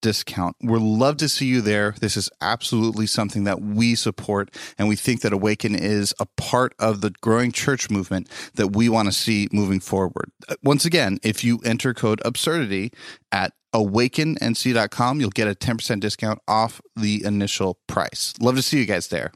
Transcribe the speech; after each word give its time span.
discount. 0.00 0.56
We'd 0.62 0.80
love 0.80 1.16
to 1.18 1.28
see 1.28 1.46
you 1.46 1.60
there. 1.60 1.94
This 2.00 2.16
is 2.16 2.30
absolutely 2.40 3.06
something 3.06 3.44
that 3.44 3.60
we 3.60 3.94
support, 3.94 4.54
and 4.78 4.88
we 4.88 4.96
think 4.96 5.20
that 5.22 5.32
Awaken 5.32 5.74
is 5.74 6.14
a 6.18 6.26
part 6.36 6.74
of 6.78 7.00
the 7.00 7.10
growing 7.20 7.52
church 7.52 7.90
movement 7.90 8.28
that 8.54 8.68
we 8.68 8.88
want 8.88 9.06
to 9.06 9.12
see 9.12 9.48
moving 9.52 9.80
forward. 9.80 10.30
Uh, 10.48 10.54
once 10.62 10.84
again, 10.84 11.18
if 11.22 11.44
you 11.44 11.60
enter 11.64 11.94
code 11.94 12.20
absurdity 12.24 12.92
at 13.32 13.52
awakennc.com, 13.74 15.20
you'll 15.20 15.30
get 15.30 15.48
a 15.48 15.54
10% 15.54 16.00
discount 16.00 16.40
off 16.48 16.80
the 16.96 17.24
initial 17.24 17.78
price. 17.86 18.32
Love 18.40 18.56
to 18.56 18.62
see 18.62 18.78
you 18.78 18.86
guys 18.86 19.08
there. 19.08 19.32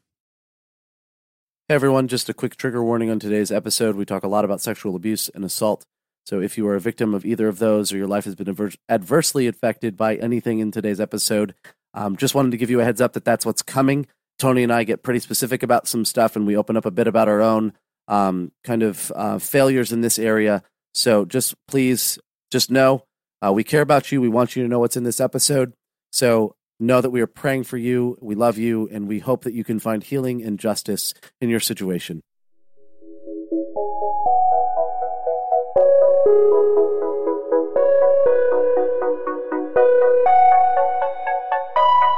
Hey 1.69 1.77
everyone, 1.77 2.09
just 2.09 2.29
a 2.29 2.35
quick 2.35 2.57
trigger 2.57 2.83
warning 2.83 3.09
on 3.09 3.19
today's 3.19 3.53
episode. 3.53 3.97
We 3.97 4.05
talk 4.05 4.25
a 4.25 4.29
lot 4.29 4.45
about 4.45 4.61
sexual 4.61 4.95
abuse 4.95 5.31
and 5.35 5.45
assault. 5.45 5.87
So 6.25 6.41
if 6.41 6.57
you 6.57 6.67
are 6.69 6.77
a 6.77 6.81
victim 6.81 7.15
of 7.15 7.25
either 7.25 7.49
of 7.49 7.59
those 7.59 7.93
or 7.93 7.97
your 7.97 8.07
life 8.07 8.25
has 8.25 8.35
been 8.35 8.49
adver- 8.49 8.73
adversely 8.89 9.47
affected 9.47 9.97
by 9.97 10.17
anything 10.17 10.61
in 10.61 10.71
today's 10.71 11.01
episode, 11.01 11.55
um, 11.95 12.17
just 12.17 12.35
wanted 12.35 12.53
to 12.53 12.57
give 12.57 12.71
you 12.71 12.81
a 12.81 12.85
heads 12.85 13.01
up 13.01 13.13
that 13.15 13.25
that's 13.25 13.45
what's 13.45 13.63
coming. 13.63 14.07
Tony 14.39 14.63
and 14.63 14.73
I 14.73 14.85
get 14.85 15.03
pretty 15.03 15.21
specific 15.21 15.63
about 15.63 15.87
some 15.87 16.05
stuff 16.05 16.37
and 16.37 16.47
we 16.47 16.57
open 16.57 16.77
up 16.77 16.87
a 16.87 16.91
bit 16.91 17.07
about 17.07 17.29
our 17.29 17.41
own 17.41 17.73
um, 18.09 18.53
kind 18.65 18.83
of 18.83 19.13
uh, 19.15 19.39
failures 19.39 19.93
in 19.93 20.01
this 20.01 20.19
area. 20.19 20.63
So 20.95 21.25
just 21.25 21.55
please, 21.67 22.19
just 22.51 22.71
know 22.71 23.05
uh, 23.45 23.53
we 23.53 23.65
care 23.65 23.83
about 23.83 24.13
you. 24.13 24.21
We 24.21 24.29
want 24.29 24.57
you 24.57 24.63
to 24.63 24.69
know 24.69 24.79
what's 24.79 24.97
in 24.97 25.05
this 25.05 25.21
episode. 25.21 25.73
So 26.13 26.55
know 26.79 27.01
that 27.01 27.11
we 27.11 27.21
are 27.21 27.27
praying 27.27 27.65
for 27.65 27.77
you. 27.77 28.19
We 28.21 28.35
love 28.35 28.59
you 28.59 28.89
and 28.91 29.09
we 29.09 29.21
hope 29.21 29.45
that 29.45 29.55
you 29.55 29.65
can 29.65 29.79
find 29.79 30.03
healing 30.03 30.43
and 30.43 30.59
justice 30.59 31.15
in 31.41 31.49
your 31.49 31.61
situation. 31.61 32.23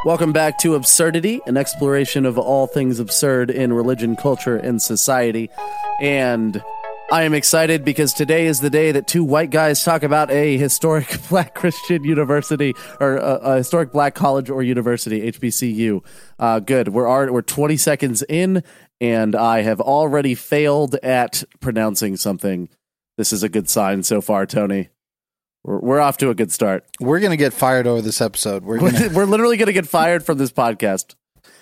Welcome 0.04 0.34
back 0.34 0.58
to 0.58 0.74
Absurdity, 0.74 1.40
an 1.46 1.56
exploration 1.56 2.26
of 2.26 2.36
all 2.36 2.66
things 2.66 3.00
absurd 3.00 3.50
in 3.50 3.72
religion, 3.72 4.16
culture, 4.16 4.58
and 4.58 4.82
society. 4.82 5.48
And 6.02 6.62
I 7.10 7.22
am 7.22 7.32
excited 7.32 7.82
because 7.82 8.12
today 8.12 8.44
is 8.44 8.60
the 8.60 8.68
day 8.68 8.92
that 8.92 9.06
two 9.06 9.24
white 9.24 9.48
guys 9.48 9.82
talk 9.82 10.02
about 10.02 10.30
a 10.30 10.58
historic 10.58 11.18
black 11.30 11.54
Christian 11.54 12.04
university 12.04 12.74
or 13.00 13.16
a, 13.16 13.34
a 13.36 13.56
historic 13.56 13.90
black 13.90 14.14
college 14.14 14.50
or 14.50 14.62
university, 14.62 15.32
HBCU. 15.32 16.04
Uh, 16.38 16.60
good. 16.60 16.88
We're 16.88 17.08
already, 17.08 17.32
we're 17.32 17.40
20 17.40 17.78
seconds 17.78 18.22
in, 18.28 18.62
and 19.00 19.34
I 19.34 19.62
have 19.62 19.80
already 19.80 20.34
failed 20.34 20.96
at 20.96 21.42
pronouncing 21.60 22.18
something. 22.18 22.68
This 23.16 23.32
is 23.32 23.42
a 23.42 23.48
good 23.48 23.68
sign 23.68 24.02
so 24.02 24.20
far, 24.20 24.46
Tony. 24.46 24.88
We're, 25.62 25.78
we're 25.78 26.00
off 26.00 26.16
to 26.18 26.30
a 26.30 26.34
good 26.34 26.52
start. 26.52 26.84
We're 27.00 27.20
going 27.20 27.30
to 27.30 27.36
get 27.36 27.52
fired 27.52 27.86
over 27.86 28.02
this 28.02 28.20
episode. 28.20 28.64
We're, 28.64 28.78
gonna... 28.78 29.08
we're 29.12 29.24
literally 29.24 29.56
going 29.56 29.66
to 29.66 29.72
get 29.72 29.86
fired 29.86 30.24
from 30.24 30.38
this 30.38 30.52
podcast. 30.52 31.14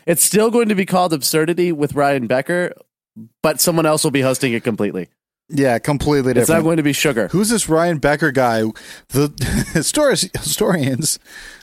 It's 0.07 0.23
still 0.23 0.51
going 0.51 0.69
to 0.69 0.75
be 0.75 0.87
called 0.87 1.13
Absurdity 1.13 1.73
with 1.73 1.95
Ryan 1.95 2.27
Becker, 2.27 2.73
but 3.43 3.61
someone 3.61 3.87
else 3.87 4.03
will 4.03 4.11
be 4.11 4.23
hosting 4.23 4.53
it 4.53 4.65
completely. 4.65 5.09
Yeah, 5.49 5.79
completely 5.79 6.33
different. 6.33 6.39
It's 6.39 6.51
not 6.51 6.63
going 6.63 6.79
to 6.79 6.83
be 6.83 6.95
sugar. 6.95 7.29
Who's 7.29 7.51
this 7.51 7.69
Ryan 7.69 7.99
Becker 7.99 8.33
guy? 8.33 8.63
The 9.09 9.31
historians 10.43 11.19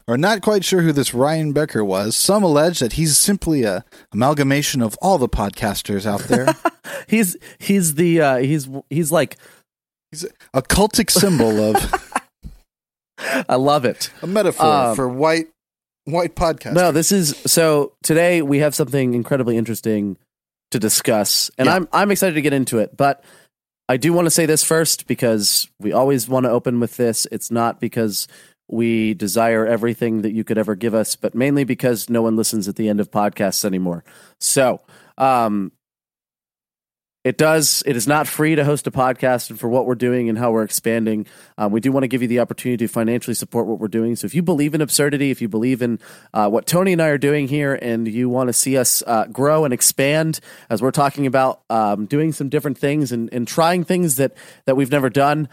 are 0.07 0.17
not 0.17 0.41
quite 0.41 0.63
sure 0.63 0.81
who 0.81 0.91
this 0.91 1.13
Ryan 1.13 1.53
Becker 1.53 1.83
was. 1.83 2.15
Some 2.15 2.43
allege 2.43 2.79
that 2.79 2.93
he's 2.93 3.17
simply 3.17 3.63
a 3.63 3.83
amalgamation 4.11 4.81
of 4.81 4.95
all 5.01 5.17
the 5.17 5.29
podcasters 5.29 6.05
out 6.05 6.21
there. 6.21 6.55
he's 7.07 7.35
he's 7.57 7.95
the 7.95 8.21
uh, 8.21 8.37
he's 8.37 8.69
he's 8.91 9.11
like 9.11 9.37
he's 10.11 10.25
a 10.53 10.61
cultic 10.61 11.09
symbol 11.11 11.75
of 11.75 12.13
I 13.49 13.55
love 13.55 13.85
it. 13.85 14.11
A 14.21 14.27
metaphor 14.27 14.65
um, 14.65 14.95
for 14.95 15.07
white 15.07 15.47
white 16.05 16.35
podcast. 16.35 16.73
No, 16.73 16.91
this 16.91 17.11
is 17.11 17.35
so 17.45 17.93
today 18.03 18.41
we 18.41 18.59
have 18.59 18.75
something 18.75 19.13
incredibly 19.13 19.57
interesting 19.57 20.17
to 20.71 20.79
discuss, 20.79 21.51
and 21.57 21.67
yeah. 21.67 21.75
I'm 21.75 21.87
I'm 21.91 22.11
excited 22.11 22.35
to 22.35 22.41
get 22.41 22.53
into 22.53 22.79
it. 22.79 22.95
But 22.95 23.23
I 23.87 23.97
do 23.97 24.13
want 24.13 24.25
to 24.25 24.31
say 24.31 24.45
this 24.45 24.63
first 24.63 25.07
because 25.07 25.67
we 25.79 25.91
always 25.91 26.29
want 26.29 26.45
to 26.45 26.51
open 26.51 26.79
with 26.79 26.97
this. 26.97 27.27
It's 27.31 27.51
not 27.51 27.79
because 27.79 28.27
we 28.69 29.15
desire 29.15 29.65
everything 29.65 30.21
that 30.21 30.31
you 30.31 30.43
could 30.43 30.59
ever 30.59 30.75
give 30.75 30.93
us, 30.93 31.15
but 31.15 31.33
mainly 31.33 31.63
because 31.63 32.07
no 32.07 32.21
one 32.21 32.35
listens 32.35 32.67
at 32.67 32.75
the 32.75 32.87
end 32.87 32.99
of 32.99 33.09
podcasts 33.09 33.65
anymore. 33.65 34.03
So, 34.39 34.81
um, 35.17 35.71
it 37.23 37.37
does. 37.37 37.83
It 37.85 37.97
is 37.97 38.07
not 38.07 38.27
free 38.27 38.55
to 38.55 38.63
host 38.63 38.87
a 38.87 38.91
podcast, 38.91 39.49
and 39.49 39.59
for 39.59 39.67
what 39.67 39.85
we're 39.85 39.95
doing 39.95 40.29
and 40.29 40.37
how 40.37 40.51
we're 40.51 40.63
expanding, 40.63 41.25
um, 41.57 41.71
we 41.71 41.81
do 41.81 41.91
want 41.91 42.03
to 42.03 42.07
give 42.07 42.21
you 42.21 42.29
the 42.29 42.39
opportunity 42.39 42.87
to 42.87 42.91
financially 42.91 43.33
support 43.33 43.67
what 43.67 43.77
we're 43.77 43.89
doing. 43.89 44.15
So, 44.15 44.25
if 44.25 44.33
you 44.33 44.41
believe 44.41 44.73
in 44.73 44.79
absurdity, 44.79 45.29
if 45.29 45.41
you 45.41 45.49
believe 45.49 45.81
in 45.81 45.99
uh, 46.33 46.49
what 46.49 46.65
Tony 46.65 46.93
and 46.93 47.01
I 47.01 47.07
are 47.07 47.17
doing 47.17 47.49
here, 47.49 47.75
and 47.75 48.07
you 48.07 48.29
want 48.29 48.47
to 48.47 48.53
see 48.53 48.77
us 48.77 49.03
uh, 49.05 49.25
grow 49.25 49.65
and 49.65 49.73
expand, 49.73 50.39
as 50.69 50.81
we're 50.81 50.91
talking 50.91 51.27
about 51.27 51.61
um, 51.69 52.05
doing 52.05 52.31
some 52.31 52.47
different 52.47 52.77
things 52.77 53.11
and, 53.11 53.31
and, 53.33 53.47
trying 53.47 53.83
things 53.83 54.15
that 54.15 54.33
that 54.65 54.77
we've 54.77 54.91
never 54.91 55.09
done, 55.09 55.49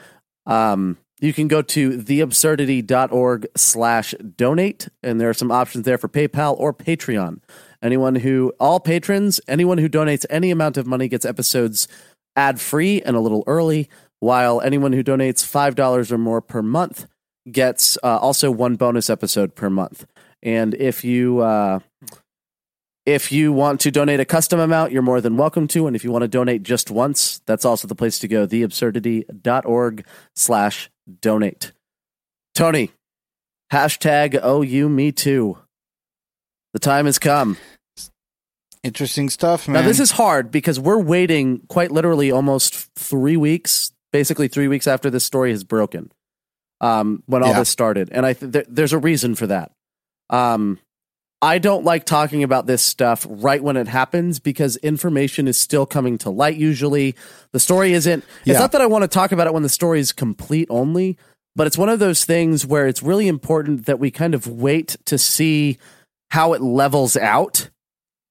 um, 0.47 0.99
you 1.19 1.33
can 1.33 1.49
go 1.49 1.63
to 1.63 1.99
theabsurdity.org 1.99 3.47
slash 3.57 4.15
donate, 4.37 4.89
and 5.03 5.21
there 5.21 5.31
are 5.31 5.35
some 5.35 5.51
options 5.51 5.85
there 5.85 5.99
for 5.99 6.09
PayPal 6.09 6.55
or 6.61 6.73
Patreon. 6.73 7.41
Anyone 7.83 8.17
who, 8.17 8.53
all 8.59 8.81
patrons, 8.81 9.41
anyone 9.49 9.79
who 9.79 9.89
donates 9.89 10.25
any 10.31 10.51
amount 10.51 10.77
of 10.77 10.87
money 10.87 11.09
gets 11.09 11.25
episodes 11.25 11.89
ad 12.35 12.61
free 12.61 13.03
and 13.03 13.17
a 13.17 13.21
little 13.21 13.45
early, 13.47 13.89
while 14.21 14.61
anyone 14.61 14.93
who 14.93 15.05
donates 15.05 15.45
$5 15.45 16.11
or 16.11 16.19
more 16.19 16.41
per 16.41 16.63
month 16.63 17.07
gets 17.51 17.97
uh, 18.03 18.19
also 18.19 18.51
one 18.51 18.77
bonus 18.77 19.09
episode 19.09 19.55
per 19.55 19.71
month. 19.71 20.07
And 20.43 20.75
if 20.75 21.05
you, 21.05 21.41
uh, 21.41 21.81
if 23.05 23.31
you 23.31 23.53
want 23.53 23.81
to 23.83 23.91
donate 23.91 24.21
a 24.21 24.25
custom 24.25 24.59
amount, 24.59 24.93
you're 24.93 25.03
more 25.03 25.21
than 25.21 25.37
welcome 25.37 25.69
to. 25.69 25.87
And 25.87 25.95
if 25.95 26.03
you 26.03 26.11
want 26.11 26.23
to 26.23 26.29
donate 26.29 26.63
just 26.63 26.91
once, 26.91 27.41
that's 27.47 27.65
also 27.65 27.87
the 27.87 27.95
place 27.95 28.19
to 28.19 28.29
go, 28.29 28.47
theabsurdity.org 28.47 30.05
slash 30.35 30.91
donate. 31.21 31.73
Tony, 32.55 32.91
hashtag 33.73 34.43
OU 34.45 34.89
me 34.89 35.13
too. 35.13 35.59
The 36.77 36.81
time 36.81 37.07
has 37.07 37.19
come. 37.19 37.57
Interesting 38.83 39.31
stuff, 39.31 39.67
man. 39.67 39.81
Now, 39.81 39.89
this 39.89 39.99
is 39.99 40.11
hard 40.11 40.51
because 40.51 40.79
we're 40.79 41.01
waiting 41.01 41.61
quite 41.69 41.91
literally 41.91 42.31
almost 42.31 42.75
three 42.97 43.39
weeks, 43.39 43.93
basically 44.13 44.47
three 44.49 44.69
weeks 44.69 44.87
after 44.87 45.09
this 45.09 45.25
story 45.25 45.53
has 45.53 45.65
broken, 45.65 46.13
um, 46.83 47.23
when 47.25 47.43
all 47.43 47.53
yeah. 47.53 47.61
this 47.61 47.71
started. 47.71 48.11
And 48.13 48.27
I 48.27 48.35
th- 48.35 48.53
th- 48.53 48.67
there's 48.69 48.93
a 48.93 48.99
reason 48.99 49.35
for 49.35 49.47
that. 49.47 49.73
Um, 50.29 50.79
I 51.41 51.61
don't 51.61 51.83
like 51.83 52.05
talking 52.05 52.43
about 52.43 52.67
this 52.67 52.83
stuff 52.83 53.27
right 53.27 53.63
when 53.63 53.79
it 53.79 53.89
happens 53.89 54.39
because 54.39 54.77
information 54.77 55.49
is 55.49 55.57
still 55.57 55.87
coming 55.87 56.19
to 56.19 56.29
light 56.29 56.59
usually. 56.59 57.15
The 57.53 57.59
story 57.59 57.95
isn't, 57.95 58.23
yeah. 58.45 58.53
it's 58.53 58.61
not 58.61 58.73
that 58.73 58.83
I 58.83 58.87
want 58.87 59.01
to 59.01 59.09
talk 59.09 59.33
about 59.33 59.47
it 59.47 59.55
when 59.55 59.63
the 59.63 59.71
story 59.71 60.01
is 60.01 60.13
complete 60.13 60.67
only, 60.69 61.17
but 61.55 61.67
it's 61.67 61.79
one 61.79 61.89
of 61.89 62.01
those 62.01 62.27
things 62.27 62.67
where 62.67 62.87
it's 62.87 63.03
really 63.03 63.29
important 63.29 63.87
that 63.87 63.99
we 63.99 64.11
kind 64.11 64.35
of 64.35 64.47
wait 64.47 64.99
to 65.07 65.17
see 65.17 65.79
how 66.31 66.53
it 66.53 66.63
levels 66.63 67.17
out 67.17 67.71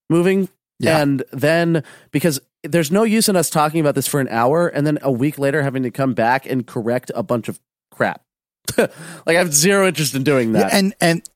moving. 0.09 0.49
Yeah. 0.79 1.01
And 1.01 1.23
then 1.31 1.83
because 2.11 2.39
there's 2.63 2.91
no 2.91 3.03
use 3.03 3.29
in 3.29 3.35
us 3.35 3.49
talking 3.49 3.79
about 3.79 3.95
this 3.95 4.07
for 4.07 4.19
an 4.19 4.27
hour 4.29 4.67
and 4.67 4.85
then 4.85 4.99
a 5.01 5.11
week 5.11 5.37
later 5.37 5.63
having 5.63 5.83
to 5.83 5.91
come 5.91 6.13
back 6.13 6.45
and 6.45 6.65
correct 6.65 7.11
a 7.15 7.23
bunch 7.23 7.47
of 7.47 7.59
crap. 7.91 8.21
like 8.77 8.89
I 9.27 9.33
have 9.33 9.53
zero 9.53 9.87
interest 9.87 10.15
in 10.15 10.23
doing 10.23 10.53
that. 10.53 10.71
Yeah, 10.71 10.77
and 10.77 10.95
and 10.99 11.29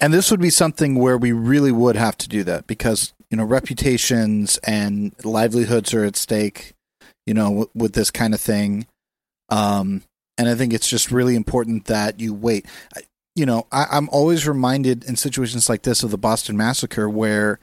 and 0.00 0.12
this 0.12 0.30
would 0.30 0.40
be 0.40 0.50
something 0.50 0.96
where 0.96 1.16
we 1.16 1.32
really 1.32 1.72
would 1.72 1.96
have 1.96 2.18
to 2.18 2.28
do 2.28 2.42
that 2.44 2.66
because 2.66 3.14
you 3.30 3.36
know 3.36 3.44
reputations 3.44 4.58
and 4.64 5.14
livelihoods 5.24 5.94
are 5.94 6.04
at 6.04 6.16
stake. 6.16 6.74
You 7.24 7.34
know, 7.34 7.44
w- 7.44 7.70
with 7.74 7.92
this 7.92 8.10
kind 8.10 8.34
of 8.34 8.40
thing, 8.40 8.86
um, 9.48 10.02
and 10.36 10.48
I 10.48 10.56
think 10.56 10.72
it's 10.72 10.88
just 10.88 11.12
really 11.12 11.36
important 11.36 11.84
that 11.84 12.18
you 12.18 12.34
wait. 12.34 12.66
You 13.34 13.46
know, 13.46 13.66
I, 13.72 13.86
I'm 13.90 14.08
always 14.10 14.46
reminded 14.46 15.04
in 15.04 15.16
situations 15.16 15.68
like 15.68 15.82
this 15.82 16.02
of 16.02 16.10
the 16.10 16.18
Boston 16.18 16.56
Massacre 16.56 17.08
where 17.08 17.58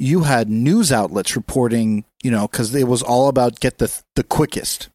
you 0.00 0.22
had 0.22 0.48
news 0.48 0.90
outlets 0.90 1.36
reporting, 1.36 2.04
you 2.22 2.30
know, 2.30 2.48
because 2.48 2.74
it 2.74 2.88
was 2.88 3.02
all 3.02 3.28
about 3.28 3.60
get 3.60 3.78
the 3.78 4.02
the 4.16 4.24
quickest, 4.24 4.88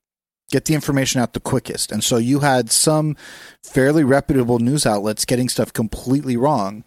get 0.49 0.65
the 0.65 0.73
information 0.73 1.21
out 1.21 1.33
the 1.33 1.39
quickest, 1.39 1.91
and 1.91 2.03
so 2.03 2.17
you 2.17 2.39
had 2.39 2.71
some 2.71 3.15
fairly 3.63 4.03
reputable 4.03 4.59
news 4.59 4.85
outlets 4.85 5.23
getting 5.23 5.47
stuff 5.47 5.71
completely 5.71 6.35
wrong 6.35 6.85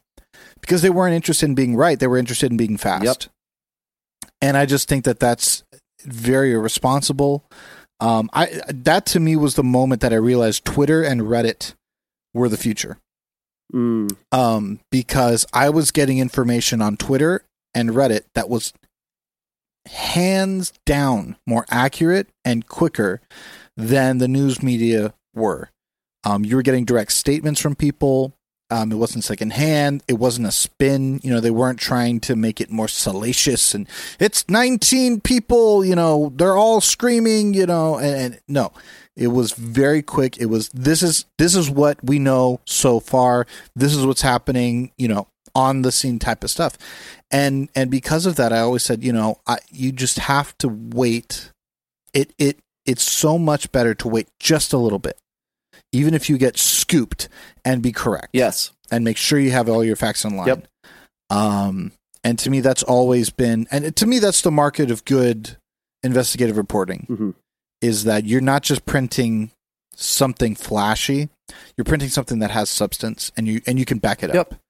because 0.60 0.82
they 0.82 0.90
weren't 0.90 1.14
interested 1.14 1.46
in 1.46 1.54
being 1.54 1.76
right; 1.76 2.00
they 2.00 2.08
were 2.08 2.18
interested 2.18 2.50
in 2.50 2.56
being 2.56 2.76
fast. 2.76 3.04
Yep. 3.04 4.32
And 4.40 4.56
I 4.56 4.66
just 4.66 4.88
think 4.88 5.04
that 5.04 5.20
that's 5.20 5.62
very 6.04 6.52
irresponsible. 6.52 7.44
Um, 8.00 8.30
I 8.32 8.62
that 8.68 9.06
to 9.06 9.20
me 9.20 9.36
was 9.36 9.54
the 9.54 9.62
moment 9.62 10.00
that 10.00 10.12
I 10.12 10.16
realized 10.16 10.64
Twitter 10.64 11.02
and 11.02 11.22
Reddit 11.22 11.74
were 12.34 12.48
the 12.48 12.56
future 12.56 12.98
Mm, 13.74 14.16
um, 14.32 14.80
because 14.90 15.44
I 15.52 15.68
was 15.68 15.90
getting 15.90 16.18
information 16.18 16.80
on 16.80 16.96
Twitter 16.96 17.42
and 17.74 17.90
Reddit 17.90 18.22
that 18.34 18.48
was 18.48 18.72
hands 19.86 20.72
down 20.86 21.36
more 21.46 21.66
accurate 21.70 22.28
and 22.44 22.66
quicker 22.66 23.20
than 23.76 24.18
the 24.18 24.28
news 24.28 24.62
media 24.62 25.14
were. 25.34 25.70
Um, 26.24 26.44
you 26.44 26.56
were 26.56 26.62
getting 26.62 26.84
direct 26.84 27.12
statements 27.12 27.60
from 27.60 27.74
people. 27.74 28.34
Um, 28.70 28.92
it 28.92 28.96
wasn't 28.96 29.24
secondhand. 29.24 30.02
It 30.08 30.14
wasn't 30.14 30.46
a 30.46 30.52
spin. 30.52 31.20
You 31.22 31.32
know, 31.32 31.40
they 31.40 31.50
weren't 31.50 31.78
trying 31.78 32.20
to 32.20 32.36
make 32.36 32.60
it 32.60 32.70
more 32.70 32.88
salacious 32.88 33.74
and 33.74 33.88
it's 34.20 34.46
19 34.48 35.20
people, 35.22 35.84
you 35.84 35.94
know, 35.94 36.32
they're 36.34 36.56
all 36.56 36.80
screaming, 36.80 37.54
you 37.54 37.66
know, 37.66 37.98
and, 37.98 38.16
and 38.34 38.40
no, 38.46 38.72
it 39.18 39.28
was 39.28 39.52
very 39.52 40.02
quick. 40.02 40.38
It 40.38 40.46
was, 40.46 40.68
this 40.70 41.02
is, 41.02 41.26
this 41.38 41.54
is 41.54 41.68
what 41.68 42.02
we 42.02 42.18
know 42.18 42.60
so 42.64 43.00
far. 43.00 43.46
This 43.76 43.94
is 43.94 44.06
what's 44.06 44.22
happening, 44.22 44.92
you 44.96 45.08
know, 45.08 45.26
on 45.54 45.82
the 45.82 45.92
scene 45.92 46.18
type 46.18 46.44
of 46.44 46.50
stuff. 46.50 46.78
And, 47.30 47.68
and 47.74 47.90
because 47.90 48.26
of 48.26 48.36
that, 48.36 48.52
I 48.52 48.60
always 48.60 48.82
said, 48.82 49.02
you 49.02 49.12
know, 49.12 49.38
I, 49.46 49.58
you 49.70 49.92
just 49.92 50.18
have 50.20 50.56
to 50.58 50.68
wait. 50.68 51.50
It, 52.14 52.32
it, 52.38 52.58
it's 52.86 53.02
so 53.02 53.38
much 53.38 53.70
better 53.72 53.94
to 53.96 54.08
wait 54.08 54.28
just 54.40 54.72
a 54.72 54.78
little 54.78 54.98
bit 54.98 55.18
even 55.92 56.14
if 56.14 56.28
you 56.28 56.38
get 56.38 56.58
scooped 56.58 57.28
and 57.64 57.82
be 57.82 57.92
correct 57.92 58.28
yes. 58.32 58.72
and 58.90 59.04
make 59.04 59.16
sure 59.16 59.38
you 59.38 59.50
have 59.50 59.68
all 59.68 59.84
your 59.84 59.96
facts 59.96 60.24
in 60.24 60.36
line. 60.36 60.46
Yep. 60.48 60.68
Um, 61.30 61.92
and 62.24 62.38
to 62.40 62.50
me, 62.50 62.60
that's 62.60 62.82
always 62.82 63.30
been, 63.30 63.66
and 63.70 63.94
to 63.96 64.06
me, 64.06 64.18
that's 64.18 64.42
the 64.42 64.50
market 64.50 64.90
of 64.90 65.04
good 65.04 65.56
investigative 66.02 66.56
reporting 66.56 67.06
Mhm. 67.08 67.34
Is 67.80 68.04
that 68.04 68.24
you're 68.24 68.40
not 68.40 68.62
just 68.62 68.84
printing 68.86 69.50
something 69.94 70.54
flashy, 70.54 71.28
you're 71.76 71.84
printing 71.84 72.08
something 72.08 72.38
that 72.40 72.50
has 72.50 72.70
substance 72.70 73.32
and 73.36 73.46
you, 73.48 73.60
and 73.66 73.78
you 73.78 73.84
can 73.84 73.98
back 73.98 74.22
it 74.22 74.32
Yep. 74.34 74.52
up. 74.52 74.60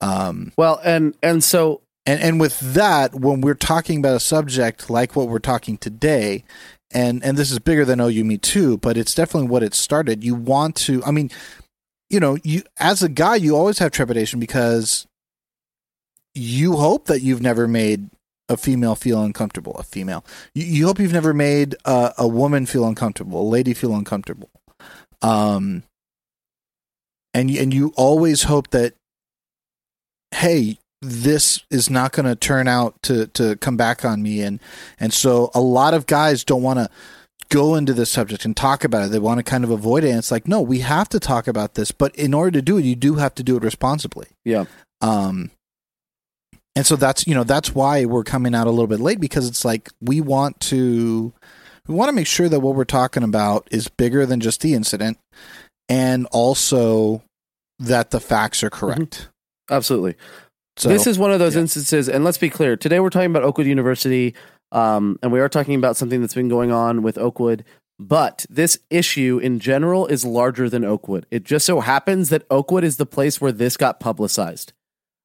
Um, 0.00 0.52
Well, 0.58 0.80
and 0.84 1.14
and 1.22 1.42
so 1.42 1.80
and, 2.06 2.20
and 2.20 2.40
with 2.40 2.60
that, 2.60 3.14
when 3.14 3.40
we're 3.40 3.54
talking 3.54 3.98
about 3.98 4.16
a 4.16 4.20
subject 4.20 4.90
like 4.90 5.16
what 5.16 5.28
we're 5.28 5.38
talking 5.38 5.78
today, 5.78 6.44
and 6.92 7.24
and 7.24 7.36
this 7.38 7.50
is 7.50 7.58
bigger 7.58 7.84
than 7.84 8.00
OU 8.00 8.24
Me 8.24 8.36
Too, 8.36 8.76
but 8.78 8.96
it's 8.96 9.14
definitely 9.14 9.48
what 9.48 9.62
it 9.62 9.72
started. 9.74 10.22
You 10.22 10.34
want 10.34 10.76
to, 10.76 11.02
I 11.04 11.10
mean, 11.12 11.30
you 12.10 12.20
know, 12.20 12.36
you 12.44 12.62
as 12.78 13.02
a 13.02 13.08
guy, 13.08 13.36
you 13.36 13.56
always 13.56 13.78
have 13.78 13.92
trepidation 13.92 14.38
because 14.40 15.06
you 16.34 16.76
hope 16.76 17.06
that 17.06 17.22
you've 17.22 17.40
never 17.42 17.66
made 17.68 18.10
a 18.48 18.56
female 18.56 18.94
feel 18.94 19.22
uncomfortable. 19.22 19.74
A 19.78 19.82
female, 19.82 20.24
you, 20.54 20.64
you 20.64 20.86
hope 20.86 20.98
you've 20.98 21.12
never 21.12 21.34
made 21.34 21.76
a, 21.84 22.12
a 22.18 22.28
woman 22.28 22.66
feel 22.66 22.86
uncomfortable, 22.86 23.40
a 23.40 23.48
lady 23.48 23.74
feel 23.74 23.94
uncomfortable. 23.94 24.50
Um, 25.22 25.84
and 27.32 27.50
you, 27.50 27.60
and 27.60 27.72
you 27.72 27.92
always 27.96 28.44
hope 28.44 28.70
that, 28.70 28.94
hey, 30.32 30.78
this 31.04 31.64
is 31.70 31.90
not 31.90 32.12
going 32.12 32.26
to 32.26 32.34
turn 32.34 32.66
out 32.66 33.00
to 33.02 33.26
to 33.28 33.56
come 33.56 33.76
back 33.76 34.04
on 34.04 34.22
me 34.22 34.40
and 34.40 34.58
and 34.98 35.12
so 35.12 35.50
a 35.54 35.60
lot 35.60 35.92
of 35.92 36.06
guys 36.06 36.44
don't 36.44 36.62
want 36.62 36.78
to 36.78 36.88
go 37.50 37.74
into 37.74 37.92
this 37.92 38.10
subject 38.10 38.44
and 38.44 38.56
talk 38.56 38.84
about 38.84 39.04
it 39.04 39.10
they 39.10 39.18
want 39.18 39.38
to 39.38 39.42
kind 39.42 39.64
of 39.64 39.70
avoid 39.70 40.02
it 40.02 40.08
and 40.08 40.18
it's 40.18 40.30
like 40.30 40.48
no 40.48 40.62
we 40.62 40.78
have 40.78 41.08
to 41.08 41.20
talk 41.20 41.46
about 41.46 41.74
this 41.74 41.90
but 41.90 42.14
in 42.16 42.32
order 42.32 42.50
to 42.50 42.62
do 42.62 42.78
it 42.78 42.84
you 42.84 42.96
do 42.96 43.16
have 43.16 43.34
to 43.34 43.42
do 43.42 43.56
it 43.56 43.62
responsibly 43.62 44.28
yeah. 44.44 44.64
um 45.02 45.50
and 46.76 46.86
so 46.86 46.96
that's 46.96 47.26
you 47.26 47.34
know 47.34 47.44
that's 47.44 47.74
why 47.74 48.04
we're 48.04 48.24
coming 48.24 48.54
out 48.54 48.66
a 48.66 48.70
little 48.70 48.86
bit 48.86 49.00
late 49.00 49.20
because 49.20 49.48
it's 49.48 49.64
like 49.64 49.90
we 50.00 50.20
want 50.20 50.58
to 50.60 51.32
we 51.86 51.94
want 51.94 52.08
to 52.08 52.12
make 52.14 52.26
sure 52.26 52.48
that 52.48 52.60
what 52.60 52.74
we're 52.74 52.84
talking 52.84 53.22
about 53.22 53.68
is 53.70 53.88
bigger 53.88 54.26
than 54.26 54.40
just 54.40 54.60
the 54.60 54.74
incident 54.74 55.18
and 55.88 56.26
also 56.32 57.22
that 57.78 58.10
the 58.10 58.20
facts 58.20 58.62
are 58.62 58.70
correct 58.70 59.28
Absolutely. 59.70 60.16
so 60.76 60.88
this 60.88 61.06
is 61.06 61.18
one 61.18 61.32
of 61.32 61.38
those 61.38 61.54
yeah. 61.54 61.62
instances, 61.62 62.08
and 62.08 62.24
let's 62.24 62.38
be 62.38 62.50
clear. 62.50 62.76
Today 62.76 63.00
we're 63.00 63.10
talking 63.10 63.30
about 63.30 63.44
Oakwood 63.44 63.66
University, 63.66 64.34
um, 64.72 65.18
and 65.22 65.32
we 65.32 65.40
are 65.40 65.48
talking 65.48 65.74
about 65.74 65.96
something 65.96 66.20
that's 66.20 66.34
been 66.34 66.48
going 66.48 66.70
on 66.70 67.02
with 67.02 67.16
Oakwood. 67.16 67.64
But 67.98 68.44
this 68.50 68.78
issue 68.90 69.38
in 69.42 69.60
general 69.60 70.06
is 70.06 70.24
larger 70.24 70.68
than 70.68 70.84
Oakwood. 70.84 71.26
It 71.30 71.44
just 71.44 71.64
so 71.64 71.80
happens 71.80 72.28
that 72.30 72.44
Oakwood 72.50 72.82
is 72.82 72.96
the 72.96 73.06
place 73.06 73.40
where 73.40 73.52
this 73.52 73.76
got 73.76 74.00
publicized, 74.00 74.72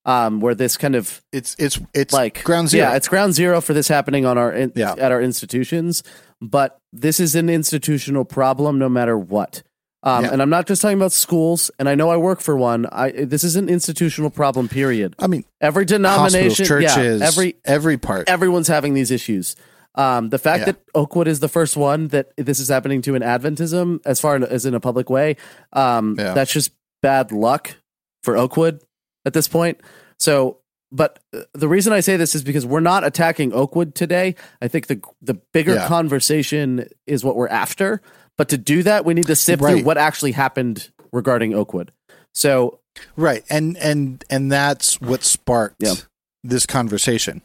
um, 0.09 0.39
where 0.39 0.55
this 0.55 0.75
kind 0.77 0.95
of 0.95 1.21
it's 1.31 1.55
it's 1.59 1.79
it's 1.93 2.13
like 2.13 2.43
ground 2.43 2.69
zero 2.69 2.89
Yeah, 2.89 2.95
it's 2.97 3.07
ground 3.07 3.33
zero 3.33 3.61
for 3.61 3.73
this 3.73 3.87
happening 3.87 4.25
on 4.25 4.37
our 4.37 4.51
in, 4.51 4.71
Yeah. 4.75 4.95
at 4.97 5.11
our 5.11 5.21
institutions. 5.21 6.03
But 6.41 6.79
this 6.93 7.19
is 7.19 7.35
an 7.35 7.49
institutional 7.49 8.25
problem, 8.25 8.79
no 8.79 8.89
matter 8.89 9.17
what. 9.17 9.61
Um, 10.03 10.23
Yeah. 10.23 10.31
And 10.31 10.41
I'm 10.41 10.49
not 10.49 10.65
just 10.67 10.81
talking 10.81 10.97
about 10.97 11.11
schools. 11.11 11.69
And 11.77 11.89
I 11.89 11.95
know 11.95 12.09
I 12.09 12.17
work 12.17 12.39
for 12.41 12.55
one. 12.57 12.85
I 12.91 13.11
this 13.11 13.43
is 13.43 13.55
an 13.55 13.67
institutional 13.69 14.29
problem. 14.31 14.67
Period. 14.69 15.15
I 15.19 15.27
mean, 15.27 15.43
Every 15.61 15.85
denomination, 15.85 16.65
churches, 16.65 16.95
yeah, 16.95 17.27
every 17.27 17.55
every 17.65 17.97
part. 17.97 18.29
everyone's 18.29 18.67
having 18.69 18.93
these 18.95 19.11
issues. 19.11 19.55
Um, 19.95 20.29
the 20.29 20.37
fact 20.39 20.59
Yeah. 20.61 20.65
that 20.71 20.77
Oakwood 20.95 21.27
is 21.27 21.39
the 21.41 21.49
first 21.49 21.75
one 21.75 22.07
that 22.09 22.31
this 22.37 22.59
is 22.59 22.69
happening 22.69 23.01
to 23.03 23.15
in 23.15 23.21
Adventism, 23.21 23.99
as 24.05 24.19
far 24.21 24.35
as 24.37 24.65
in 24.65 24.73
a 24.73 24.79
public 24.79 25.09
way, 25.09 25.35
um, 25.73 26.15
Yeah. 26.17 26.33
that's 26.33 26.53
just 26.53 26.71
bad 27.01 27.31
luck 27.33 27.75
for 28.23 28.37
Oakwood 28.37 28.79
at 29.25 29.33
this 29.33 29.47
point. 29.47 29.79
So, 30.19 30.57
but 30.91 31.19
uh, 31.33 31.41
the 31.53 31.67
reason 31.67 31.93
I 31.93 31.99
say 31.99 32.17
this 32.17 32.35
is 32.35 32.43
because 32.43 32.65
we're 32.65 32.79
not 32.79 33.03
attacking 33.03 33.53
Oakwood 33.53 33.95
today. 33.95 34.35
I 34.61 34.67
think 34.67 34.87
the 34.87 35.01
the 35.21 35.35
bigger 35.53 35.75
Yeah. 35.75 35.87
conversation 35.87 36.87
is 37.07 37.23
what 37.23 37.35
we're 37.35 37.47
after. 37.47 38.01
But 38.37 38.49
to 38.49 38.57
do 38.57 38.83
that, 38.83 39.03
we 39.05 39.13
need 39.13 39.27
to 39.27 39.35
sift 39.35 39.61
through 39.61 39.83
what 39.83 39.97
actually 39.97 40.31
happened 40.31 40.89
regarding 41.11 41.53
Oakwood. 41.53 41.91
So, 42.33 42.79
right, 43.15 43.43
and 43.49 43.77
and 43.77 44.23
and 44.29 44.51
that's 44.51 44.99
what 45.01 45.23
sparked 45.23 45.75
Yeah. 45.79 45.95
this 46.43 46.65
conversation, 46.65 47.41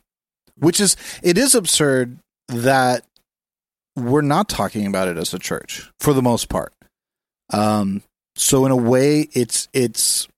which 0.59 0.79
is 0.81 0.97
it 1.23 1.37
is 1.37 1.55
absurd 1.55 2.19
that 2.49 3.05
we're 3.97 4.21
not 4.23 4.49
talking 4.49 4.87
about 4.87 5.09
it 5.09 5.17
as 5.17 5.35
a 5.35 5.39
church 5.39 5.91
for 6.01 6.13
the 6.13 6.23
most 6.23 6.49
part. 6.49 6.73
Um, 7.53 8.03
so 8.37 8.65
in 8.65 8.73
a 8.73 8.77
way, 8.77 9.29
it's 9.33 9.69
it's 9.73 10.29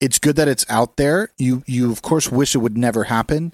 it's 0.00 0.18
good 0.18 0.36
that 0.36 0.48
it's 0.48 0.64
out 0.68 0.96
there. 0.96 1.30
You 1.38 1.62
you 1.66 1.90
of 1.90 2.02
course 2.02 2.30
wish 2.30 2.54
it 2.54 2.58
would 2.58 2.76
never 2.78 3.04
happen. 3.04 3.52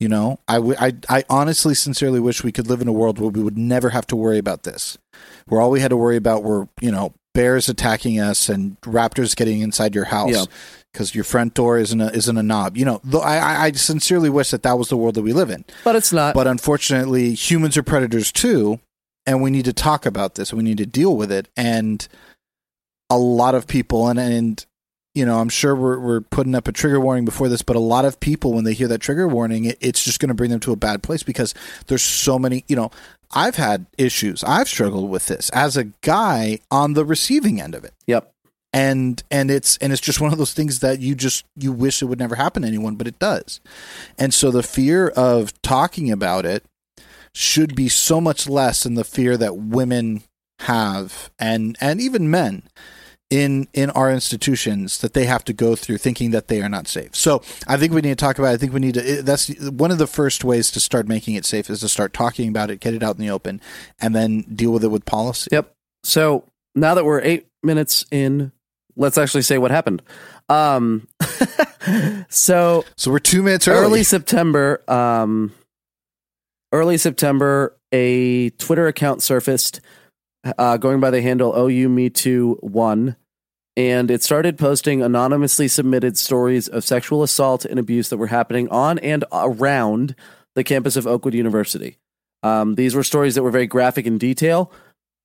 You 0.00 0.08
know, 0.08 0.40
I, 0.48 0.54
w- 0.56 0.74
I, 0.80 0.94
I 1.08 1.22
honestly, 1.30 1.74
sincerely 1.76 2.18
wish 2.18 2.42
we 2.42 2.50
could 2.50 2.66
live 2.66 2.80
in 2.80 2.88
a 2.88 2.92
world 2.92 3.20
where 3.20 3.30
we 3.30 3.40
would 3.40 3.56
never 3.56 3.90
have 3.90 4.04
to 4.08 4.16
worry 4.16 4.38
about 4.38 4.64
this, 4.64 4.98
where 5.46 5.60
all 5.60 5.70
we 5.70 5.78
had 5.80 5.90
to 5.90 5.96
worry 5.96 6.16
about 6.16 6.42
were, 6.42 6.66
you 6.80 6.90
know, 6.90 7.12
bears 7.34 7.68
attacking 7.68 8.18
us 8.18 8.48
and 8.48 8.80
raptors 8.80 9.36
getting 9.36 9.60
inside 9.60 9.94
your 9.94 10.06
house 10.06 10.32
because 10.92 11.14
your 11.14 11.22
front 11.22 11.54
door 11.54 11.78
isn't 11.78 12.00
a, 12.00 12.10
isn't 12.10 12.36
a 12.36 12.42
knob. 12.42 12.76
You 12.76 12.84
know, 12.84 13.00
I- 13.20 13.66
I 13.66 13.72
sincerely 13.72 14.28
wish 14.28 14.50
that 14.50 14.64
that 14.64 14.76
was 14.76 14.88
the 14.88 14.96
world 14.96 15.14
that 15.14 15.22
we 15.22 15.32
live 15.32 15.50
in. 15.50 15.64
but 15.84 15.94
it's 15.94 16.12
not. 16.12 16.34
But 16.34 16.48
unfortunately, 16.48 17.34
humans 17.34 17.76
are 17.76 17.84
predators 17.84 18.32
too, 18.32 18.80
and 19.24 19.40
we 19.40 19.52
need 19.52 19.66
to 19.66 19.72
talk 19.72 20.04
about 20.04 20.34
this. 20.34 20.52
We 20.52 20.64
need 20.64 20.78
to 20.78 20.86
deal 20.86 21.16
with 21.16 21.30
it. 21.30 21.48
And 21.56 22.08
a 23.08 23.18
lot 23.18 23.54
of 23.54 23.68
people, 23.68 24.08
and 24.08 24.18
and 24.18 24.66
you 25.14 25.26
know, 25.26 25.38
I'm 25.40 25.48
sure 25.48 25.74
we're 25.76 25.98
we're 25.98 26.20
putting 26.20 26.54
up 26.54 26.68
a 26.68 26.72
trigger 26.72 27.00
warning 27.00 27.24
before 27.24 27.48
this, 27.48 27.62
but 27.62 27.76
a 27.76 27.80
lot 27.80 28.04
of 28.04 28.20
people, 28.20 28.52
when 28.52 28.64
they 28.64 28.72
hear 28.72 28.88
that 28.88 29.00
trigger 29.00 29.28
warning, 29.28 29.66
it, 29.66 29.78
it's 29.80 30.02
just 30.02 30.20
going 30.20 30.28
to 30.28 30.34
bring 30.34 30.50
them 30.50 30.60
to 30.60 30.72
a 30.72 30.76
bad 30.76 31.02
place 31.02 31.22
because 31.22 31.54
there's 31.88 32.02
so 32.02 32.38
many. 32.38 32.64
You 32.66 32.76
know, 32.76 32.90
I've 33.32 33.56
had 33.56 33.86
issues. 33.96 34.44
I've 34.44 34.68
struggled 34.68 35.10
with 35.10 35.26
this 35.26 35.50
as 35.50 35.76
a 35.76 35.84
guy 36.02 36.60
on 36.70 36.94
the 36.94 37.04
receiving 37.04 37.60
end 37.60 37.74
of 37.74 37.84
it 37.84 37.94
yep. 38.06 38.32
and 38.72 39.22
and 39.30 39.50
it's 39.50 39.76
and 39.78 39.92
it's 39.92 40.02
just 40.02 40.20
one 40.20 40.32
of 40.32 40.38
those 40.38 40.52
things 40.52 40.80
that 40.80 41.00
you 41.00 41.14
just 41.14 41.44
you 41.56 41.72
wish 41.72 42.02
it 42.02 42.06
would 42.06 42.18
never 42.18 42.36
happen 42.36 42.62
to 42.62 42.68
anyone 42.68 42.96
but 42.96 43.06
it 43.06 43.18
does 43.18 43.60
and 44.18 44.34
so 44.34 44.50
the 44.50 44.62
fear 44.62 45.08
of 45.08 45.60
talking 45.62 46.10
about 46.10 46.44
it 46.44 46.64
should 47.34 47.74
be 47.74 47.88
so 47.88 48.20
much 48.20 48.48
less 48.48 48.82
than 48.82 48.94
the 48.94 49.04
fear 49.04 49.36
that 49.36 49.56
women 49.56 50.22
have 50.60 51.30
and 51.38 51.76
and 51.80 52.00
even 52.00 52.30
men 52.30 52.62
in 53.32 53.66
in 53.72 53.88
our 53.90 54.12
institutions 54.12 54.98
that 54.98 55.14
they 55.14 55.24
have 55.24 55.42
to 55.42 55.54
go 55.54 55.74
through 55.74 55.96
thinking 55.96 56.32
that 56.32 56.48
they 56.48 56.60
are 56.60 56.68
not 56.68 56.86
safe. 56.86 57.16
So 57.16 57.42
I 57.66 57.78
think 57.78 57.94
we 57.94 58.02
need 58.02 58.10
to 58.10 58.14
talk 58.14 58.38
about. 58.38 58.50
It. 58.50 58.54
I 58.54 58.56
think 58.58 58.74
we 58.74 58.80
need 58.80 58.94
to. 58.94 59.22
That's 59.22 59.48
one 59.70 59.90
of 59.90 59.96
the 59.96 60.06
first 60.06 60.44
ways 60.44 60.70
to 60.72 60.80
start 60.80 61.08
making 61.08 61.34
it 61.36 61.46
safe 61.46 61.70
is 61.70 61.80
to 61.80 61.88
start 61.88 62.12
talking 62.12 62.50
about 62.50 62.70
it, 62.70 62.78
get 62.80 62.92
it 62.92 63.02
out 63.02 63.16
in 63.16 63.22
the 63.22 63.30
open, 63.30 63.62
and 64.02 64.14
then 64.14 64.42
deal 64.42 64.70
with 64.70 64.84
it 64.84 64.88
with 64.88 65.06
policy. 65.06 65.48
Yep. 65.50 65.72
So 66.04 66.44
now 66.74 66.94
that 66.94 67.06
we're 67.06 67.22
eight 67.22 67.46
minutes 67.62 68.04
in, 68.10 68.52
let's 68.96 69.16
actually 69.16 69.42
say 69.42 69.56
what 69.56 69.70
happened. 69.70 70.02
Um, 70.50 71.08
so 72.28 72.84
so 72.98 73.10
we're 73.10 73.18
two 73.18 73.42
minutes 73.42 73.66
early. 73.66 73.86
Early 73.86 74.02
September. 74.02 74.82
Um, 74.86 75.54
early 76.70 76.98
September, 76.98 77.78
a 77.92 78.50
Twitter 78.50 78.88
account 78.88 79.22
surfaced 79.22 79.80
uh, 80.58 80.76
going 80.76 81.00
by 81.00 81.10
the 81.10 81.22
handle 81.22 81.56
OU 81.56 81.88
Me 81.88 82.10
Too 82.10 82.58
One 82.60 83.16
and 83.76 84.10
it 84.10 84.22
started 84.22 84.58
posting 84.58 85.02
anonymously 85.02 85.66
submitted 85.68 86.18
stories 86.18 86.68
of 86.68 86.84
sexual 86.84 87.22
assault 87.22 87.64
and 87.64 87.78
abuse 87.78 88.10
that 88.10 88.18
were 88.18 88.26
happening 88.26 88.68
on 88.68 88.98
and 88.98 89.24
around 89.32 90.14
the 90.54 90.64
campus 90.64 90.96
of 90.96 91.06
Oakwood 91.06 91.34
University. 91.34 91.96
Um, 92.42 92.74
these 92.74 92.94
were 92.94 93.04
stories 93.04 93.34
that 93.34 93.42
were 93.42 93.50
very 93.50 93.66
graphic 93.66 94.06
in 94.06 94.18
detail. 94.18 94.72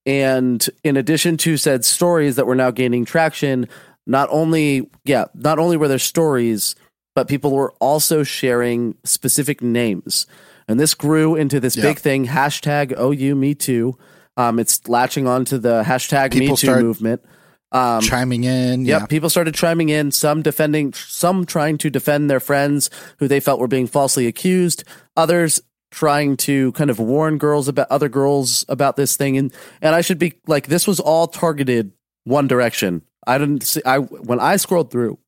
And 0.06 0.66
in 0.86 0.96
addition 0.96 1.36
to 1.38 1.58
said 1.58 1.84
stories 1.84 2.38
that 2.38 2.46
were 2.46 2.56
now 2.56 2.72
gaining 2.72 3.04
traction, 3.04 3.68
not 4.06 4.30
only, 4.32 4.90
yeah, 5.04 5.26
not 5.34 5.60
only 5.60 5.76
were 5.76 5.90
there 5.90 6.00
stories, 6.00 6.76
but 7.16 7.28
people 7.28 7.52
were 7.52 7.74
also 7.82 8.24
sharing 8.24 8.96
specific 9.04 9.62
names. 9.62 10.26
And 10.70 10.80
this 10.80 10.94
grew 10.94 11.36
into 11.36 11.60
this 11.60 11.76
yeah. 11.76 11.84
big 11.84 12.00
thing, 12.00 12.28
hashtag 12.28 12.98
OU 12.98 13.36
Me 13.36 13.54
Too. 13.54 13.98
Um, 14.38 14.60
it's 14.60 14.88
latching 14.88 15.28
onto 15.28 15.58
the 15.58 15.84
hashtag 15.84 16.32
people 16.32 16.40
Me 16.40 16.56
Too 16.56 16.68
start- 16.68 16.84
movement 16.84 17.26
um, 17.72 18.02
chiming 18.02 18.44
in. 18.44 18.86
Yeah. 18.86 19.06
People 19.06 19.30
started 19.30 19.54
chiming 19.54 19.90
in. 19.90 20.12
Some 20.12 20.42
defending, 20.42 20.94
some 20.94 21.46
trying 21.46 21.78
to 21.80 21.90
defend 21.90 22.30
their 22.30 22.40
friends 22.40 22.90
who 23.20 23.28
they 23.28 23.40
felt 23.40 23.60
were 23.60 23.68
being 23.68 23.88
falsely 23.88 24.28
accused. 24.28 24.84
Others 25.16 25.62
trying 25.92 26.38
to 26.38 26.72
kind 26.74 26.90
of 26.90 27.00
warn 27.00 27.38
girls 27.38 27.68
about 27.68 27.88
other 27.90 28.10
girls 28.10 28.66
about 28.68 28.96
this 28.96 29.18
thing. 29.18 29.38
And 29.38 29.54
and 29.82 29.96
I 29.96 30.02
should 30.02 30.20
be 30.20 30.36
like, 30.48 30.68
this 30.68 30.88
was 30.88 31.00
all 31.00 31.28
targeted 31.28 31.92
one 32.24 32.48
direction. 32.48 33.04
I 33.26 33.38
didn't 33.38 33.64
see. 33.64 33.82
I 33.86 34.00
when 34.00 34.40
I 34.40 34.58
scrolled 34.58 34.92
through, 34.92 35.20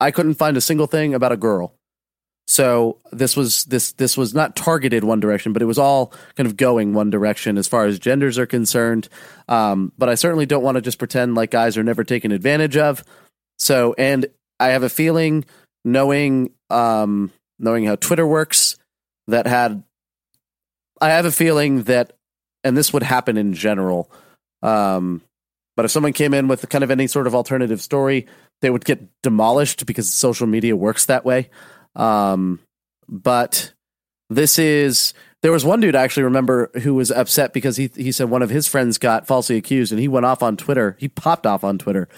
I 0.00 0.10
couldn't 0.10 0.34
find 0.34 0.56
a 0.56 0.60
single 0.60 0.86
thing 0.86 1.14
about 1.14 1.32
a 1.32 1.36
girl. 1.36 1.74
So 2.46 2.98
this 3.12 3.36
was 3.36 3.64
this 3.66 3.92
this 3.92 4.16
was 4.16 4.34
not 4.34 4.56
targeted 4.56 5.04
one 5.04 5.20
direction, 5.20 5.52
but 5.52 5.62
it 5.62 5.66
was 5.66 5.78
all 5.78 6.12
kind 6.34 6.46
of 6.46 6.56
going 6.56 6.92
one 6.92 7.10
direction 7.10 7.56
as 7.56 7.68
far 7.68 7.86
as 7.86 7.98
genders 7.98 8.38
are 8.38 8.46
concerned. 8.46 9.08
Um, 9.48 9.92
but 9.96 10.08
I 10.08 10.16
certainly 10.16 10.46
don't 10.46 10.62
want 10.62 10.74
to 10.74 10.82
just 10.82 10.98
pretend 10.98 11.34
like 11.34 11.50
guys 11.50 11.78
are 11.78 11.84
never 11.84 12.04
taken 12.04 12.32
advantage 12.32 12.76
of. 12.76 13.04
So, 13.58 13.94
and 13.96 14.26
I 14.58 14.68
have 14.68 14.82
a 14.82 14.88
feeling, 14.88 15.44
knowing 15.84 16.50
um, 16.68 17.30
knowing 17.58 17.84
how 17.84 17.96
Twitter 17.96 18.26
works, 18.26 18.76
that 19.28 19.46
had 19.46 19.84
I 21.00 21.10
have 21.10 21.24
a 21.24 21.32
feeling 21.32 21.82
that, 21.84 22.12
and 22.62 22.76
this 22.76 22.92
would 22.92 23.02
happen 23.02 23.36
in 23.36 23.54
general. 23.54 24.10
Um, 24.62 25.22
but 25.74 25.84
if 25.84 25.90
someone 25.90 26.12
came 26.12 26.34
in 26.34 26.48
with 26.48 26.68
kind 26.68 26.84
of 26.84 26.90
any 26.90 27.06
sort 27.06 27.26
of 27.26 27.34
alternative 27.34 27.80
story, 27.80 28.26
they 28.60 28.70
would 28.70 28.84
get 28.84 29.08
demolished 29.22 29.84
because 29.86 30.12
social 30.12 30.46
media 30.46 30.76
works 30.76 31.06
that 31.06 31.24
way. 31.24 31.50
Um, 31.94 32.60
but 33.08 33.72
this 34.30 34.58
is 34.58 35.14
there 35.42 35.52
was 35.52 35.64
one 35.64 35.80
dude 35.80 35.96
I 35.96 36.02
actually 36.02 36.22
remember 36.24 36.70
who 36.82 36.94
was 36.94 37.10
upset 37.10 37.52
because 37.52 37.76
he 37.76 37.90
he 37.94 38.12
said 38.12 38.30
one 38.30 38.42
of 38.42 38.50
his 38.50 38.66
friends 38.68 38.98
got 38.98 39.26
falsely 39.26 39.56
accused 39.56 39.92
and 39.92 40.00
he 40.00 40.08
went 40.08 40.26
off 40.26 40.42
on 40.42 40.56
Twitter. 40.56 40.96
He 40.98 41.08
popped 41.08 41.46
off 41.46 41.64
on 41.64 41.78
Twitter. 41.78 42.08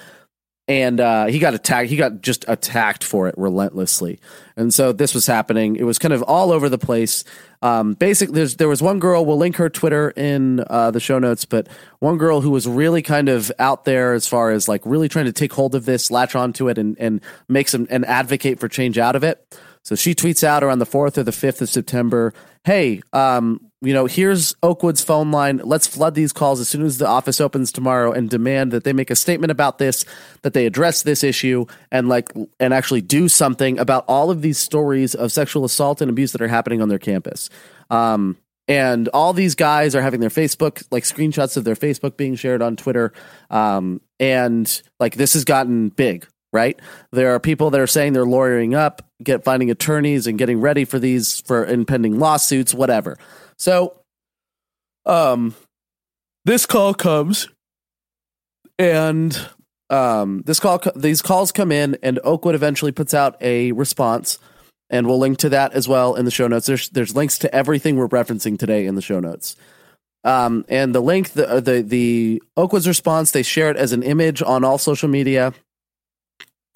And 0.67 0.99
uh, 0.99 1.27
he 1.27 1.41
got 1.41 1.53
attacked. 1.53 1.91
He 1.91 1.97
got 1.97 2.23
just 2.23 2.47
attacked 2.49 3.05
for 3.05 3.29
it 3.29 3.35
relentlessly, 3.37 4.19
and 4.57 4.73
so 4.73 4.93
this 4.93 5.13
was 5.13 5.27
happening. 5.27 5.77
It 5.77 5.83
was 5.83 5.99
kind 5.99 6.15
of 6.15 6.23
all 6.23 6.51
over 6.51 6.71
the 6.71 6.79
place. 6.79 7.23
Um, 7.61 7.93
basically, 7.93 8.43
there 8.47 8.67
was 8.67 8.81
one 8.81 8.99
girl. 8.99 9.27
We'll 9.27 9.37
link 9.37 9.57
her 9.57 9.69
Twitter 9.69 10.09
in 10.17 10.65
uh, 10.71 10.91
the 10.91 11.01
show 11.01 11.19
notes, 11.19 11.45
but 11.45 11.69
one 11.99 12.17
girl 12.17 12.41
who 12.41 12.51
was 12.51 12.67
really 12.67 13.03
kind 13.03 13.29
of 13.29 13.53
out 13.59 13.85
there 13.85 14.15
as 14.15 14.27
far 14.27 14.53
as 14.53 14.67
like 14.67 14.81
really 14.87 15.07
trying 15.07 15.27
to 15.27 15.35
take 15.35 15.53
hold 15.53 15.75
of 15.75 15.85
this, 15.85 16.11
latch 16.11 16.35
onto 16.35 16.71
it, 16.71 16.79
and 16.79 16.97
and 16.99 17.21
make 17.47 17.69
some 17.69 17.87
and 17.91 18.07
advocate 18.07 18.59
for 18.59 18.67
change 18.67 18.97
out 18.97 19.17
of 19.17 19.23
it. 19.23 19.61
So 19.85 19.95
she 19.95 20.15
tweets 20.15 20.43
out 20.43 20.65
around 20.65 20.79
the 20.79 20.87
4th 20.87 21.19
or 21.19 21.23
the 21.23 21.31
5th 21.31 21.61
of 21.61 21.69
September, 21.69 22.33
hey, 22.65 23.03
um, 23.13 23.61
you 23.83 23.93
know, 23.93 24.07
here's 24.07 24.55
Oakwood's 24.63 25.05
phone 25.05 25.31
line. 25.31 25.61
Let's 25.63 25.87
flood 25.87 26.15
these 26.15 26.33
calls 26.33 26.59
as 26.59 26.69
soon 26.69 26.87
as 26.87 26.97
the 26.97 27.07
office 27.07 27.39
opens 27.39 27.71
tomorrow 27.71 28.11
and 28.11 28.31
demand 28.31 28.73
that 28.73 28.85
they 28.85 28.95
make 28.95 29.11
a 29.11 29.17
statement 29.17 29.51
about 29.51 29.77
this, 29.77 30.07
that 30.41 30.55
they 30.55 30.65
address 30.65 31.03
this 31.03 31.23
issue 31.23 31.67
and 31.93 32.09
like 32.09 32.33
and 32.59 32.73
actually 32.73 33.03
do 33.03 33.29
something 33.29 33.79
about 33.79 34.07
all 34.09 34.31
of 34.31 34.41
these 34.41 34.57
stories 34.57 35.15
of 35.15 35.31
sexual 35.31 35.67
assault 35.67 36.01
and 36.01 36.11
abuse 36.11 36.33
that 36.33 36.41
are 36.41 36.49
happening 36.49 36.81
on 36.81 36.89
their 36.89 36.99
campus. 36.99 37.51
Um, 37.91 38.39
and 38.67 39.09
all 39.09 39.35
these 39.35 39.55
guys 39.55 39.95
are 39.95 40.01
having 40.01 40.21
their 40.21 40.31
Facebook 40.31 40.83
like 40.91 41.05
screenshots 41.05 41.59
of 41.59 41.65
their 41.65 41.77
Facebook 41.77 42.17
being 42.17 42.37
shared 42.37 42.63
on 42.63 42.77
Twitter. 42.77 43.13
Um, 43.51 44.01
and 44.19 44.83
like 44.99 45.17
this 45.17 45.35
has 45.35 45.45
gotten 45.45 45.91
big 45.91 46.27
right? 46.55 46.81
There 47.13 47.35
are 47.35 47.41
people 47.41 47.69
that 47.71 47.81
are 47.81 47.87
saying 47.87 48.15
they're 48.15 48.25
lawyering 48.25 48.75
up, 48.75 49.03
get 49.23 49.45
finding 49.45 49.71
attorneys 49.71 50.27
and 50.27 50.39
getting 50.39 50.61
ready 50.61 50.85
for 50.87 50.99
these 50.99 51.41
for 51.41 51.67
impending 51.67 52.19
lawsuits, 52.19 52.73
whatever. 52.73 53.19
So, 53.59 54.01
um, 55.05 55.55
this 56.45 56.65
call 56.65 56.95
comes, 56.95 57.49
and 58.79 59.39
um, 59.91 60.43
this 60.47 60.61
call 60.61 60.81
these 60.97 61.21
calls 61.21 61.53
come 61.53 61.73
in, 61.73 61.99
and 62.03 62.21
Oakwood 62.25 62.55
eventually 62.55 62.93
puts 62.93 63.13
out 63.13 63.37
a 63.43 63.73
response, 63.73 64.39
and 64.89 65.07
we'll 65.07 65.19
link 65.19 65.39
to 65.39 65.49
that 65.51 65.73
as 65.73 65.89
well 65.89 66.15
in 66.15 66.25
the 66.25 66.31
show 66.31 66.47
notes. 66.47 66.67
There's 66.67 66.89
there's 66.91 67.17
links 67.17 67.37
to 67.39 67.55
everything 67.55 67.97
we're 67.97 68.09
referencing 68.09 68.59
today 68.59 68.87
in 68.87 68.95
the 68.95 69.03
show 69.03 69.21
notes. 69.21 69.57
Um, 70.25 70.65
and 70.71 70.95
the 70.95 71.03
link, 71.03 71.33
the, 71.33 71.61
the 71.61 71.83
the 71.83 72.43
Oakwood's 72.57 72.89
response, 72.89 73.33
they 73.33 73.43
share 73.43 73.71
it 73.71 73.77
as 73.77 73.93
an 73.93 74.03
image 74.03 74.43
on 74.43 74.65
all 74.65 74.79
social 74.79 75.09
media. 75.09 75.53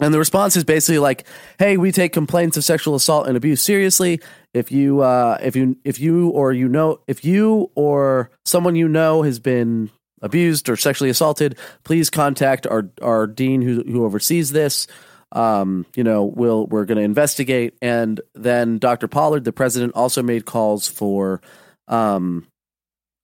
And 0.01 0.15
the 0.15 0.19
response 0.19 0.57
is 0.57 0.65
basically 0.65 0.99
like, 0.99 1.27
"Hey, 1.59 1.77
we 1.77 1.91
take 1.91 2.13
complaints 2.13 2.57
of 2.57 2.65
sexual 2.65 2.95
assault 2.95 3.27
and 3.27 3.37
abuse 3.37 3.61
seriously. 3.61 4.21
If 4.55 4.71
you, 4.71 5.01
uh, 5.01 5.39
if 5.43 5.57
you, 5.57 5.77
if 5.85 5.99
you 5.99 6.29
or 6.31 6.53
you 6.53 6.69
know, 6.69 7.01
if 7.09 7.25
you 7.25 7.71
or 7.75 8.31
someone 8.45 8.77
you 8.77 8.89
know 8.89 9.23
has 9.23 9.41
been 9.41 9.91
abused 10.23 10.69
or 10.69 10.77
sexually 10.77 11.11
assaulted, 11.11 11.57
please 11.85 12.11
contact 12.11 12.67
our 12.67 12.91
our 13.03 13.27
dean 13.27 13.61
who 13.63 13.83
who 13.83 14.05
oversees 14.05 14.53
this. 14.53 14.87
Um, 15.33 15.85
you 15.95 16.05
know, 16.05 16.25
we'll 16.25 16.67
we're 16.67 16.85
going 16.85 16.99
to 16.99 17.05
investigate." 17.05 17.75
And 17.83 18.21
then 18.35 18.79
Dr. 18.79 19.09
Pollard, 19.09 19.45
the 19.45 19.53
president, 19.53 19.95
also 19.97 20.23
made 20.23 20.47
calls 20.47 20.87
for, 20.87 21.41
um, 21.89 22.47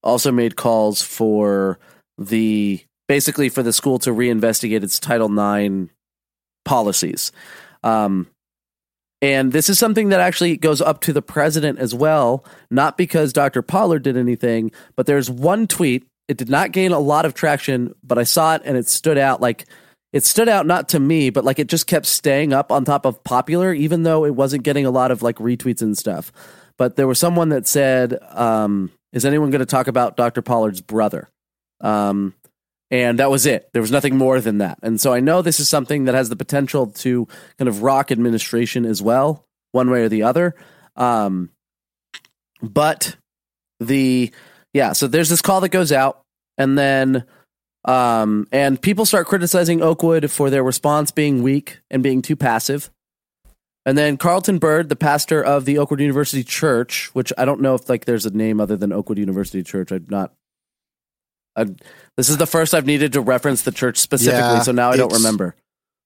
also 0.03 0.33
made 0.33 0.57
calls 0.57 1.03
for 1.03 1.79
the 2.19 2.83
basically 3.07 3.49
for 3.49 3.63
the 3.63 3.73
school 3.73 4.01
to 4.01 4.11
reinvestigate 4.11 4.83
its 4.83 4.99
Title 4.99 5.29
IX 5.31 5.94
policies. 6.65 7.33
Um, 7.83 8.29
and 9.23 9.53
this 9.53 9.71
is 9.71 9.79
something 9.79 10.11
that 10.11 10.21
actually 10.21 10.57
goes 10.57 10.83
up 10.83 11.01
to 11.03 11.13
the 11.13 11.23
president 11.23 11.79
as 11.79 11.95
well, 11.95 12.45
not 12.71 12.99
because 12.99 13.33
Dr. 13.33 13.63
Pollard 13.63 14.03
did 14.03 14.17
anything, 14.17 14.71
but 14.97 15.07
there's 15.07 15.31
one 15.31 15.67
tweet. 15.67 16.07
It 16.29 16.37
did 16.37 16.51
not 16.51 16.73
gain 16.73 16.93
a 16.93 16.99
lot 16.99 17.25
of 17.25 17.33
traction, 17.33 17.95
but 18.03 18.19
I 18.19 18.25
saw 18.25 18.57
it 18.57 18.63
and 18.65 18.77
it 18.77 18.87
stood 18.89 19.17
out 19.17 19.41
like 19.41 19.65
it 20.13 20.25
stood 20.25 20.49
out 20.49 20.67
not 20.67 20.91
to 20.91 21.01
me, 21.01 21.31
but 21.31 21.45
like 21.45 21.59
it 21.59 21.69
just 21.69 21.87
kept 21.87 22.07
staying 22.07 22.53
up 22.53 22.71
on 22.71 22.85
top 22.85 23.05
of 23.05 23.25
popular, 23.25 23.73
even 23.73 24.05
though 24.05 24.25
it 24.25 24.35
wasn't 24.35 24.63
getting 24.63 24.87
a 24.87 24.91
lot 24.91 25.11
of 25.11 25.23
like 25.23 25.37
retweets 25.37 25.83
and 25.83 25.99
stuff. 25.99 26.31
But 26.77 26.97
there 26.97 27.07
was 27.09 27.19
someone 27.19 27.49
that 27.49 27.67
said, 27.67 28.19
um, 28.31 28.93
"Is 29.13 29.25
anyone 29.25 29.51
going 29.51 29.61
to 29.61 29.67
talk 29.67 29.87
about 29.87 30.17
Dr. 30.17 30.41
Pollard's 30.43 30.81
brother?" 30.81 31.29
Um, 31.81 32.35
and 32.95 33.19
that 33.19 33.29
was 33.29 33.45
it. 33.45 33.71
There 33.73 33.83
was 33.83 33.91
nothing 33.91 34.17
more 34.17 34.41
than 34.41 34.59
that. 34.59 34.79
And 34.81 35.01
so 35.01 35.13
I 35.13 35.19
know 35.19 35.43
this 35.43 35.59
is 35.59 35.69
something 35.69 36.05
that 36.05 36.15
has 36.15 36.29
the 36.29 36.37
potential 36.37 36.87
to 36.87 37.27
kind 37.59 37.69
of 37.69 37.83
rock 37.83 38.13
administration 38.13 38.85
as 38.87 39.03
well, 39.03 39.45
one 39.73 39.91
way 39.91 40.03
or 40.03 40.09
the 40.09 40.23
other. 40.23 40.55
Um, 40.95 41.51
but 42.63 43.17
the 43.81 44.31
yeah, 44.73 44.93
so 44.93 45.09
there's 45.09 45.29
this 45.29 45.43
call 45.43 45.61
that 45.63 45.71
goes 45.71 45.91
out, 45.91 46.21
and 46.57 46.79
then 46.79 47.25
um, 47.85 48.47
and 48.53 48.81
people 48.81 49.07
start 49.07 49.27
criticizing 49.27 49.83
Oakwood 49.83 50.31
for 50.31 50.49
their 50.49 50.63
response 50.63 51.11
being 51.11 51.43
weak 51.43 51.81
and 51.91 52.01
being 52.01 52.23
too 52.23 52.37
passive. 52.37 52.91
And 53.85 53.99
then 53.99 54.19
Carlton 54.19 54.59
Byrd, 54.59 54.89
the 54.89 54.95
pastor 54.95 55.43
of 55.43 55.65
the 55.65 55.79
Oakwood 55.79 56.01
University 56.01 56.45
Church, 56.45 57.13
which 57.13 57.33
I 57.37 57.45
don't 57.45 57.61
know 57.61 57.75
if 57.75 57.89
like 57.89 58.05
there's 58.05 58.25
a 58.25 58.31
name 58.31 58.61
other 58.61 58.77
than 58.77 58.93
Oakwood 58.93 59.19
University 59.19 59.65
Church. 59.65 59.91
I'm 59.91 60.07
not 60.09 60.33
I, 61.57 61.67
this 62.17 62.29
is 62.29 62.37
the 62.37 62.47
first 62.47 62.75
I've 62.75 62.87
needed 62.87 63.13
to 63.15 63.21
reference 63.21 63.63
the 63.63 63.73
church 63.73 63.99
specifically, 63.99 64.41
yeah, 64.41 64.63
so 64.63 64.73
now 64.73 64.91
I 64.91 64.97
don't 64.97 65.13
remember. 65.13 65.55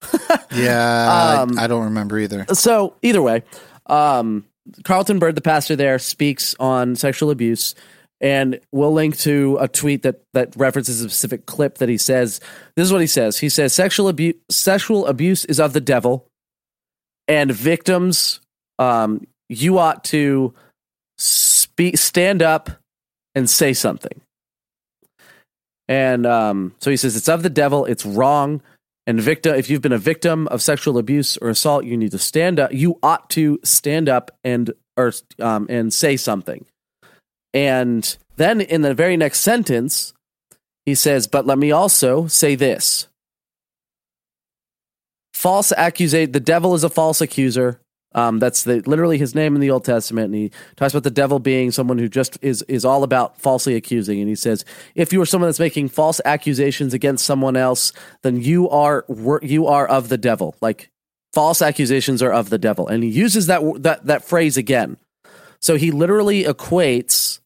yeah, 0.55 1.41
um, 1.41 1.59
I, 1.59 1.65
I, 1.65 1.67
don't 1.67 1.85
remember 1.85 2.19
either. 2.19 2.47
So 2.55 2.95
either 3.03 3.21
way, 3.21 3.43
um, 3.87 4.45
Carlton 4.85 5.19
Byrd, 5.19 5.35
the 5.35 5.41
pastor 5.41 5.77
there, 5.77 5.99
speaks 5.99 6.55
on 6.61 6.97
sexual 6.97 7.31
abuse, 7.31 7.75
and 8.21 8.61
we'll 8.73 8.93
link 8.93 9.17
to 9.19 9.59
a 9.61 9.69
tweet 9.69 10.03
that 10.03 10.23
that 10.35 10.55
references 10.57 11.01
a 11.01 11.09
specific 11.09 11.47
clip 11.47 11.79
that 11.79 11.89
he 11.89 11.99
says. 11.99 12.41
This 12.77 12.87
is 12.87 12.93
what 12.93 13.01
he 13.01 13.07
says. 13.07 13.39
He 13.39 13.49
says 13.49 13.73
sexual 13.73 14.09
abuse 14.09 14.37
sexual 14.51 15.07
abuse 15.07 15.45
is 15.45 15.59
of 15.59 15.73
the 15.73 15.81
devil, 15.81 16.29
and 17.27 17.51
victims, 17.51 18.41
um, 18.79 19.27
you 19.49 19.79
ought 19.79 20.05
to 20.05 20.55
speak, 21.19 21.99
stand 21.99 22.43
up, 22.43 22.71
and 23.35 23.49
say 23.49 23.73
something. 23.73 24.21
And 25.89 26.27
um, 26.27 26.75
so 26.81 26.91
he 26.91 26.97
says 26.97 27.17
it's 27.17 27.29
of 27.29 27.43
the 27.43 27.51
devil. 27.51 27.85
It's 27.87 28.05
wrong. 28.05 28.61
And 29.07 29.21
victim, 29.21 29.55
if 29.55 29.71
you've 29.71 29.81
been 29.81 29.93
a 29.93 29.99
victim 29.99 30.47
of 30.49 30.61
sexual 30.61 30.99
abuse 30.99 31.39
or 31.39 31.49
assault, 31.49 31.87
you 31.87 31.97
need 31.97 32.11
to 32.11 32.19
stand 32.19 32.61
up. 32.61 32.73
You 32.73 32.99
ought 33.03 33.31
to 33.31 33.59
stand 33.65 34.09
up 34.09 34.37
and 34.45 34.71
or 34.99 35.13
um, 35.39 35.67
and 35.71 35.93
say 35.93 36.19
something. 36.19 36.67
And 37.55 38.17
then 38.37 38.61
in 38.61 38.83
the 38.83 38.93
very 38.93 39.17
next 39.17 39.41
sentence, 39.41 40.13
he 40.85 40.95
says, 40.95 41.27
"But 41.27 41.47
let 41.47 41.57
me 41.57 41.71
also 41.71 42.27
say 42.27 42.55
this: 42.55 43.09
false 45.33 45.73
accusation. 45.73 46.33
The 46.33 46.41
devil 46.41 46.75
is 46.75 46.85
a 46.85 46.91
false 46.91 47.23
accuser. 47.23 47.81
Um, 48.15 48.39
that's 48.39 48.65
the, 48.65 48.81
literally 48.87 49.19
his 49.19 49.35
name 49.35 49.55
in 49.55 49.61
the 49.61 49.71
Old 49.71 49.85
Testament, 49.85 50.27
and 50.27 50.35
he 50.35 50.51
talks 50.77 50.95
about 50.95 51.03
the 51.03 51.11
devil 51.11 51.39
being 51.39 51.71
someone 51.71 51.99
who 51.99 52.09
just 52.09 52.39
is 52.41 52.63
is 52.63 52.85
all 52.85 53.03
about 53.03 53.39
falsely 53.39 53.75
accusing. 53.75 54.19
And 54.21 54.29
he 54.29 54.35
says, 54.35 54.65
if 54.95 55.13
you 55.13 55.21
are 55.21 55.27
someone 55.27 55.49
that's 55.49 55.61
making 55.61 55.91
false 55.91 56.21
accusations 56.25 56.95
against 56.95 57.27
someone 57.27 57.57
else, 57.57 57.93
then 58.23 58.41
you 58.41 58.69
are 58.71 59.05
you 59.43 59.67
are 59.67 59.87
of 59.87 60.09
the 60.09 60.17
devil. 60.17 60.57
Like 60.63 60.91
false 61.35 61.61
accusations 61.61 62.23
are 62.23 62.33
of 62.33 62.49
the 62.49 62.59
devil, 62.59 62.89
and 62.89 63.05
he 63.05 63.11
uses 63.11 63.47
that 63.47 63.61
that 63.83 64.07
that 64.07 64.25
phrase 64.25 64.57
again. 64.57 64.97
So 65.61 65.77
he 65.77 65.91
literally 65.91 66.45
equates 66.45 67.41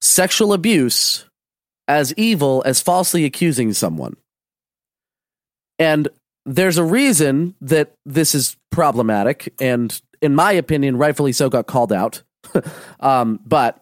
sexual 0.00 0.52
abuse 0.52 1.24
as 1.88 2.12
evil 2.14 2.62
as 2.66 2.80
falsely 2.80 3.24
accusing 3.24 3.72
someone. 3.72 4.16
And 5.78 6.08
there's 6.50 6.78
a 6.78 6.84
reason 6.84 7.54
that 7.60 7.94
this 8.04 8.34
is 8.34 8.56
problematic, 8.72 9.54
and 9.60 10.00
in 10.20 10.34
my 10.34 10.52
opinion, 10.52 10.96
rightfully 10.96 11.32
so, 11.32 11.48
got 11.48 11.66
called 11.66 11.92
out. 11.92 12.22
um, 13.00 13.38
but 13.44 13.80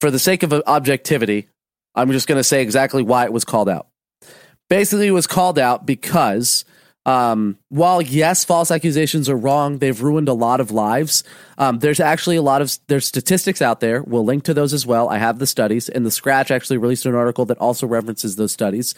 for 0.00 0.10
the 0.10 0.18
sake 0.18 0.42
of 0.42 0.52
objectivity, 0.66 1.48
I'm 1.94 2.12
just 2.12 2.28
going 2.28 2.38
to 2.38 2.44
say 2.44 2.60
exactly 2.60 3.02
why 3.02 3.24
it 3.24 3.32
was 3.32 3.44
called 3.44 3.70
out. 3.70 3.88
Basically, 4.68 5.06
it 5.06 5.12
was 5.12 5.26
called 5.26 5.58
out 5.58 5.86
because 5.86 6.66
um, 7.06 7.58
while 7.70 8.02
yes, 8.02 8.44
false 8.44 8.70
accusations 8.70 9.30
are 9.30 9.36
wrong, 9.36 9.78
they've 9.78 10.02
ruined 10.02 10.28
a 10.28 10.34
lot 10.34 10.60
of 10.60 10.70
lives. 10.70 11.24
Um, 11.56 11.78
there's 11.78 12.00
actually 12.00 12.36
a 12.36 12.42
lot 12.42 12.60
of 12.60 12.76
there's 12.86 13.06
statistics 13.06 13.62
out 13.62 13.80
there. 13.80 14.02
We'll 14.02 14.24
link 14.24 14.44
to 14.44 14.54
those 14.54 14.74
as 14.74 14.86
well. 14.86 15.08
I 15.08 15.16
have 15.16 15.38
the 15.38 15.46
studies, 15.46 15.88
and 15.88 16.04
the 16.04 16.10
Scratch 16.10 16.50
actually 16.50 16.76
released 16.76 17.06
an 17.06 17.14
article 17.14 17.46
that 17.46 17.58
also 17.58 17.86
references 17.86 18.36
those 18.36 18.52
studies. 18.52 18.94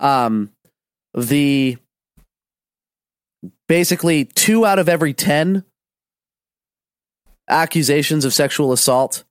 Um, 0.00 0.50
the 1.14 1.78
basically 3.66 4.24
two 4.24 4.64
out 4.64 4.78
of 4.78 4.88
every 4.88 5.12
10 5.12 5.64
accusations 7.48 8.24
of 8.24 8.34
sexual 8.34 8.72
assault 8.72 9.24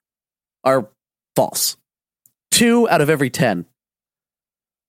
are 0.63 0.89
false. 1.35 1.77
Two 2.51 2.89
out 2.89 3.01
of 3.01 3.09
every 3.09 3.29
10. 3.29 3.65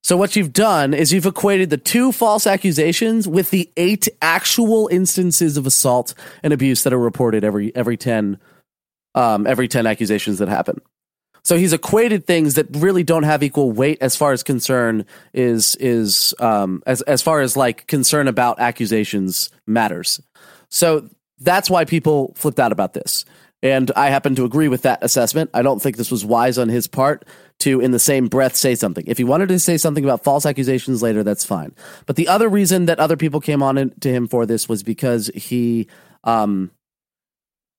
So, 0.03 0.17
what 0.17 0.37
you've 0.37 0.53
done 0.53 0.95
is 0.95 1.13
you've 1.13 1.27
equated 1.27 1.71
the 1.71 1.77
two 1.77 2.13
false 2.13 2.47
accusations 2.47 3.29
with 3.29 3.51
the 3.51 3.71
eight 3.77 4.09
actual 4.23 4.89
instances 4.89 5.57
of 5.57 5.67
assault 5.67 6.15
and 6.43 6.53
abuse 6.53 6.83
that 6.85 6.93
are 6.93 6.99
reported 6.99 7.45
every, 7.45 7.75
every 7.75 7.97
10, 7.97 8.39
um, 9.15 9.47
every 9.47 9.69
10 9.69 9.87
accusations 9.87 10.39
that 10.39 10.49
happen. 10.49 10.81
So 11.43 11.57
he's 11.57 11.73
equated 11.73 12.27
things 12.27 12.55
that 12.55 12.67
really 12.77 13.03
don't 13.03 13.23
have 13.23 13.43
equal 13.43 13.73
weight 13.73 13.99
as 14.01 14.17
far 14.17 14.33
as 14.33 14.43
concern 14.43 15.07
is 15.33 15.75
is 15.77 16.35
um, 16.41 16.83
as 16.87 17.03
as 17.03 17.23
far 17.23 17.41
as 17.41 17.57
like 17.57 17.87
concern 17.87 18.29
about 18.29 18.61
accusations 18.61 19.51
matters. 19.67 20.21
So 20.69 21.09
that's 21.39 21.71
why 21.71 21.85
people 21.85 22.33
flipped 22.37 22.61
out 22.61 22.73
about 22.73 22.93
this. 22.93 23.25
And 23.63 23.91
I 23.97 24.11
happen 24.11 24.37
to 24.37 24.45
agree 24.45 24.69
with 24.69 24.83
that 24.83 25.03
assessment. 25.03 25.51
I 25.53 25.63
don't 25.63 25.83
think 25.83 25.97
this 25.97 26.13
was 26.13 26.25
wise 26.25 26.59
on 26.59 26.69
his 26.69 26.87
part 26.87 27.25
to, 27.61 27.81
in 27.81 27.91
the 27.91 27.99
same 27.99 28.29
breath, 28.29 28.55
say 28.55 28.77
something. 28.77 29.05
If 29.09 29.19
he 29.19 29.25
wanted 29.25 29.49
to 29.49 29.59
say 29.59 29.77
something 29.79 30.05
about 30.05 30.23
false 30.23 30.47
accusations 30.47 31.03
later, 31.03 31.25
that's 31.25 31.45
fine. 31.45 31.75
But 32.07 32.15
the 32.15 32.29
other 32.29 32.49
reason 32.49 32.87
that 32.87 33.01
other 33.01 33.17
people 33.17 33.41
came 33.41 33.63
on 33.63 33.91
to 34.01 34.09
him 34.09 34.29
for 34.29 34.47
this 34.47 34.69
was 34.69 34.85
because 34.85 35.29
he, 35.35 35.89
um, 36.23 36.71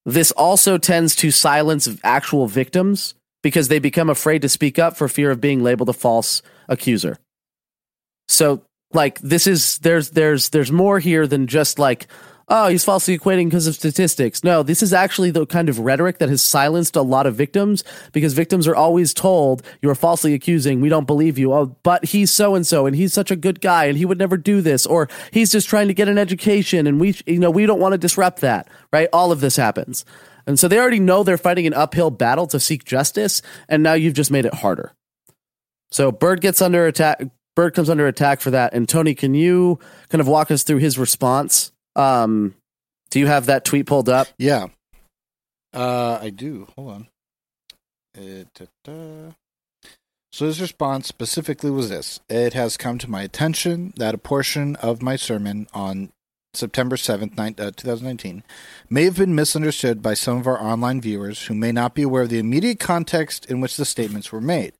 this 0.05 0.31
also 0.31 0.77
tends 0.77 1.15
to 1.17 1.31
silence 1.31 1.87
actual 2.03 2.47
victims 2.47 3.13
because 3.41 3.67
they 3.67 3.79
become 3.79 4.09
afraid 4.09 4.41
to 4.41 4.49
speak 4.49 4.77
up 4.77 4.97
for 4.97 5.07
fear 5.07 5.31
of 5.31 5.41
being 5.41 5.63
labeled 5.63 5.89
a 5.89 5.93
false 5.93 6.41
accuser. 6.67 7.17
So 8.27 8.63
like 8.93 9.19
this 9.19 9.47
is 9.47 9.77
there's 9.79 10.11
there's 10.11 10.49
there's 10.49 10.71
more 10.71 10.99
here 10.99 11.27
than 11.27 11.47
just 11.47 11.77
like 11.77 12.07
oh 12.47 12.67
he's 12.67 12.83
falsely 12.83 13.17
equating 13.17 13.45
because 13.45 13.67
of 13.67 13.75
statistics. 13.75 14.43
No, 14.43 14.63
this 14.63 14.81
is 14.81 14.93
actually 14.93 15.31
the 15.31 15.45
kind 15.45 15.69
of 15.69 15.79
rhetoric 15.79 16.17
that 16.17 16.29
has 16.29 16.41
silenced 16.41 16.95
a 16.95 17.01
lot 17.01 17.27
of 17.27 17.35
victims 17.35 17.83
because 18.11 18.33
victims 18.33 18.67
are 18.67 18.75
always 18.75 19.13
told 19.13 19.63
you're 19.81 19.95
falsely 19.95 20.33
accusing, 20.33 20.81
we 20.81 20.89
don't 20.89 21.07
believe 21.07 21.37
you. 21.37 21.53
Oh, 21.53 21.77
but 21.83 22.05
he's 22.05 22.31
so 22.31 22.55
and 22.55 22.65
so 22.65 22.85
and 22.85 22.95
he's 22.95 23.13
such 23.13 23.31
a 23.31 23.35
good 23.35 23.61
guy 23.61 23.85
and 23.85 23.97
he 23.97 24.05
would 24.05 24.17
never 24.17 24.37
do 24.37 24.61
this 24.61 24.85
or 24.85 25.07
he's 25.31 25.51
just 25.51 25.69
trying 25.69 25.87
to 25.87 25.93
get 25.93 26.07
an 26.07 26.17
education 26.17 26.87
and 26.87 26.99
we 26.99 27.15
you 27.25 27.39
know 27.39 27.51
we 27.51 27.65
don't 27.65 27.79
want 27.79 27.93
to 27.93 27.97
disrupt 27.97 28.41
that, 28.41 28.67
right? 28.91 29.09
All 29.13 29.31
of 29.31 29.41
this 29.41 29.55
happens. 29.55 30.03
And 30.47 30.59
so 30.59 30.67
they 30.67 30.79
already 30.79 30.99
know 30.99 31.23
they're 31.23 31.37
fighting 31.37 31.67
an 31.67 31.73
uphill 31.73 32.11
battle 32.11 32.47
to 32.47 32.59
seek 32.59 32.85
justice, 32.85 33.41
and 33.67 33.83
now 33.83 33.93
you've 33.93 34.13
just 34.13 34.31
made 34.31 34.45
it 34.45 34.53
harder. 34.55 34.93
So 35.91 36.11
Byrd 36.11 36.41
gets 36.41 36.61
under 36.61 36.85
attack. 36.85 37.21
Byrd 37.55 37.73
comes 37.73 37.89
under 37.89 38.07
attack 38.07 38.41
for 38.41 38.51
that. 38.51 38.73
And 38.73 38.87
Tony, 38.87 39.15
can 39.15 39.33
you 39.33 39.79
kind 40.09 40.21
of 40.21 40.27
walk 40.27 40.51
us 40.51 40.63
through 40.63 40.77
his 40.77 40.97
response? 40.97 41.71
Um, 41.95 42.55
do 43.09 43.19
you 43.19 43.27
have 43.27 43.47
that 43.47 43.65
tweet 43.65 43.85
pulled 43.85 44.07
up? 44.07 44.27
Yeah, 44.37 44.67
uh, 45.73 46.19
I 46.21 46.29
do. 46.29 46.67
Hold 46.75 46.91
on. 46.91 47.07
Uh, 48.17 49.31
so 50.31 50.45
his 50.45 50.61
response 50.61 51.07
specifically 51.07 51.71
was 51.71 51.89
this: 51.89 52.19
It 52.29 52.53
has 52.53 52.77
come 52.77 52.97
to 52.99 53.09
my 53.09 53.21
attention 53.21 53.93
that 53.97 54.15
a 54.15 54.19
portion 54.19 54.75
of 54.77 55.01
my 55.01 55.15
sermon 55.15 55.67
on 55.73 56.11
September 56.53 56.95
7th, 56.95 57.35
2019, 57.75 58.37
uh, 58.37 58.53
may 58.89 59.03
have 59.03 59.17
been 59.17 59.35
misunderstood 59.35 60.01
by 60.01 60.15
some 60.15 60.37
of 60.37 60.47
our 60.47 60.59
online 60.59 60.99
viewers 60.99 61.43
who 61.43 61.53
may 61.53 61.71
not 61.71 61.93
be 61.93 62.01
aware 62.01 62.23
of 62.23 62.29
the 62.29 62.39
immediate 62.39 62.79
context 62.79 63.45
in 63.45 63.61
which 63.61 63.77
the 63.77 63.85
statements 63.85 64.31
were 64.31 64.41
made. 64.41 64.73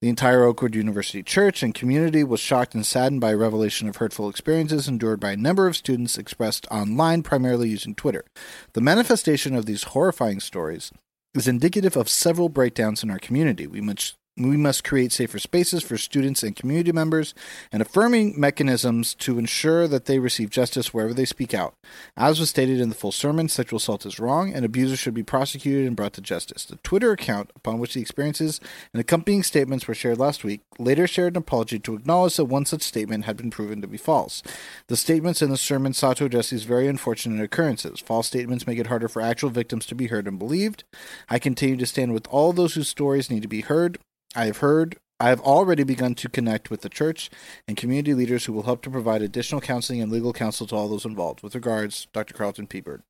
The 0.00 0.08
entire 0.08 0.44
Oakwood 0.44 0.74
University 0.74 1.22
Church 1.22 1.62
and 1.62 1.74
community 1.74 2.24
was 2.24 2.40
shocked 2.40 2.74
and 2.74 2.86
saddened 2.86 3.20
by 3.20 3.32
a 3.32 3.36
revelation 3.36 3.86
of 3.86 3.96
hurtful 3.96 4.30
experiences 4.30 4.88
endured 4.88 5.20
by 5.20 5.32
a 5.32 5.36
number 5.36 5.66
of 5.66 5.76
students 5.76 6.16
expressed 6.16 6.66
online, 6.70 7.22
primarily 7.22 7.68
using 7.68 7.94
Twitter. 7.94 8.24
The 8.72 8.80
manifestation 8.80 9.54
of 9.54 9.66
these 9.66 9.84
horrifying 9.84 10.40
stories 10.40 10.90
is 11.34 11.46
indicative 11.46 11.96
of 11.96 12.08
several 12.08 12.48
breakdowns 12.48 13.02
in 13.02 13.10
our 13.10 13.18
community. 13.18 13.66
We 13.66 13.80
must 13.80 14.16
we 14.48 14.56
must 14.56 14.84
create 14.84 15.12
safer 15.12 15.38
spaces 15.38 15.82
for 15.82 15.98
students 15.98 16.42
and 16.42 16.56
community 16.56 16.92
members 16.92 17.34
and 17.72 17.82
affirming 17.82 18.38
mechanisms 18.38 19.14
to 19.14 19.38
ensure 19.38 19.86
that 19.88 20.06
they 20.06 20.18
receive 20.18 20.50
justice 20.50 20.94
wherever 20.94 21.12
they 21.12 21.24
speak 21.24 21.52
out. 21.54 21.74
As 22.16 22.40
was 22.40 22.50
stated 22.50 22.80
in 22.80 22.88
the 22.88 22.94
full 22.94 23.12
sermon, 23.12 23.48
sexual 23.48 23.78
assault 23.78 24.06
is 24.06 24.18
wrong 24.18 24.52
and 24.52 24.64
abusers 24.64 24.98
should 24.98 25.14
be 25.14 25.22
prosecuted 25.22 25.86
and 25.86 25.96
brought 25.96 26.12
to 26.14 26.20
justice. 26.20 26.64
The 26.64 26.76
Twitter 26.76 27.12
account 27.12 27.50
upon 27.56 27.78
which 27.78 27.94
the 27.94 28.00
experiences 28.00 28.60
and 28.92 29.00
accompanying 29.00 29.42
statements 29.42 29.86
were 29.86 29.94
shared 29.94 30.18
last 30.18 30.44
week 30.44 30.62
later 30.80 31.06
shared 31.06 31.34
an 31.34 31.42
apology 31.42 31.78
to 31.78 31.94
acknowledge 31.94 32.36
that 32.36 32.46
one 32.46 32.64
such 32.64 32.82
statement 32.82 33.24
had 33.24 33.36
been 33.36 33.50
proven 33.50 33.80
to 33.80 33.86
be 33.86 33.96
false. 33.96 34.42
The 34.88 34.96
statements 34.96 35.42
in 35.42 35.50
the 35.50 35.56
sermon 35.56 35.92
sought 35.92 36.16
to 36.18 36.24
address 36.24 36.50
these 36.50 36.64
very 36.64 36.88
unfortunate 36.88 37.42
occurrences. 37.42 38.00
False 38.00 38.26
statements 38.26 38.66
make 38.66 38.78
it 38.78 38.86
harder 38.86 39.08
for 39.08 39.22
actual 39.22 39.50
victims 39.50 39.86
to 39.86 39.94
be 39.94 40.06
heard 40.06 40.26
and 40.26 40.38
believed. 40.38 40.84
I 41.28 41.38
continue 41.38 41.76
to 41.76 41.86
stand 41.86 42.12
with 42.12 42.26
all 42.28 42.52
those 42.52 42.74
whose 42.74 42.88
stories 42.88 43.30
need 43.30 43.42
to 43.42 43.48
be 43.48 43.60
heard 43.60 43.98
I 44.34 44.46
have 44.46 44.58
heard 44.58 44.98
I 45.20 45.28
have 45.28 45.40
already 45.40 45.84
begun 45.84 46.14
to 46.14 46.30
connect 46.30 46.70
with 46.70 46.80
the 46.80 46.88
church 46.88 47.28
and 47.68 47.76
community 47.76 48.14
leaders 48.14 48.46
who 48.46 48.54
will 48.54 48.62
help 48.62 48.80
to 48.82 48.90
provide 48.90 49.20
additional 49.20 49.60
counseling 49.60 50.00
and 50.00 50.10
legal 50.10 50.32
counsel 50.32 50.66
to 50.68 50.74
all 50.74 50.88
those 50.88 51.04
involved. 51.04 51.42
With 51.42 51.54
regards, 51.54 52.08
Dr. 52.14 52.32
Carlton 52.32 52.66
P. 52.66 52.80
Byrd. 52.80 53.02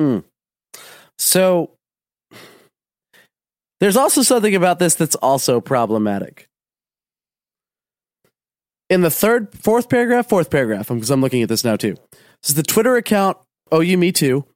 Mm. 0.00 0.24
So 1.18 1.72
there's 3.80 3.96
also 3.96 4.22
something 4.22 4.54
about 4.54 4.78
this 4.78 4.94
that's 4.94 5.14
also 5.16 5.60
problematic. 5.60 6.46
In 8.88 9.02
the 9.02 9.10
third, 9.10 9.52
fourth 9.52 9.90
paragraph, 9.90 10.26
fourth 10.26 10.48
paragraph, 10.50 10.88
because 10.88 11.10
I'm 11.10 11.20
looking 11.20 11.42
at 11.42 11.50
this 11.50 11.64
now 11.64 11.76
too. 11.76 11.96
This 12.42 12.50
is 12.50 12.54
the 12.54 12.62
Twitter 12.62 12.96
account, 12.96 13.36
OU 13.74 13.98
Me 13.98 14.10
Too, 14.10 14.46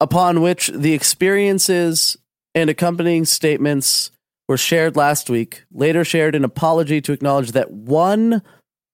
upon 0.00 0.40
which 0.40 0.68
the 0.68 0.92
experiences 0.92 2.16
and 2.54 2.70
accompanying 2.70 3.24
statements 3.24 4.12
were 4.48 4.56
shared 4.56 4.96
last 4.96 5.28
week, 5.28 5.64
later 5.70 6.04
shared 6.04 6.34
an 6.34 6.44
apology 6.44 7.00
to 7.02 7.12
acknowledge 7.12 7.52
that 7.52 7.70
one 7.70 8.42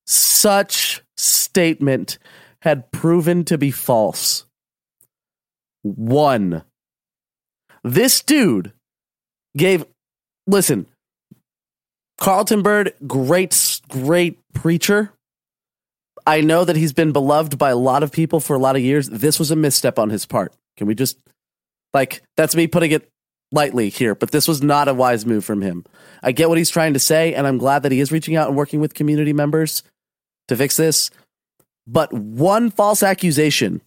such 0.06 1.02
statement 1.16 2.18
had 2.60 2.90
proven 2.90 3.44
to 3.44 3.56
be 3.56 3.70
false. 3.70 4.46
One. 5.82 6.62
This 7.84 8.22
dude 8.22 8.72
gave 9.56 9.84
listen, 10.46 10.86
Carlton 12.18 12.62
Byrd, 12.62 12.94
great, 13.06 13.80
great 13.88 14.38
preacher. 14.52 15.12
I 16.26 16.40
know 16.40 16.64
that 16.64 16.76
he's 16.76 16.92
been 16.92 17.12
beloved 17.12 17.58
by 17.58 17.70
a 17.70 17.76
lot 17.76 18.02
of 18.02 18.10
people 18.10 18.40
for 18.40 18.56
a 18.56 18.58
lot 18.58 18.76
of 18.76 18.82
years. 18.82 19.10
This 19.10 19.38
was 19.38 19.50
a 19.50 19.56
misstep 19.56 19.98
on 19.98 20.10
his 20.10 20.24
part. 20.24 20.54
Can 20.76 20.86
we 20.86 20.94
just, 20.94 21.18
like, 21.92 22.22
that's 22.36 22.56
me 22.56 22.66
putting 22.66 22.92
it 22.92 23.10
lightly 23.54 23.88
here, 23.88 24.14
but 24.14 24.32
this 24.32 24.46
was 24.46 24.62
not 24.62 24.88
a 24.88 24.94
wise 24.94 25.24
move 25.24 25.44
from 25.44 25.62
him. 25.62 25.84
I 26.22 26.32
get 26.32 26.48
what 26.48 26.58
he's 26.58 26.70
trying 26.70 26.92
to 26.94 27.00
say, 27.00 27.34
and 27.34 27.46
I'm 27.46 27.58
glad 27.58 27.82
that 27.84 27.92
he 27.92 28.00
is 28.00 28.12
reaching 28.12 28.36
out 28.36 28.48
and 28.48 28.56
working 28.56 28.80
with 28.80 28.94
community 28.94 29.32
members 29.32 29.82
to 30.48 30.56
fix 30.56 30.76
this. 30.76 31.10
But 31.86 32.12
one 32.12 32.70
false 32.70 33.02
accusation 33.02 33.80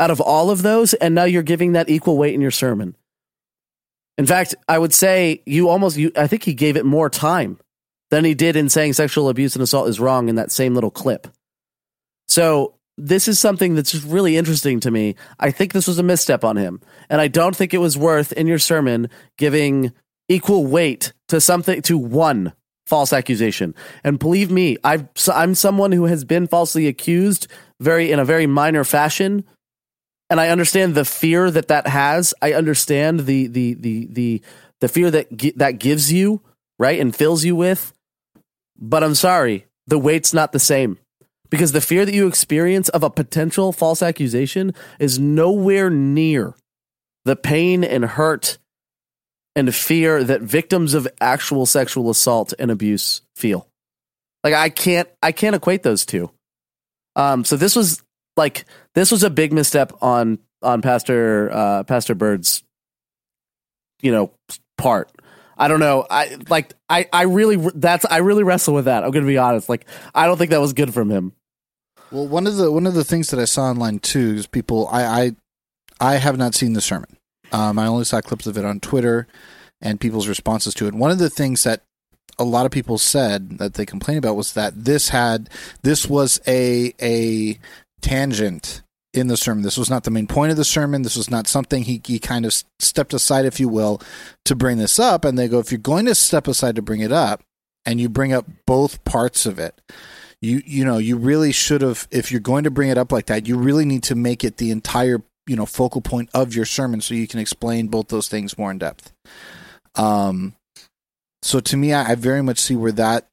out 0.00 0.10
of 0.10 0.20
all 0.20 0.50
of 0.50 0.62
those, 0.62 0.94
and 0.94 1.14
now 1.14 1.24
you're 1.24 1.42
giving 1.42 1.72
that 1.72 1.88
equal 1.88 2.16
weight 2.16 2.34
in 2.34 2.40
your 2.40 2.50
sermon. 2.50 2.96
In 4.16 4.26
fact, 4.26 4.54
I 4.66 4.78
would 4.78 4.94
say 4.94 5.42
you 5.46 5.68
almost, 5.68 5.96
you, 5.96 6.10
I 6.16 6.26
think 6.26 6.42
he 6.44 6.54
gave 6.54 6.76
it 6.76 6.84
more 6.84 7.10
time 7.10 7.58
than 8.10 8.24
he 8.24 8.34
did 8.34 8.56
in 8.56 8.68
saying 8.68 8.94
sexual 8.94 9.28
abuse 9.28 9.54
and 9.54 9.62
assault 9.62 9.88
is 9.88 10.00
wrong 10.00 10.28
in 10.28 10.36
that 10.36 10.50
same 10.50 10.74
little 10.74 10.90
clip. 10.90 11.28
So 12.26 12.74
this 12.98 13.28
is 13.28 13.38
something 13.38 13.74
that's 13.74 13.92
just 13.92 14.06
really 14.06 14.36
interesting 14.36 14.80
to 14.80 14.90
me. 14.90 15.14
I 15.38 15.50
think 15.50 15.72
this 15.72 15.86
was 15.86 15.98
a 15.98 16.02
misstep 16.02 16.44
on 16.44 16.56
him, 16.56 16.80
and 17.08 17.20
I 17.20 17.28
don't 17.28 17.56
think 17.56 17.72
it 17.72 17.78
was 17.78 17.96
worth 17.96 18.32
in 18.32 18.46
your 18.46 18.58
sermon 18.58 19.08
giving 19.36 19.92
equal 20.28 20.66
weight 20.66 21.12
to 21.28 21.40
something 21.40 21.80
to 21.82 21.96
one 21.96 22.52
false 22.86 23.12
accusation. 23.12 23.74
And 24.02 24.18
believe 24.18 24.50
me, 24.50 24.76
i 24.82 25.06
am 25.28 25.54
someone 25.54 25.92
who 25.92 26.04
has 26.04 26.24
been 26.24 26.46
falsely 26.46 26.86
accused 26.86 27.46
very 27.80 28.10
in 28.10 28.18
a 28.18 28.24
very 28.24 28.46
minor 28.46 28.84
fashion 28.84 29.44
and 30.30 30.40
I 30.40 30.48
understand 30.48 30.94
the 30.94 31.04
fear 31.04 31.50
that 31.50 31.68
that 31.68 31.86
has. 31.86 32.34
I 32.42 32.52
understand 32.52 33.20
the 33.20 33.46
the 33.46 33.74
the 33.74 34.08
the 34.10 34.42
the 34.80 34.88
fear 34.88 35.10
that 35.10 35.28
that 35.56 35.78
gives 35.78 36.12
you 36.12 36.42
right 36.78 37.00
and 37.00 37.14
fills 37.14 37.44
you 37.44 37.56
with. 37.56 37.92
But 38.78 39.02
I'm 39.02 39.14
sorry, 39.14 39.66
the 39.86 39.98
weight's 39.98 40.34
not 40.34 40.52
the 40.52 40.58
same 40.58 40.98
because 41.50 41.72
the 41.72 41.80
fear 41.80 42.04
that 42.04 42.14
you 42.14 42.26
experience 42.26 42.88
of 42.88 43.02
a 43.02 43.10
potential 43.10 43.72
false 43.72 44.02
accusation 44.02 44.74
is 44.98 45.18
nowhere 45.18 45.90
near 45.90 46.54
the 47.24 47.36
pain 47.36 47.84
and 47.84 48.04
hurt 48.04 48.58
and 49.54 49.74
fear 49.74 50.22
that 50.22 50.40
victims 50.40 50.94
of 50.94 51.08
actual 51.20 51.66
sexual 51.66 52.10
assault 52.10 52.54
and 52.58 52.70
abuse 52.70 53.22
feel. 53.36 53.68
Like 54.44 54.54
I 54.54 54.68
can't 54.68 55.08
I 55.22 55.32
can't 55.32 55.56
equate 55.56 55.82
those 55.82 56.06
two. 56.06 56.30
Um, 57.16 57.44
so 57.44 57.56
this 57.56 57.74
was 57.74 58.02
like 58.36 58.64
this 58.94 59.10
was 59.10 59.24
a 59.24 59.30
big 59.30 59.52
misstep 59.52 59.92
on 60.00 60.38
on 60.62 60.80
Pastor 60.80 61.50
uh, 61.52 61.84
Pastor 61.84 62.14
Byrd's 62.14 62.62
you 64.00 64.12
know 64.12 64.32
part. 64.76 65.10
I 65.56 65.66
don't 65.66 65.80
know. 65.80 66.06
I 66.08 66.38
like 66.48 66.72
I 66.88 67.08
I 67.12 67.24
really 67.24 67.56
that's 67.74 68.04
I 68.04 68.18
really 68.18 68.44
wrestle 68.44 68.74
with 68.74 68.84
that. 68.84 69.02
I'm 69.02 69.10
going 69.10 69.24
to 69.24 69.28
be 69.28 69.38
honest. 69.38 69.68
Like 69.68 69.86
I 70.14 70.26
don't 70.26 70.38
think 70.38 70.52
that 70.52 70.60
was 70.60 70.72
good 70.72 70.94
from 70.94 71.10
him. 71.10 71.32
Well, 72.10 72.26
one 72.26 72.46
of 72.46 72.56
the 72.56 72.70
one 72.70 72.86
of 72.86 72.94
the 72.94 73.04
things 73.04 73.30
that 73.30 73.40
I 73.40 73.44
saw 73.44 73.64
online 73.64 73.98
too 73.98 74.34
is 74.36 74.46
people 74.46 74.88
I 74.90 75.04
I, 75.04 75.32
I 76.00 76.14
have 76.16 76.38
not 76.38 76.54
seen 76.54 76.72
the 76.72 76.80
sermon. 76.80 77.16
Um, 77.52 77.78
I 77.78 77.86
only 77.86 78.04
saw 78.04 78.20
clips 78.20 78.46
of 78.46 78.56
it 78.56 78.64
on 78.64 78.80
Twitter 78.80 79.26
and 79.80 80.00
people's 80.00 80.28
responses 80.28 80.74
to 80.74 80.86
it. 80.86 80.94
One 80.94 81.10
of 81.10 81.18
the 81.18 81.30
things 81.30 81.64
that 81.64 81.82
a 82.38 82.44
lot 82.44 82.66
of 82.66 82.72
people 82.72 82.98
said 82.98 83.58
that 83.58 83.74
they 83.74 83.86
complained 83.86 84.18
about 84.18 84.36
was 84.36 84.52
that 84.54 84.84
this 84.84 85.10
had 85.10 85.50
this 85.82 86.08
was 86.08 86.40
a 86.46 86.94
a 87.00 87.58
tangent 88.00 88.82
in 89.12 89.28
the 89.28 89.36
sermon. 89.36 89.62
This 89.62 89.78
was 89.78 89.90
not 89.90 90.04
the 90.04 90.10
main 90.10 90.26
point 90.26 90.50
of 90.50 90.56
the 90.56 90.64
sermon. 90.64 91.02
This 91.02 91.16
was 91.16 91.30
not 91.30 91.46
something 91.46 91.82
he, 91.82 92.00
he 92.04 92.18
kind 92.18 92.44
of 92.44 92.54
stepped 92.78 93.14
aside, 93.14 93.46
if 93.46 93.58
you 93.58 93.68
will, 93.68 94.00
to 94.44 94.54
bring 94.54 94.78
this 94.78 94.98
up. 94.98 95.24
And 95.24 95.38
they 95.38 95.48
go, 95.48 95.58
if 95.58 95.72
you're 95.72 95.78
going 95.78 96.06
to 96.06 96.14
step 96.14 96.46
aside 96.46 96.76
to 96.76 96.82
bring 96.82 97.00
it 97.00 97.10
up, 97.10 97.42
and 97.86 97.98
you 98.00 98.08
bring 98.10 98.34
up 98.34 98.44
both 98.66 99.02
parts 99.04 99.46
of 99.46 99.58
it, 99.58 99.80
you 100.40 100.62
you 100.64 100.84
know 100.84 100.98
you 100.98 101.16
really 101.16 101.52
should 101.52 101.82
have. 101.82 102.06
If 102.10 102.30
you're 102.30 102.40
going 102.40 102.64
to 102.64 102.70
bring 102.70 102.90
it 102.90 102.98
up 102.98 103.12
like 103.12 103.26
that, 103.26 103.46
you 103.46 103.56
really 103.56 103.84
need 103.84 104.02
to 104.04 104.14
make 104.14 104.44
it 104.44 104.56
the 104.56 104.70
entire 104.70 105.22
you 105.46 105.56
know 105.56 105.66
focal 105.66 106.00
point 106.00 106.30
of 106.34 106.54
your 106.54 106.64
sermon, 106.64 107.00
so 107.00 107.14
you 107.14 107.26
can 107.26 107.40
explain 107.40 107.88
both 107.88 108.08
those 108.08 108.28
things 108.28 108.56
more 108.56 108.70
in 108.70 108.78
depth. 108.78 109.12
Um, 109.94 110.54
so 111.42 111.60
to 111.60 111.76
me, 111.76 111.92
I, 111.92 112.12
I 112.12 112.14
very 112.14 112.42
much 112.42 112.58
see 112.58 112.76
where 112.76 112.92
that 112.92 113.26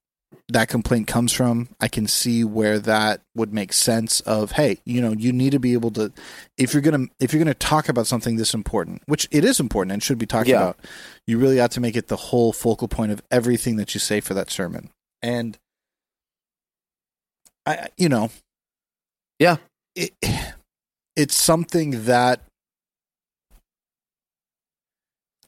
that 0.50 0.68
complaint 0.68 1.08
comes 1.08 1.32
from. 1.32 1.70
I 1.80 1.88
can 1.88 2.08
see 2.08 2.44
where 2.44 2.78
that 2.80 3.22
would 3.36 3.54
make 3.54 3.74
sense 3.74 4.20
of 4.22 4.52
hey, 4.54 4.78
you 4.86 5.02
know, 5.02 5.12
you 5.12 5.32
need 5.32 5.52
to 5.52 5.60
be 5.60 5.74
able 5.74 5.92
to 5.92 6.12
if 6.58 6.74
you're 6.74 6.82
going 6.82 7.08
to 7.08 7.14
if 7.20 7.34
you're 7.34 7.44
to 7.44 7.54
talk 7.54 7.90
about 7.90 8.08
something 8.08 8.36
this 8.36 8.54
important, 8.54 9.02
which 9.06 9.28
it 9.32 9.44
is 9.44 9.60
important 9.60 9.94
and 9.94 10.04
should 10.04 10.18
be 10.18 10.26
talked 10.26 10.48
yeah. 10.48 10.58
about, 10.58 10.80
you 11.26 11.38
really 11.38 11.60
ought 11.60 11.72
to 11.72 11.80
make 11.80 11.96
it 11.96 12.08
the 12.08 12.16
whole 12.16 12.54
focal 12.54 12.88
point 12.88 13.12
of 13.12 13.22
everything 13.32 13.78
that 13.78 13.94
you 13.94 14.00
say 14.00 14.20
for 14.20 14.34
that 14.34 14.52
sermon. 14.52 14.90
And 15.22 15.58
I 17.66 17.88
you 17.98 18.10
know, 18.10 18.30
yeah. 19.40 19.58
It, 19.96 20.12
it's 21.16 21.36
something 21.36 22.06
that 22.06 22.42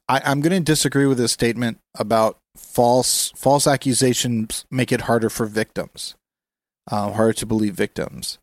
I, 0.08 0.21
I'm 0.23 0.41
going 0.41 0.53
to 0.53 0.60
disagree 0.60 1.06
with 1.06 1.17
this 1.17 1.32
statement 1.32 1.80
about 1.97 2.38
false 2.56 3.32
false 3.36 3.67
accusations 3.67 4.65
make 4.71 4.91
it 4.91 5.01
harder 5.01 5.30
for 5.30 5.45
victims, 5.45 6.15
uh, 6.89 7.12
harder 7.12 7.34
to 7.34 7.45
believe 7.45 7.75
victims. 7.75 8.39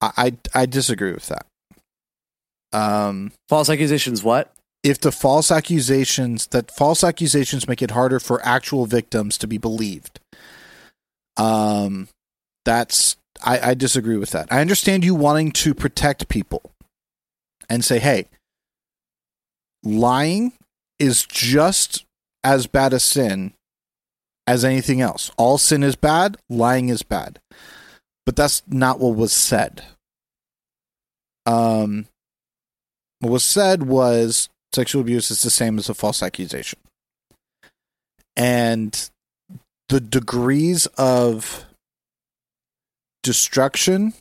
I, 0.00 0.10
I, 0.54 0.60
I 0.62 0.66
disagree 0.66 1.12
with 1.12 1.28
that. 1.28 1.46
Um, 2.72 3.32
false 3.48 3.70
accusations. 3.70 4.22
What? 4.22 4.52
If 4.82 5.00
the 5.00 5.12
false 5.12 5.50
accusations 5.50 6.48
that 6.48 6.70
false 6.70 7.02
accusations 7.02 7.66
make 7.66 7.82
it 7.82 7.92
harder 7.92 8.20
for 8.20 8.44
actual 8.44 8.86
victims 8.86 9.38
to 9.38 9.46
be 9.46 9.58
believed, 9.58 10.20
um, 11.36 12.08
that's 12.66 13.16
I, 13.42 13.70
I 13.70 13.74
disagree 13.74 14.16
with 14.16 14.30
that. 14.30 14.48
I 14.50 14.60
understand 14.60 15.04
you 15.04 15.14
wanting 15.14 15.52
to 15.52 15.74
protect 15.74 16.28
people 16.28 16.62
and 17.68 17.84
say, 17.84 17.98
hey, 17.98 18.26
lying 19.82 20.52
is 20.98 21.24
just 21.24 22.04
as 22.44 22.66
bad 22.66 22.92
a 22.92 23.00
sin 23.00 23.52
as 24.46 24.64
anything 24.64 25.00
else. 25.00 25.30
All 25.36 25.58
sin 25.58 25.82
is 25.82 25.96
bad, 25.96 26.36
lying 26.48 26.88
is 26.88 27.02
bad. 27.02 27.40
But 28.24 28.36
that's 28.36 28.62
not 28.66 28.98
what 28.98 29.16
was 29.16 29.32
said. 29.32 29.82
Um, 31.44 32.06
what 33.20 33.32
was 33.32 33.44
said 33.44 33.84
was 33.84 34.48
sexual 34.72 35.02
abuse 35.02 35.30
is 35.30 35.42
the 35.42 35.50
same 35.50 35.78
as 35.78 35.88
a 35.88 35.94
false 35.94 36.22
accusation. 36.22 36.78
And 38.36 39.10
the 39.88 40.00
degrees 40.00 40.86
of 40.98 41.65
destruction 43.26 44.14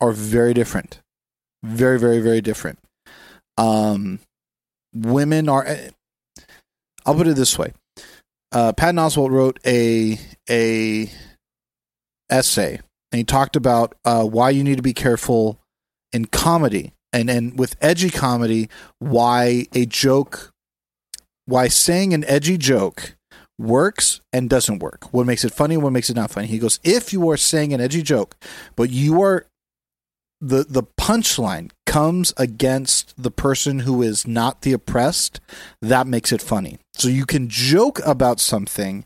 are 0.00 0.12
very 0.12 0.52
different. 0.54 1.00
Very, 1.64 1.98
very, 1.98 2.20
very 2.20 2.42
different. 2.42 2.78
Um, 3.56 4.20
women 4.94 5.48
are 5.48 5.66
I'll 7.06 7.14
put 7.14 7.26
it 7.26 7.36
this 7.36 7.58
way: 7.58 7.72
uh, 8.52 8.74
Patton 8.74 8.96
Oswalt 8.96 9.30
wrote 9.30 9.58
a 9.66 10.20
a 10.48 11.10
essay, 12.30 12.80
and 13.10 13.18
he 13.18 13.24
talked 13.24 13.56
about 13.56 13.94
uh, 14.04 14.24
why 14.24 14.50
you 14.50 14.62
need 14.62 14.76
to 14.76 14.82
be 14.82 14.92
careful 14.92 15.58
in 16.12 16.26
comedy, 16.26 16.92
and 17.12 17.30
and 17.30 17.58
with 17.58 17.76
edgy 17.80 18.10
comedy, 18.10 18.68
why 18.98 19.66
a 19.74 19.86
joke, 19.86 20.52
why 21.46 21.68
saying 21.68 22.12
an 22.12 22.24
edgy 22.26 22.58
joke 22.58 23.15
works 23.58 24.20
and 24.32 24.50
doesn't 24.50 24.80
work. 24.80 25.12
What 25.12 25.26
makes 25.26 25.44
it 25.44 25.52
funny, 25.52 25.76
what 25.76 25.92
makes 25.92 26.10
it 26.10 26.16
not 26.16 26.30
funny. 26.30 26.46
He 26.46 26.58
goes, 26.58 26.78
if 26.84 27.12
you 27.12 27.28
are 27.30 27.36
saying 27.36 27.72
an 27.72 27.80
edgy 27.80 28.02
joke, 28.02 28.36
but 28.74 28.90
you 28.90 29.22
are 29.22 29.46
the 30.40 30.64
the 30.68 30.82
punchline 30.82 31.70
comes 31.86 32.34
against 32.36 33.14
the 33.16 33.30
person 33.30 33.80
who 33.80 34.02
is 34.02 34.26
not 34.26 34.62
the 34.62 34.72
oppressed, 34.72 35.40
that 35.80 36.06
makes 36.06 36.30
it 36.32 36.42
funny. 36.42 36.78
So 36.94 37.08
you 37.08 37.24
can 37.24 37.48
joke 37.48 38.00
about 38.04 38.40
something 38.40 39.04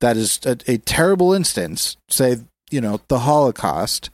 that 0.00 0.16
is 0.16 0.40
a, 0.44 0.58
a 0.66 0.78
terrible 0.78 1.32
instance, 1.32 1.96
say, 2.08 2.38
you 2.70 2.80
know, 2.80 3.00
the 3.08 3.20
Holocaust, 3.20 4.10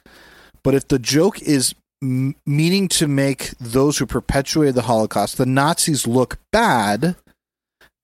but 0.62 0.74
if 0.74 0.86
the 0.86 0.98
joke 0.98 1.40
is 1.40 1.74
meaning 2.02 2.88
to 2.88 3.06
make 3.06 3.50
those 3.58 3.98
who 3.98 4.06
perpetuated 4.06 4.74
the 4.74 4.82
Holocaust, 4.82 5.38
the 5.38 5.46
Nazis 5.46 6.06
look 6.06 6.38
bad, 6.50 7.16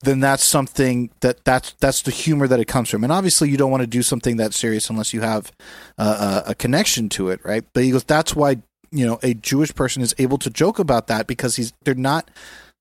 then 0.00 0.20
that's 0.20 0.44
something 0.44 1.10
that 1.20 1.44
that's 1.44 1.72
that's 1.80 2.02
the 2.02 2.10
humor 2.10 2.46
that 2.46 2.60
it 2.60 2.66
comes 2.66 2.90
from. 2.90 3.02
And 3.02 3.12
obviously, 3.12 3.48
you 3.50 3.56
don't 3.56 3.70
want 3.70 3.82
to 3.82 3.86
do 3.86 4.02
something 4.02 4.36
that 4.36 4.52
serious 4.52 4.90
unless 4.90 5.14
you 5.14 5.22
have 5.22 5.52
uh, 5.98 6.42
a, 6.46 6.50
a 6.50 6.54
connection 6.54 7.08
to 7.10 7.30
it, 7.30 7.40
right? 7.44 7.64
But 7.72 7.84
he 7.84 7.90
goes, 7.90 8.04
that's 8.04 8.36
why 8.36 8.62
you 8.90 9.06
know 9.06 9.18
a 9.22 9.34
Jewish 9.34 9.74
person 9.74 10.02
is 10.02 10.14
able 10.18 10.38
to 10.38 10.50
joke 10.50 10.78
about 10.78 11.06
that 11.06 11.26
because 11.26 11.56
he's 11.56 11.72
they're 11.84 11.94
not 11.94 12.30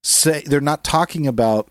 say 0.02 0.42
they're 0.46 0.60
not 0.60 0.84
talking 0.84 1.26
about 1.26 1.68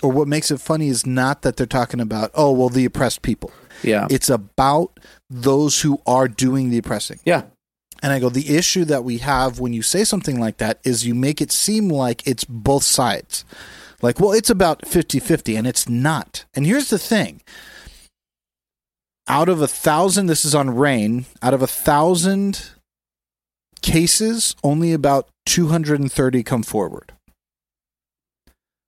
or 0.00 0.12
what 0.12 0.28
makes 0.28 0.50
it 0.50 0.60
funny 0.60 0.88
is 0.88 1.04
not 1.04 1.42
that 1.42 1.56
they're 1.56 1.66
talking 1.66 2.00
about 2.00 2.30
oh 2.34 2.52
well 2.52 2.68
the 2.68 2.84
oppressed 2.84 3.22
people. 3.22 3.50
Yeah. 3.82 4.06
It's 4.10 4.30
about 4.30 4.98
those 5.30 5.82
who 5.82 6.00
are 6.06 6.28
doing 6.28 6.70
the 6.70 6.78
oppressing. 6.78 7.20
Yeah. 7.24 7.42
And 8.02 8.12
I 8.12 8.20
go, 8.20 8.28
the 8.28 8.56
issue 8.56 8.84
that 8.86 9.02
we 9.02 9.18
have 9.18 9.58
when 9.58 9.72
you 9.72 9.82
say 9.82 10.04
something 10.04 10.38
like 10.38 10.58
that 10.58 10.78
is 10.84 11.06
you 11.06 11.14
make 11.14 11.40
it 11.40 11.50
seem 11.50 11.88
like 11.88 12.26
it's 12.26 12.44
both 12.44 12.84
sides. 12.84 13.44
Like, 14.00 14.20
well, 14.20 14.32
it's 14.32 14.50
about 14.50 14.86
50 14.86 15.18
50, 15.18 15.56
and 15.56 15.66
it's 15.66 15.88
not. 15.88 16.44
And 16.54 16.66
here's 16.66 16.90
the 16.90 16.98
thing 16.98 17.40
out 19.28 19.48
of 19.48 19.60
a 19.60 19.68
thousand, 19.68 20.26
this 20.26 20.44
is 20.44 20.54
on 20.54 20.70
RAINN, 20.70 21.26
out 21.42 21.54
of 21.54 21.62
a 21.62 21.66
thousand 21.66 22.70
cases, 23.82 24.56
only 24.64 24.92
about 24.92 25.28
230 25.46 26.42
come 26.42 26.62
forward. 26.62 27.12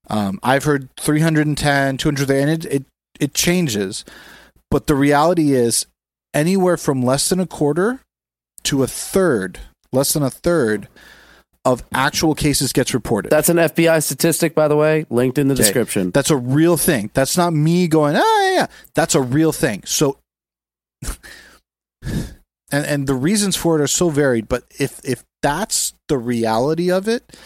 Um, 0.08 0.40
I've 0.42 0.64
heard 0.64 0.88
310, 0.98 1.98
200, 1.98 2.30
and 2.30 2.50
it, 2.50 2.64
it, 2.64 2.84
it 3.20 3.34
changes. 3.34 4.04
But 4.70 4.86
the 4.86 4.94
reality 4.94 5.52
is, 5.52 5.86
anywhere 6.32 6.76
from 6.76 7.02
less 7.02 7.28
than 7.28 7.38
a 7.38 7.46
quarter 7.46 8.00
to 8.64 8.82
a 8.82 8.86
third, 8.86 9.60
less 9.92 10.12
than 10.12 10.22
a 10.22 10.30
third 10.30 10.88
of 11.64 11.82
actual 11.92 12.34
cases 12.34 12.72
gets 12.72 12.94
reported. 12.94 13.30
That's 13.30 13.48
an 13.50 13.58
FBI 13.58 14.02
statistic, 14.02 14.54
by 14.54 14.66
the 14.68 14.76
way, 14.76 15.04
linked 15.10 15.36
in 15.38 15.48
the 15.48 15.54
Okay. 15.54 15.62
description. 15.62 16.10
That's 16.10 16.30
a 16.30 16.36
real 16.36 16.76
thing. 16.76 17.10
That's 17.12 17.36
not 17.36 17.52
me 17.52 17.86
going, 17.86 18.16
ah, 18.16 18.42
yeah, 18.42 18.52
yeah. 18.54 18.66
That's 18.94 19.14
a 19.14 19.20
real 19.20 19.52
thing. 19.52 19.82
So, 19.84 20.18
and 22.02 22.86
and 22.86 23.06
the 23.06 23.14
reasons 23.14 23.56
for 23.56 23.78
it 23.78 23.82
are 23.82 23.86
so 23.86 24.08
varied. 24.10 24.48
But 24.48 24.64
if 24.78 25.00
if 25.04 25.24
that's 25.42 25.94
the 26.08 26.18
reality 26.18 26.90
of 26.90 27.08
it, 27.08 27.36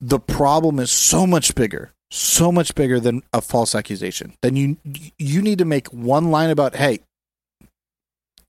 the 0.00 0.18
problem 0.20 0.78
is 0.78 0.90
so 0.90 1.26
much 1.26 1.54
bigger, 1.54 1.92
so 2.10 2.50
much 2.50 2.74
bigger 2.74 2.98
than 3.00 3.22
a 3.32 3.40
false 3.40 3.74
accusation. 3.74 4.34
Then 4.42 4.56
you 4.56 4.76
you 5.18 5.42
need 5.42 5.58
to 5.58 5.64
make 5.64 5.88
one 5.88 6.30
line 6.30 6.50
about, 6.50 6.76
hey, 6.76 7.00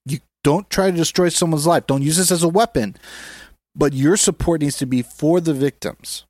you 0.05 0.19
don't 0.43 0.69
try 0.69 0.89
to 0.89 0.95
destroy 0.97 1.29
someone's 1.29 1.67
life. 1.67 1.85
Don't 1.87 2.01
use 2.01 2.17
this 2.17 2.31
as 2.31 2.43
a 2.43 2.49
weapon. 2.49 2.95
But 3.75 3.93
your 3.93 4.17
support 4.17 4.61
needs 4.61 4.77
to 4.77 4.85
be 4.85 5.01
for 5.01 5.39
the 5.39 5.53
victims 5.53 6.25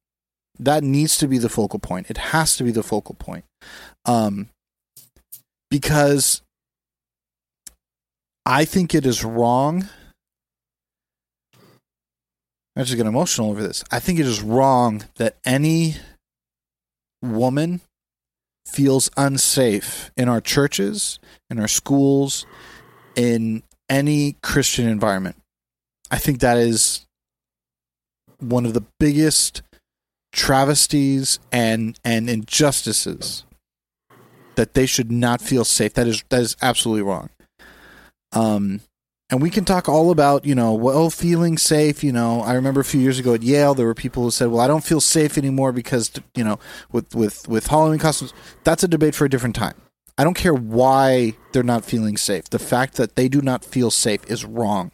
that 0.62 0.84
needs 0.84 1.18
to 1.18 1.28
be 1.28 1.40
the 1.40 1.50
focal 1.50 1.80
point. 1.80 2.10
It 2.10 2.18
has 2.18 2.56
to 2.58 2.64
be 2.64 2.72
the 2.72 2.84
focal 2.84 3.16
point. 3.16 3.46
Um, 4.06 4.50
because 5.72 6.44
I 8.46 8.66
think 8.66 8.94
it 8.94 9.06
is 9.06 9.24
wrong. 9.24 9.90
I'm 12.76 12.86
just 12.86 12.92
getting 12.92 13.08
emotional 13.08 13.50
over 13.50 13.62
this. 13.62 13.84
I 13.92 14.00
think 14.00 14.20
it 14.20 14.28
is 14.28 14.42
wrong 14.42 15.04
that 15.16 15.38
any 15.44 15.96
woman 17.24 17.82
feels 18.68 19.10
unsafe 19.18 20.12
in 20.16 20.30
our 20.30 20.42
churches, 20.42 21.20
in 21.50 21.60
our 21.60 21.68
schools, 21.68 22.46
in 23.16 23.64
any 23.90 24.38
Christian 24.44 24.88
environment. 24.88 25.38
I 26.12 26.18
think 26.18 26.40
that 26.40 26.58
is 26.58 27.06
one 28.42 28.66
of 28.66 28.74
the 28.74 28.84
biggest 29.00 29.62
travesties 30.32 31.40
and 31.52 32.00
and 32.04 32.30
injustices 32.30 33.44
that 34.56 34.74
they 34.74 34.86
should 34.86 35.12
not 35.12 35.42
feel 35.42 35.66
safe. 35.66 35.94
That 35.94 36.08
is 36.08 36.24
that 36.30 36.42
is 36.42 36.56
absolutely 36.62 37.04
wrong. 37.04 37.30
Um, 38.34 38.82
and 39.30 39.42
we 39.42 39.50
can 39.50 39.66
talk 39.66 39.88
all 39.88 40.12
about 40.12 40.46
you 40.46 40.56
know 40.56 40.74
well 40.74 41.10
feeling 41.10 41.58
safe. 41.58 42.04
You 42.04 42.12
know, 42.12 42.42
I 42.42 42.54
remember 42.54 42.82
a 42.82 42.86
few 42.86 43.00
years 43.00 43.20
ago 43.20 43.34
at 43.34 43.44
Yale 43.44 43.74
there 43.74 43.86
were 43.86 43.96
people 43.96 44.24
who 44.24 44.32
said, 44.32 44.50
"Well, 44.50 44.62
I 44.62 44.68
don't 44.68 44.84
feel 44.84 45.02
safe 45.02 45.38
anymore 45.38 45.72
because 45.72 46.12
you 46.36 46.44
know 46.44 46.60
with 46.92 47.16
with 47.16 47.48
with 47.48 47.68
Halloween 47.68 48.00
costumes." 48.00 48.34
That's 48.64 48.84
a 48.84 48.88
debate 48.88 49.16
for 49.16 49.26
a 49.26 49.30
different 49.30 49.56
time. 49.56 49.76
I 50.18 50.24
don't 50.24 50.36
care 50.36 50.54
why 50.54 51.36
they're 51.52 51.64
not 51.64 51.86
feeling 51.86 52.18
safe. 52.18 52.50
The 52.50 52.60
fact 52.60 52.96
that 52.96 53.16
they 53.16 53.28
do 53.28 53.42
not 53.42 53.66
feel 53.66 53.90
safe 53.90 54.30
is 54.30 54.46
wrong. 54.46 54.92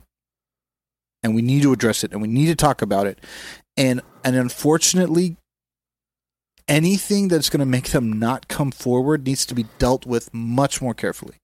And 1.23 1.35
we 1.35 1.41
need 1.41 1.63
to 1.63 1.73
address 1.73 2.03
it 2.03 2.11
and 2.11 2.21
we 2.21 2.27
need 2.27 2.45
to 2.47 2.55
talk 2.55 2.81
about 2.81 3.07
it. 3.07 3.19
And 3.75 4.01
and 4.23 4.35
unfortunately 4.35 5.37
anything 6.67 7.27
that's 7.27 7.49
going 7.49 7.59
to 7.59 7.65
make 7.65 7.91
them 7.91 8.19
not 8.19 8.47
come 8.47 8.71
forward 8.71 9.25
needs 9.25 9.45
to 9.45 9.55
be 9.55 9.65
dealt 9.79 10.05
with 10.05 10.33
much 10.33 10.81
more 10.81 10.93
carefully. 10.93 11.35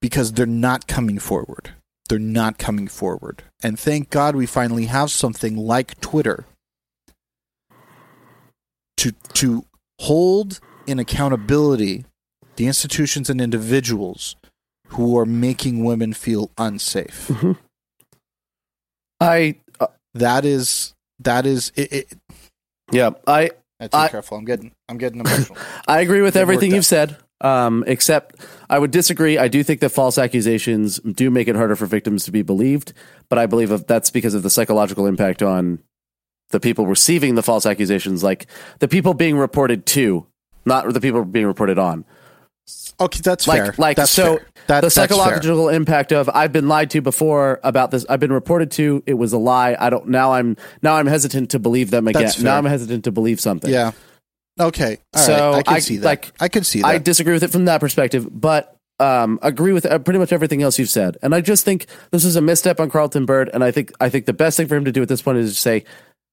Because 0.00 0.32
they're 0.32 0.46
not 0.46 0.86
coming 0.86 1.18
forward. 1.18 1.72
They're 2.08 2.18
not 2.18 2.58
coming 2.58 2.88
forward. 2.88 3.42
And 3.62 3.78
thank 3.78 4.10
God 4.10 4.34
we 4.34 4.46
finally 4.46 4.86
have 4.86 5.10
something 5.10 5.56
like 5.56 6.00
Twitter 6.00 6.46
to 8.96 9.12
to 9.34 9.64
hold 10.00 10.60
in 10.86 10.98
accountability 10.98 12.04
the 12.56 12.66
institutions 12.66 13.30
and 13.30 13.40
individuals 13.40 14.36
who 14.88 15.16
are 15.18 15.26
making 15.26 15.84
women 15.84 16.12
feel 16.12 16.50
unsafe. 16.58 17.28
Mm-hmm. 17.28 17.52
I 19.20 19.56
uh, 19.80 19.86
That 20.14 20.44
is 20.44 20.94
that 21.20 21.46
is 21.46 21.72
it. 21.76 21.92
it 21.92 22.06
yeah, 22.92 23.10
I 23.26 23.42
I 23.42 23.84
have 23.84 23.90
to 23.90 23.96
be 23.96 24.02
I- 24.02 24.08
careful. 24.08 24.38
I'm 24.38 24.44
getting 24.44 24.72
I'm 24.88 24.98
getting 24.98 25.20
emotional. 25.20 25.58
I 25.88 26.00
agree 26.00 26.22
with 26.22 26.34
They've 26.34 26.42
everything 26.42 26.72
you've 26.74 26.86
said. 26.86 27.16
Um, 27.42 27.84
except 27.86 28.36
I 28.68 28.78
would 28.78 28.90
disagree. 28.90 29.38
I 29.38 29.48
do 29.48 29.62
think 29.62 29.80
that 29.80 29.88
false 29.88 30.18
accusations 30.18 30.98
do 31.00 31.30
make 31.30 31.48
it 31.48 31.56
harder 31.56 31.74
for 31.74 31.86
victims 31.86 32.24
to 32.24 32.30
be 32.32 32.42
believed, 32.42 32.92
but 33.30 33.38
I 33.38 33.46
believe 33.46 33.86
that's 33.86 34.10
because 34.10 34.34
of 34.34 34.42
the 34.42 34.50
psychological 34.50 35.06
impact 35.06 35.42
on 35.42 35.78
the 36.50 36.60
people 36.60 36.86
receiving 36.86 37.36
the 37.36 37.42
false 37.42 37.64
accusations, 37.64 38.22
like 38.22 38.46
the 38.80 38.88
people 38.88 39.14
being 39.14 39.38
reported 39.38 39.86
to, 39.86 40.26
not 40.66 40.92
the 40.92 41.00
people 41.00 41.24
being 41.24 41.46
reported 41.46 41.78
on. 41.78 42.04
Okay, 43.00 43.20
that's 43.22 43.48
Like, 43.48 43.62
fair. 43.62 43.74
like 43.78 43.96
that's 43.96 44.10
so. 44.10 44.40
That, 44.66 44.82
the 44.82 44.90
psychological 44.90 45.68
impact 45.70 46.12
of 46.12 46.28
I've 46.28 46.52
been 46.52 46.68
lied 46.68 46.90
to 46.90 47.00
before 47.00 47.58
about 47.64 47.90
this. 47.90 48.04
I've 48.08 48.20
been 48.20 48.32
reported 48.32 48.70
to. 48.72 49.02
It 49.06 49.14
was 49.14 49.32
a 49.32 49.38
lie. 49.38 49.74
I 49.78 49.90
don't 49.90 50.08
now. 50.08 50.32
I'm 50.34 50.56
now 50.82 50.96
I'm 50.96 51.06
hesitant 51.06 51.50
to 51.52 51.58
believe 51.58 51.90
them 51.90 52.06
again. 52.06 52.30
Now 52.40 52.56
I'm 52.58 52.66
hesitant 52.66 53.04
to 53.04 53.10
believe 53.12 53.40
something. 53.40 53.70
Yeah. 53.70 53.92
Okay. 54.60 54.98
All 55.14 55.20
right. 55.20 55.26
So, 55.26 55.52
I 55.54 55.62
can 55.62 55.74
I- 55.74 55.78
see 55.78 55.96
that. 55.96 56.04
like, 56.04 56.32
I 56.40 56.48
can 56.48 56.62
see 56.64 56.82
that. 56.82 56.86
I 56.86 56.98
disagree 56.98 57.32
with 57.32 57.42
it 57.42 57.50
from 57.50 57.64
that 57.64 57.80
perspective, 57.80 58.28
but 58.30 58.76
um, 59.00 59.38
agree 59.42 59.72
with 59.72 59.86
uh, 59.86 59.98
pretty 59.98 60.18
much 60.20 60.30
everything 60.32 60.62
else 60.62 60.78
you've 60.78 60.90
said. 60.90 61.16
And 61.22 61.34
I 61.34 61.40
just 61.40 61.64
think 61.64 61.86
this 62.10 62.24
is 62.26 62.36
a 62.36 62.42
misstep 62.42 62.78
on 62.78 62.90
Carlton 62.90 63.24
Byrd. 63.24 63.48
And 63.54 63.64
I 63.64 63.70
think 63.70 63.92
I 63.98 64.10
think 64.10 64.26
the 64.26 64.34
best 64.34 64.58
thing 64.58 64.68
for 64.68 64.76
him 64.76 64.84
to 64.84 64.92
do 64.92 65.00
at 65.00 65.08
this 65.08 65.22
point 65.22 65.38
is 65.38 65.54
to 65.54 65.60
say, 65.60 65.84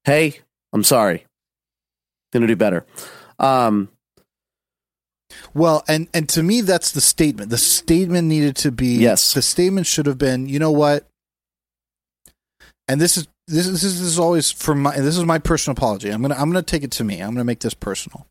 "Hey, 0.04 0.41
I'm 0.73 0.84
sorry. 0.84 1.26
Gonna 2.34 2.45
do 2.47 2.58
better." 2.58 2.86
Um, 3.39 3.88
Well, 5.54 5.84
and 5.88 6.08
and 6.13 6.28
to 6.30 6.44
me, 6.44 6.62
that's 6.62 6.92
the 6.92 7.02
statement. 7.02 7.50
The 7.50 7.58
statement 7.58 8.28
needed 8.28 8.56
to 8.58 8.72
be 8.72 8.98
Yes. 8.98 9.34
The 9.34 9.42
statement 9.42 9.88
should 9.88 10.06
have 10.06 10.18
been, 10.18 10.48
you 10.48 10.60
know 10.60 10.72
what? 10.72 11.08
And 12.88 13.02
this 13.02 13.18
is 13.18 13.28
this 13.48 13.68
is 13.68 13.82
this 13.82 14.00
is 14.00 14.20
always 14.20 14.52
for 14.52 14.76
my 14.76 14.96
this 14.98 15.18
is 15.18 15.26
my 15.26 15.40
personal 15.40 15.74
apology. 15.74 16.10
I'm 16.10 16.22
gonna 16.22 16.36
I'm 16.36 16.50
gonna 16.50 16.63
take 16.63 16.84
it 16.84 16.92
to 16.92 17.04
me. 17.04 17.20
I'm 17.22 17.32
gonna 17.32 17.44
make 17.44 17.60
this 17.60 17.74
personal. 17.74 18.28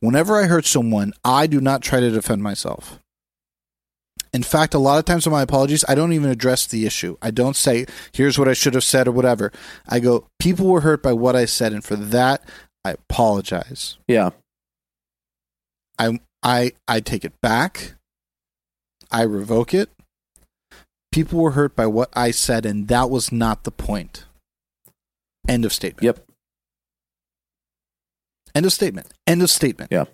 Whenever 0.00 0.40
I 0.40 0.44
hurt 0.44 0.66
someone, 0.66 1.12
I 1.24 1.46
do 1.46 1.60
not 1.60 1.82
try 1.82 2.00
to 2.00 2.10
defend 2.10 2.42
myself. 2.42 2.98
In 4.32 4.42
fact, 4.42 4.74
a 4.74 4.78
lot 4.78 4.98
of 4.98 5.04
times 5.04 5.26
in 5.26 5.32
my 5.32 5.42
apologies, 5.42 5.84
I 5.88 5.94
don't 5.94 6.12
even 6.12 6.28
address 6.28 6.66
the 6.66 6.86
issue. 6.86 7.16
I 7.22 7.30
don't 7.30 7.56
say, 7.56 7.86
"Here's 8.12 8.38
what 8.38 8.48
I 8.48 8.52
should 8.52 8.74
have 8.74 8.84
said" 8.84 9.06
or 9.06 9.12
whatever. 9.12 9.52
I 9.88 10.00
go, 10.00 10.26
"People 10.38 10.66
were 10.66 10.80
hurt 10.80 11.02
by 11.02 11.12
what 11.12 11.36
I 11.36 11.44
said, 11.44 11.72
and 11.72 11.84
for 11.84 11.96
that, 11.96 12.42
I 12.84 12.92
apologize." 12.92 13.96
yeah, 14.08 14.30
I 15.98 16.18
I 16.44 16.72
I 16.86 17.00
take 17.00 17.24
it 17.24 17.40
back. 17.40 17.94
I 19.10 19.22
revoke 19.22 19.72
it. 19.72 19.90
People 21.10 21.40
were 21.40 21.52
hurt 21.52 21.74
by 21.74 21.86
what 21.86 22.10
I 22.14 22.30
said, 22.30 22.66
and 22.66 22.88
that 22.88 23.08
was 23.08 23.32
not 23.32 23.64
the 23.64 23.70
point. 23.70 24.24
End 25.48 25.64
of 25.64 25.72
statement. 25.72 26.02
Yep. 26.02 26.26
End 28.54 28.66
of 28.66 28.72
statement. 28.72 29.08
End 29.26 29.42
of 29.42 29.50
statement. 29.50 29.90
Yeah. 29.90 30.04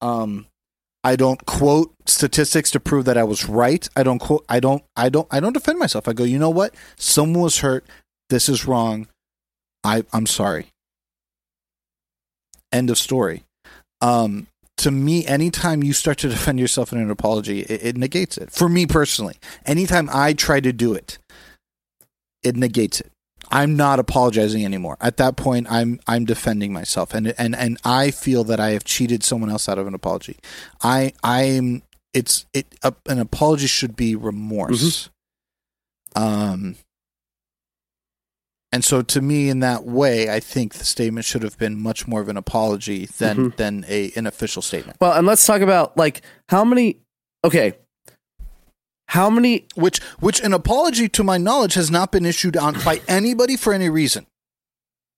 Um, 0.00 0.46
I 1.04 1.16
don't 1.16 1.44
quote 1.46 1.94
statistics 2.06 2.70
to 2.72 2.80
prove 2.80 3.04
that 3.04 3.16
I 3.16 3.24
was 3.24 3.48
right. 3.48 3.88
I 3.96 4.02
don't 4.02 4.18
quote. 4.18 4.44
I 4.48 4.60
don't. 4.60 4.82
I 4.96 5.08
don't. 5.08 5.28
I 5.30 5.40
don't 5.40 5.52
defend 5.52 5.78
myself. 5.78 6.08
I 6.08 6.12
go. 6.12 6.24
You 6.24 6.38
know 6.38 6.50
what? 6.50 6.74
Someone 6.96 7.42
was 7.42 7.58
hurt. 7.58 7.86
This 8.30 8.48
is 8.48 8.66
wrong. 8.66 9.06
I. 9.84 10.04
I'm 10.12 10.26
sorry. 10.26 10.68
End 12.72 12.90
of 12.90 12.98
story. 12.98 13.44
Um, 14.00 14.46
to 14.78 14.90
me, 14.90 15.26
anytime 15.26 15.82
you 15.82 15.92
start 15.92 16.18
to 16.18 16.28
defend 16.28 16.58
yourself 16.58 16.92
in 16.92 16.98
an 16.98 17.10
apology, 17.10 17.60
it, 17.60 17.84
it 17.84 17.96
negates 17.96 18.38
it. 18.38 18.50
For 18.50 18.68
me 18.68 18.86
personally, 18.86 19.36
anytime 19.66 20.08
I 20.12 20.32
try 20.32 20.60
to 20.60 20.72
do 20.72 20.94
it, 20.94 21.18
it 22.42 22.56
negates 22.56 23.00
it. 23.00 23.10
I'm 23.50 23.76
not 23.76 23.98
apologizing 23.98 24.64
anymore. 24.64 24.96
At 25.00 25.16
that 25.16 25.36
point, 25.36 25.66
I'm 25.70 26.00
I'm 26.06 26.24
defending 26.24 26.72
myself, 26.72 27.14
and 27.14 27.34
and 27.38 27.56
and 27.56 27.78
I 27.84 28.10
feel 28.10 28.44
that 28.44 28.60
I 28.60 28.70
have 28.70 28.84
cheated 28.84 29.24
someone 29.24 29.50
else 29.50 29.68
out 29.68 29.78
of 29.78 29.86
an 29.86 29.94
apology. 29.94 30.36
I 30.82 31.12
I'm 31.22 31.82
it's 32.12 32.46
it 32.52 32.74
a, 32.82 32.94
an 33.06 33.18
apology 33.18 33.66
should 33.66 33.96
be 33.96 34.14
remorse. 34.14 35.08
Um. 36.14 36.76
And 38.70 38.84
so, 38.84 39.00
to 39.00 39.22
me, 39.22 39.48
in 39.48 39.60
that 39.60 39.84
way, 39.84 40.28
I 40.30 40.40
think 40.40 40.74
the 40.74 40.84
statement 40.84 41.24
should 41.24 41.42
have 41.42 41.56
been 41.58 41.80
much 41.80 42.06
more 42.06 42.20
of 42.20 42.28
an 42.28 42.36
apology 42.36 43.06
than 43.18 43.36
Mhm. 43.52 43.56
than 43.56 43.84
a 43.88 44.12
an 44.14 44.26
official 44.26 44.60
statement. 44.62 44.98
well, 45.00 45.12
and 45.12 45.26
let's 45.26 45.44
talk 45.46 45.62
about 45.62 45.96
like 45.96 46.20
how 46.50 46.64
many. 46.64 46.98
Okay, 47.44 47.72
how 49.08 49.30
many? 49.30 49.66
Which 49.74 50.00
which 50.20 50.40
an 50.40 50.52
apology, 50.52 51.08
to 51.08 51.24
my 51.24 51.38
knowledge, 51.38 51.74
has 51.74 51.90
not 51.90 52.12
been 52.12 52.26
issued 52.26 52.56
on 52.56 52.74
by 52.84 53.00
anybody 53.08 53.56
for 53.56 53.72
any 53.72 53.88
reason. 53.88 54.26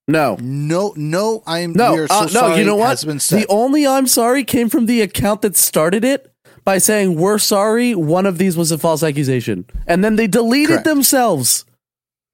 No. 0.07 0.37
No, 0.41 0.93
no, 0.97 1.43
I'm 1.47 1.73
No, 1.73 1.95
are 1.97 2.09
so 2.09 2.15
uh, 2.15 2.29
no. 2.33 2.55
You 2.57 2.65
know 2.65 2.77
what? 2.77 2.91
Has 2.91 3.05
been 3.05 3.21
said. 3.21 3.43
The 3.43 3.47
only 3.49 3.87
"I'm 3.87 4.07
sorry" 4.07 4.45
came 4.45 4.69
from 4.69 4.87
the 4.87 5.01
account 5.03 5.43
that 5.43 5.57
started 5.57 6.05
it 6.05 6.33
by 6.65 6.79
saying 6.79 7.17
"We're 7.17 7.39
sorry." 7.39 7.95
One 7.95 8.27
of 8.27 8.39
these 8.39 8.57
was 8.57 8.71
a 8.71 8.79
false 8.79 9.03
accusation, 9.03 9.67
and 9.87 10.05
then 10.05 10.17
they 10.17 10.27
deleted 10.29 10.69
Correct. 10.69 10.85
themselves. 10.85 11.65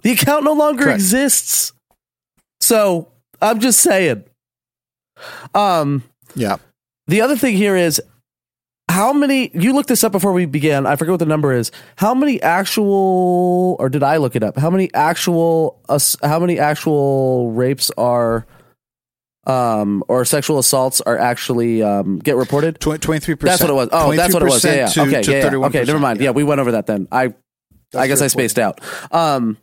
The 0.07 0.13
account 0.13 0.45
no 0.45 0.53
longer 0.53 0.85
Correct. 0.85 1.01
exists. 1.01 1.73
So 2.61 3.09
I'm 3.43 3.59
just 3.59 3.81
saying. 3.81 4.23
Um, 5.53 6.05
yeah, 6.37 6.59
the 7.09 7.23
other 7.23 7.37
thing 7.37 7.57
here 7.57 7.75
is 7.75 8.01
how 8.89 9.13
many 9.13 9.51
you 9.53 9.73
looked 9.73 9.89
this 9.89 10.05
up 10.05 10.13
before 10.13 10.33
we 10.33 10.47
began. 10.47 10.87
I 10.87 10.95
forget 10.95 11.11
what 11.11 11.19
the 11.19 11.27
number 11.27 11.53
is. 11.53 11.73
How 11.97 12.15
many 12.15 12.41
actual 12.41 13.75
or 13.81 13.89
did 13.89 14.05
I 14.05 14.19
look 14.19 14.37
it 14.37 14.45
up? 14.45 14.57
How 14.57 14.71
many 14.71 14.95
actual 14.95 15.83
ass- 15.89 16.17
how 16.23 16.39
many 16.39 16.57
actual 16.57 17.51
rapes 17.51 17.91
are 17.99 18.47
um 19.49 20.05
or 20.07 20.25
sexual 20.25 20.61
assaults 20.61 21.01
are 21.01 21.19
actually 21.19 21.83
um 21.83 22.21
get 22.21 22.37
reported? 22.37 22.79
twenty 22.79 23.19
three 23.19 23.35
percent. 23.35 23.41
That's 23.59 23.61
what 23.61 23.71
it 23.71 23.75
was. 23.75 23.89
Oh, 23.91 24.15
that's 24.15 24.33
what 24.33 24.45
it 24.45 24.47
was. 24.47 24.65
Yeah, 24.65 24.75
yeah. 24.75 24.87
To, 24.87 25.01
okay, 25.03 25.23
to 25.23 25.33
yeah, 25.33 25.51
yeah. 25.51 25.67
Okay, 25.67 25.83
never 25.83 25.99
mind. 25.99 26.21
Yeah. 26.21 26.31
we 26.31 26.45
went 26.45 26.61
over 26.61 26.71
that 26.71 26.87
then. 26.87 27.09
I 27.11 27.35
I 27.93 28.07
guess 28.07 28.23
I 28.23 28.29
spaced 28.29 28.61
out. 28.61 28.81
Um, 29.11 29.57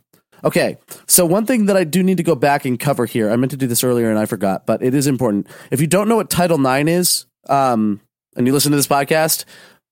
okay, 0.44 0.76
so 1.06 1.24
one 1.26 1.46
thing 1.46 1.66
that 1.66 1.76
I 1.76 1.84
do 1.84 2.02
need 2.02 2.18
to 2.18 2.22
go 2.22 2.34
back 2.34 2.64
and 2.64 2.78
cover 2.78 3.06
here, 3.06 3.30
I 3.30 3.36
meant 3.36 3.50
to 3.52 3.56
do 3.56 3.66
this 3.66 3.82
earlier 3.82 4.10
and 4.10 4.18
I 4.18 4.26
forgot, 4.26 4.66
but 4.66 4.82
it 4.82 4.94
is 4.94 5.06
important. 5.06 5.48
If 5.70 5.80
you 5.80 5.86
don't 5.86 6.08
know 6.08 6.16
what 6.16 6.30
Title 6.30 6.64
IX 6.64 6.88
is, 6.88 7.26
um, 7.48 8.00
and 8.36 8.46
you 8.46 8.52
listen 8.52 8.70
to 8.72 8.76
this 8.76 8.86
podcast, 8.86 9.44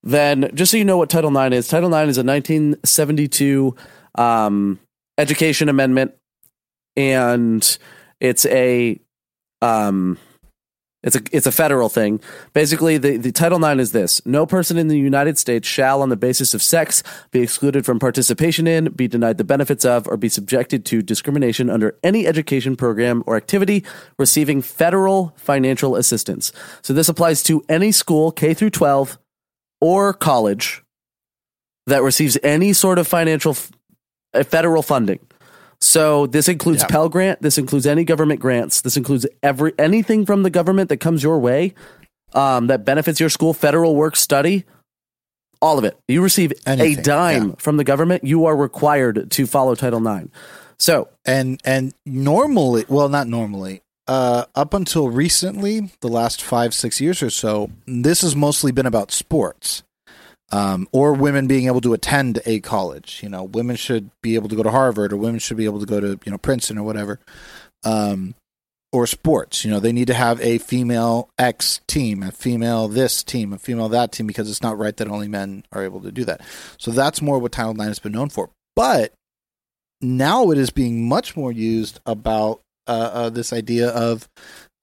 then 0.02 0.50
just 0.54 0.70
so 0.72 0.76
you 0.76 0.84
know 0.84 0.98
what 0.98 1.10
Title 1.10 1.36
IX 1.36 1.54
is, 1.54 1.68
Title 1.68 1.94
IX 1.94 2.10
is 2.10 2.18
a 2.18 2.24
1972 2.24 3.76
um, 4.16 4.78
education 5.18 5.68
amendment, 5.68 6.12
and 6.96 7.78
it's 8.20 8.44
a 8.46 9.00
um, 9.60 10.18
it's 11.02 11.16
a 11.16 11.22
it's 11.32 11.46
a 11.46 11.52
federal 11.52 11.88
thing. 11.88 12.20
Basically, 12.52 12.96
the, 12.96 13.16
the 13.16 13.32
Title 13.32 13.62
IX 13.62 13.80
is 13.80 13.92
this: 13.92 14.24
No 14.24 14.46
person 14.46 14.76
in 14.76 14.88
the 14.88 14.98
United 14.98 15.36
States 15.36 15.66
shall, 15.66 16.00
on 16.00 16.10
the 16.10 16.16
basis 16.16 16.54
of 16.54 16.62
sex, 16.62 17.02
be 17.30 17.40
excluded 17.40 17.84
from 17.84 17.98
participation 17.98 18.66
in, 18.66 18.92
be 18.92 19.08
denied 19.08 19.38
the 19.38 19.44
benefits 19.44 19.84
of, 19.84 20.06
or 20.06 20.16
be 20.16 20.28
subjected 20.28 20.84
to 20.86 21.02
discrimination 21.02 21.68
under 21.68 21.98
any 22.02 22.26
education 22.26 22.76
program 22.76 23.24
or 23.26 23.36
activity 23.36 23.84
receiving 24.18 24.62
federal 24.62 25.34
financial 25.36 25.96
assistance. 25.96 26.52
So 26.82 26.92
this 26.92 27.08
applies 27.08 27.42
to 27.44 27.64
any 27.68 27.90
school, 27.90 28.30
K 28.30 28.54
through 28.54 28.70
twelve, 28.70 29.18
or 29.80 30.12
college 30.12 30.82
that 31.86 32.02
receives 32.02 32.38
any 32.44 32.72
sort 32.72 32.98
of 32.98 33.08
financial 33.08 33.52
f- 33.52 33.72
uh, 34.34 34.44
federal 34.44 34.82
funding. 34.82 35.18
So 35.82 36.26
this 36.28 36.48
includes 36.48 36.82
Yeah. 36.82 36.86
Pell 36.86 37.08
Grant. 37.08 37.42
This 37.42 37.58
includes 37.58 37.86
any 37.86 38.04
government 38.04 38.40
grants. 38.40 38.80
This 38.80 38.96
includes 38.96 39.26
every 39.42 39.72
anything 39.78 40.24
from 40.24 40.44
the 40.44 40.50
government 40.50 40.88
that 40.90 40.98
comes 40.98 41.22
your 41.24 41.38
way 41.40 41.74
um, 42.34 42.68
that 42.68 42.84
benefits 42.84 43.18
your 43.18 43.28
school. 43.28 43.52
Federal 43.52 43.96
work 43.96 44.14
study, 44.14 44.64
all 45.60 45.78
of 45.78 45.84
it. 45.84 45.96
You 46.06 46.22
receive 46.22 46.52
Anything, 46.66 47.00
a 47.00 47.02
dime 47.02 47.48
yeah. 47.48 47.54
from 47.58 47.78
the 47.78 47.84
government. 47.84 48.22
You 48.24 48.46
are 48.46 48.56
required 48.56 49.30
to 49.32 49.46
follow 49.46 49.74
Title 49.74 50.06
IX. 50.06 50.28
So 50.78 51.08
and 51.24 51.60
and 51.64 51.92
normally, 52.06 52.84
well, 52.88 53.08
not 53.08 53.26
normally. 53.26 53.82
Uh, 54.08 54.44
up 54.54 54.74
until 54.74 55.08
recently, 55.10 55.90
the 56.00 56.08
last 56.08 56.42
five 56.42 56.74
six 56.74 57.00
years 57.00 57.22
or 57.22 57.30
so, 57.30 57.70
this 57.86 58.22
has 58.22 58.34
mostly 58.36 58.70
been 58.72 58.86
about 58.86 59.10
sports. 59.10 59.82
Um, 60.52 60.86
or 60.92 61.14
women 61.14 61.46
being 61.46 61.66
able 61.66 61.80
to 61.80 61.94
attend 61.94 62.40
a 62.44 62.60
college. 62.60 63.20
You 63.22 63.30
know, 63.30 63.42
women 63.44 63.76
should 63.76 64.10
be 64.22 64.34
able 64.34 64.50
to 64.50 64.56
go 64.56 64.62
to 64.62 64.70
Harvard, 64.70 65.12
or 65.12 65.16
women 65.16 65.40
should 65.40 65.56
be 65.56 65.64
able 65.64 65.80
to 65.80 65.86
go 65.86 65.98
to 66.00 66.18
you 66.24 66.30
know 66.30 66.38
Princeton 66.38 66.78
or 66.78 66.84
whatever. 66.84 67.20
Um, 67.84 68.34
or 68.92 69.06
sports. 69.06 69.64
You 69.64 69.70
know, 69.70 69.80
they 69.80 69.92
need 69.92 70.08
to 70.08 70.14
have 70.14 70.40
a 70.40 70.58
female 70.58 71.30
X 71.38 71.80
team, 71.86 72.22
a 72.22 72.30
female 72.30 72.88
this 72.88 73.22
team, 73.22 73.52
a 73.52 73.58
female 73.58 73.88
that 73.88 74.12
team, 74.12 74.26
because 74.26 74.50
it's 74.50 74.62
not 74.62 74.78
right 74.78 74.96
that 74.98 75.08
only 75.08 75.28
men 75.28 75.64
are 75.72 75.82
able 75.82 76.00
to 76.02 76.12
do 76.12 76.24
that. 76.26 76.42
So 76.78 76.90
that's 76.90 77.22
more 77.22 77.38
what 77.38 77.52
Title 77.52 77.72
IX 77.72 77.84
has 77.84 77.98
been 77.98 78.12
known 78.12 78.28
for. 78.28 78.50
But 78.76 79.12
now 80.00 80.50
it 80.50 80.58
is 80.58 80.70
being 80.70 81.08
much 81.08 81.36
more 81.36 81.50
used 81.50 82.00
about 82.04 82.60
uh, 82.86 83.10
uh, 83.12 83.30
this 83.30 83.52
idea 83.52 83.88
of 83.88 84.28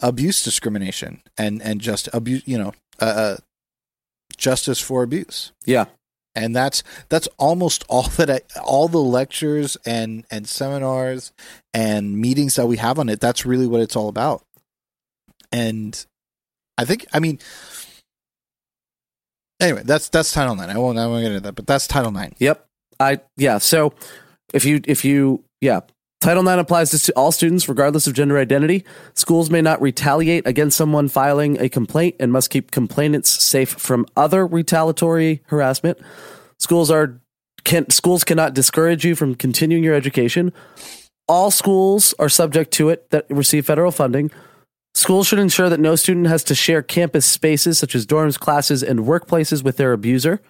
abuse 0.01 0.43
discrimination 0.43 1.21
and 1.37 1.61
and 1.61 1.81
just 1.81 2.09
abuse. 2.13 2.43
You 2.45 2.57
know, 2.57 2.73
uh, 2.99 3.05
uh, 3.05 3.37
justice 4.39 4.79
for 4.79 5.03
abuse. 5.03 5.51
Yeah, 5.65 5.85
and 6.35 6.55
that's 6.55 6.83
that's 7.09 7.27
almost 7.37 7.83
all 7.87 8.03
that 8.17 8.29
I, 8.29 8.41
all 8.59 8.87
the 8.87 8.97
lectures 8.97 9.77
and 9.85 10.25
and 10.31 10.47
seminars 10.47 11.31
and 11.73 12.17
meetings 12.17 12.55
that 12.55 12.67
we 12.67 12.77
have 12.77 12.97
on 12.97 13.09
it 13.09 13.19
that's 13.19 13.45
really 13.45 13.67
what 13.67 13.81
it's 13.81 13.95
all 13.95 14.09
about. 14.09 14.43
And 15.51 16.05
i 16.77 16.85
think 16.85 17.05
i 17.11 17.19
mean 17.19 17.39
anyway 19.59 19.81
that's 19.83 20.07
that's 20.09 20.31
title 20.31 20.55
9 20.55 20.69
i 20.69 20.77
won't 20.77 20.97
i 20.99 21.07
won't 21.07 21.23
get 21.23 21.31
into 21.31 21.41
that 21.41 21.55
but 21.55 21.65
that's 21.67 21.87
title 21.87 22.11
9 22.11 22.35
Yep. 22.37 22.69
I 22.99 23.19
yeah. 23.37 23.57
So 23.59 23.93
if 24.53 24.65
you 24.65 24.81
if 24.85 25.05
you 25.05 25.43
yeah, 25.61 25.81
Title 26.21 26.45
IX 26.45 26.59
applies 26.59 26.91
to 26.91 27.13
all 27.13 27.31
students 27.31 27.69
regardless 27.69 28.05
of 28.05 28.13
gender 28.13 28.37
identity. 28.37 28.83
Schools 29.13 29.49
may 29.49 29.61
not 29.61 29.81
retaliate 29.81 30.45
against 30.45 30.77
someone 30.77 31.07
filing 31.07 31.59
a 31.61 31.69
complaint 31.69 32.17
and 32.19 32.31
must 32.31 32.49
keep 32.49 32.71
complainants 32.71 33.29
safe 33.29 33.69
from 33.69 34.05
other 34.17 34.45
retaliatory 34.45 35.41
harassment. 35.45 35.97
Schools 36.57 36.91
are 36.91 37.21
can 37.63 37.89
schools 37.89 38.25
cannot 38.25 38.53
discourage 38.53 39.05
you 39.05 39.15
from 39.15 39.33
continuing 39.33 39.83
your 39.83 39.95
education. 39.95 40.51
All 41.29 41.51
schools 41.51 42.13
are 42.19 42.29
subject 42.29 42.71
to 42.73 42.89
it 42.89 43.09
that 43.11 43.25
receive 43.29 43.65
federal 43.65 43.91
funding. 43.91 44.29
Schools 44.95 45.27
should 45.27 45.39
ensure 45.39 45.69
that 45.69 45.79
no 45.79 45.95
student 45.95 46.27
has 46.27 46.43
to 46.45 46.55
share 46.55 46.81
campus 46.81 47.25
spaces 47.25 47.79
such 47.79 47.95
as 47.95 48.05
dorms, 48.05 48.37
classes, 48.37 48.83
and 48.83 49.01
workplaces 49.01 49.63
with 49.63 49.77
their 49.77 49.93
abuser. 49.93 50.41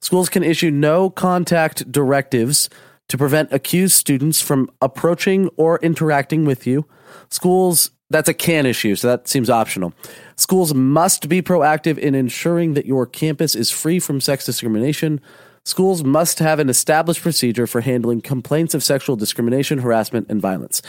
Schools 0.00 0.28
can 0.28 0.44
issue 0.44 0.70
no 0.70 1.10
contact 1.10 1.90
directives 1.90 2.68
to 3.10 3.18
prevent 3.18 3.52
accused 3.52 3.96
students 3.96 4.40
from 4.40 4.70
approaching 4.80 5.48
or 5.56 5.80
interacting 5.80 6.44
with 6.44 6.64
you. 6.64 6.86
Schools, 7.28 7.90
that's 8.08 8.28
a 8.28 8.34
can 8.34 8.66
issue, 8.66 8.94
so 8.94 9.08
that 9.08 9.26
seems 9.26 9.50
optional. 9.50 9.92
Schools 10.36 10.72
must 10.72 11.28
be 11.28 11.42
proactive 11.42 11.98
in 11.98 12.14
ensuring 12.14 12.74
that 12.74 12.86
your 12.86 13.06
campus 13.06 13.56
is 13.56 13.68
free 13.68 13.98
from 13.98 14.20
sex 14.20 14.46
discrimination. 14.46 15.20
Schools 15.64 16.04
must 16.04 16.38
have 16.38 16.60
an 16.60 16.68
established 16.68 17.20
procedure 17.20 17.66
for 17.66 17.80
handling 17.80 18.20
complaints 18.20 18.74
of 18.74 18.84
sexual 18.84 19.16
discrimination, 19.16 19.80
harassment, 19.80 20.28
and 20.30 20.40
violence. 20.40 20.80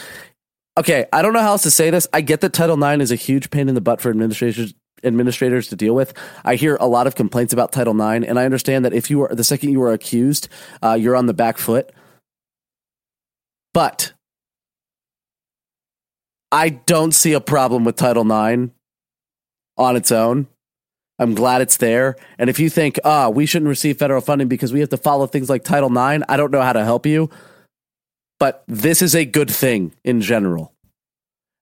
Okay, 0.78 1.06
I 1.12 1.22
don't 1.22 1.32
know 1.32 1.40
how 1.40 1.50
else 1.50 1.64
to 1.64 1.72
say 1.72 1.90
this. 1.90 2.06
I 2.12 2.20
get 2.20 2.40
that 2.42 2.52
Title 2.52 2.82
IX 2.82 3.02
is 3.02 3.10
a 3.10 3.16
huge 3.16 3.50
pain 3.50 3.68
in 3.68 3.74
the 3.74 3.80
butt 3.80 4.00
for 4.00 4.10
administrators 4.10 4.74
administrators 5.04 5.66
to 5.66 5.74
deal 5.74 5.94
with. 5.94 6.14
I 6.44 6.54
hear 6.54 6.76
a 6.76 6.86
lot 6.86 7.08
of 7.08 7.16
complaints 7.16 7.52
about 7.52 7.72
Title 7.72 8.00
IX, 8.00 8.24
and 8.24 8.38
I 8.38 8.44
understand 8.44 8.84
that 8.84 8.92
if 8.92 9.10
you 9.10 9.22
are 9.22 9.34
the 9.34 9.42
second 9.42 9.70
you 9.70 9.82
are 9.82 9.92
accused, 9.92 10.48
uh, 10.80 10.94
you're 10.94 11.16
on 11.16 11.26
the 11.26 11.34
back 11.34 11.58
foot. 11.58 11.92
But 13.74 14.12
I 16.50 16.68
don't 16.68 17.12
see 17.12 17.32
a 17.32 17.40
problem 17.40 17.84
with 17.84 17.96
Title 17.96 18.24
IX 18.24 18.70
on 19.78 19.96
its 19.96 20.12
own. 20.12 20.48
I'm 21.18 21.34
glad 21.34 21.62
it's 21.62 21.76
there. 21.76 22.16
And 22.38 22.50
if 22.50 22.58
you 22.58 22.68
think, 22.68 22.98
ah, 23.04 23.28
we 23.28 23.46
shouldn't 23.46 23.68
receive 23.68 23.98
federal 23.98 24.20
funding 24.20 24.48
because 24.48 24.72
we 24.72 24.80
have 24.80 24.88
to 24.90 24.96
follow 24.96 25.26
things 25.26 25.48
like 25.48 25.64
Title 25.64 25.90
IX, 25.90 26.24
I 26.28 26.36
don't 26.36 26.50
know 26.50 26.62
how 26.62 26.72
to 26.72 26.84
help 26.84 27.06
you. 27.06 27.30
But 28.38 28.64
this 28.66 29.02
is 29.02 29.14
a 29.14 29.24
good 29.24 29.50
thing 29.50 29.94
in 30.04 30.20
general. 30.20 30.72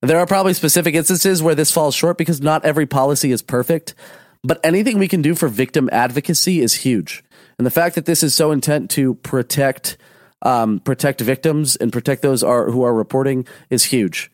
There 0.03 0.19
are 0.19 0.27
probably 0.27 0.55
specific 0.55 0.95
instances 0.95 1.43
where 1.43 1.55
this 1.55 1.71
falls 1.71 1.95
short 1.95 2.17
because 2.17 2.41
not 2.41 2.65
every 2.65 2.87
policy 2.87 3.33
is 3.33 3.43
perfect. 3.43 3.95
But 4.43 4.61
anything 4.65 4.99
we 4.99 5.09
can 5.09 5.21
do 5.21 5.35
for 5.35 5.49
victim 5.49 5.91
advocacy 5.93 6.61
is 6.61 6.77
huge. 6.77 7.23
And 7.59 7.67
the 7.67 7.71
fact 7.71 7.95
that 7.97 8.07
this 8.07 8.23
is 8.23 8.35
so 8.35 8.51
intent 8.51 8.91
to 8.93 9.15
protect 9.17 9.99
um, 10.43 10.81
protect 10.81 11.21
victims 11.21 11.77
and 11.77 11.93
protect 11.93 12.23
those 12.23 12.43
are, 12.43 12.71
who 12.71 12.83
are 12.83 12.95
reporting 12.95 13.47
is 13.69 13.85
huge. 13.85 14.31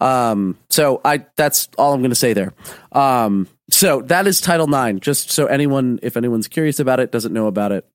Um, 0.00 0.58
so 0.68 1.00
I 1.04 1.24
that's 1.36 1.68
all 1.78 1.94
I'm 1.94 2.00
going 2.00 2.10
to 2.10 2.16
say 2.16 2.32
there. 2.32 2.52
Um, 2.92 3.48
so 3.70 4.02
that 4.02 4.26
is 4.26 4.40
Title 4.40 4.72
IX. 4.72 5.00
Just 5.00 5.30
so 5.30 5.46
anyone, 5.46 5.98
if 6.02 6.16
anyone's 6.16 6.48
curious 6.48 6.78
about 6.78 7.00
it, 7.00 7.10
doesn't 7.10 7.32
know 7.32 7.46
about 7.46 7.72
it, 7.72 7.86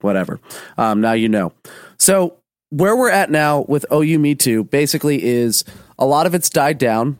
whatever. 0.00 0.40
Um, 0.78 1.00
now 1.00 1.12
you 1.12 1.28
know. 1.28 1.52
So 1.98 2.38
where 2.70 2.96
we're 2.96 3.10
at 3.10 3.30
now 3.30 3.64
with 3.68 3.84
OU 3.92 4.18
Me 4.18 4.34
Too 4.34 4.64
basically 4.64 5.22
is 5.22 5.64
a 5.98 6.06
lot 6.06 6.26
of 6.26 6.34
it's 6.34 6.48
died 6.48 6.78
down. 6.78 7.18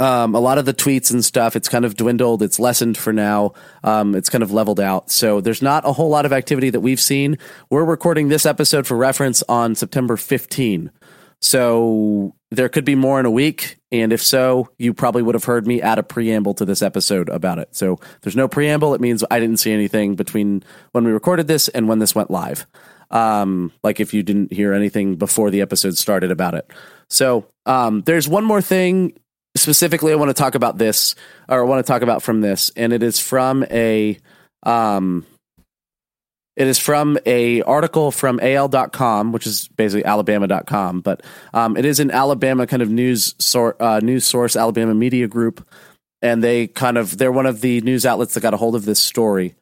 Um, 0.00 0.34
a 0.34 0.40
lot 0.40 0.58
of 0.58 0.64
the 0.64 0.74
tweets 0.74 1.12
and 1.12 1.24
stuff, 1.24 1.54
it's 1.54 1.68
kind 1.68 1.84
of 1.84 1.96
dwindled. 1.96 2.42
It's 2.42 2.58
lessened 2.58 2.98
for 2.98 3.12
now. 3.12 3.52
Um, 3.84 4.14
it's 4.14 4.28
kind 4.28 4.42
of 4.42 4.52
leveled 4.52 4.80
out. 4.80 5.10
So 5.10 5.40
there's 5.40 5.62
not 5.62 5.86
a 5.86 5.92
whole 5.92 6.08
lot 6.08 6.26
of 6.26 6.32
activity 6.32 6.70
that 6.70 6.80
we've 6.80 7.00
seen. 7.00 7.38
We're 7.70 7.84
recording 7.84 8.28
this 8.28 8.44
episode 8.44 8.86
for 8.86 8.96
reference 8.96 9.42
on 9.48 9.76
September 9.76 10.16
15. 10.16 10.90
So 11.40 12.34
there 12.50 12.68
could 12.68 12.84
be 12.84 12.96
more 12.96 13.20
in 13.20 13.26
a 13.26 13.30
week. 13.30 13.78
And 13.92 14.12
if 14.12 14.20
so, 14.20 14.68
you 14.78 14.92
probably 14.92 15.22
would 15.22 15.36
have 15.36 15.44
heard 15.44 15.66
me 15.66 15.80
add 15.80 15.98
a 15.98 16.02
preamble 16.02 16.54
to 16.54 16.64
this 16.64 16.82
episode 16.82 17.28
about 17.28 17.60
it. 17.60 17.74
So 17.76 18.00
there's 18.22 18.36
no 18.36 18.48
preamble. 18.48 18.94
It 18.94 19.00
means 19.00 19.22
I 19.30 19.38
didn't 19.38 19.58
see 19.58 19.72
anything 19.72 20.16
between 20.16 20.64
when 20.90 21.04
we 21.04 21.12
recorded 21.12 21.46
this 21.46 21.68
and 21.68 21.86
when 21.86 22.00
this 22.00 22.16
went 22.16 22.30
live. 22.32 22.66
Um, 23.10 23.72
like 23.84 24.00
if 24.00 24.12
you 24.12 24.24
didn't 24.24 24.52
hear 24.52 24.74
anything 24.74 25.16
before 25.16 25.50
the 25.50 25.60
episode 25.60 25.96
started 25.96 26.32
about 26.32 26.54
it. 26.54 26.70
So 27.08 27.46
um, 27.64 28.02
there's 28.02 28.28
one 28.28 28.44
more 28.44 28.60
thing 28.60 29.16
specifically 29.60 30.12
I 30.12 30.16
want 30.16 30.30
to 30.30 30.34
talk 30.34 30.54
about 30.54 30.78
this, 30.78 31.14
or 31.48 31.60
I 31.60 31.64
want 31.64 31.84
to 31.84 31.90
talk 31.90 32.02
about 32.02 32.22
from 32.22 32.40
this, 32.40 32.70
and 32.76 32.92
it 32.92 33.02
is 33.02 33.18
from 33.18 33.64
a 33.70 34.18
um, 34.62 35.26
it 36.58 36.66
is 36.66 36.78
from 36.78 37.16
a 37.24 37.62
article 37.62 38.10
from 38.10 38.40
AL.com, 38.40 39.30
which 39.30 39.46
is 39.46 39.68
basically 39.68 40.04
Alabama.com, 40.04 41.02
but 41.02 41.22
um, 41.54 41.76
it 41.76 41.84
is 41.84 42.00
an 42.00 42.10
Alabama 42.10 42.66
kind 42.66 42.82
of 42.82 42.90
news 42.90 43.36
sor- 43.38 43.80
uh, 43.80 44.00
news 44.00 44.26
source, 44.26 44.56
Alabama 44.56 44.92
Media 44.92 45.28
Group, 45.28 45.64
and 46.20 46.42
they 46.42 46.66
kind 46.66 46.98
of 46.98 47.16
they're 47.16 47.30
one 47.30 47.46
of 47.46 47.60
the 47.60 47.80
news 47.82 48.04
outlets 48.04 48.34
that 48.34 48.40
got 48.40 48.54
a 48.54 48.56
hold 48.56 48.74
of 48.74 48.84
this 48.84 49.00
story. 49.00 49.54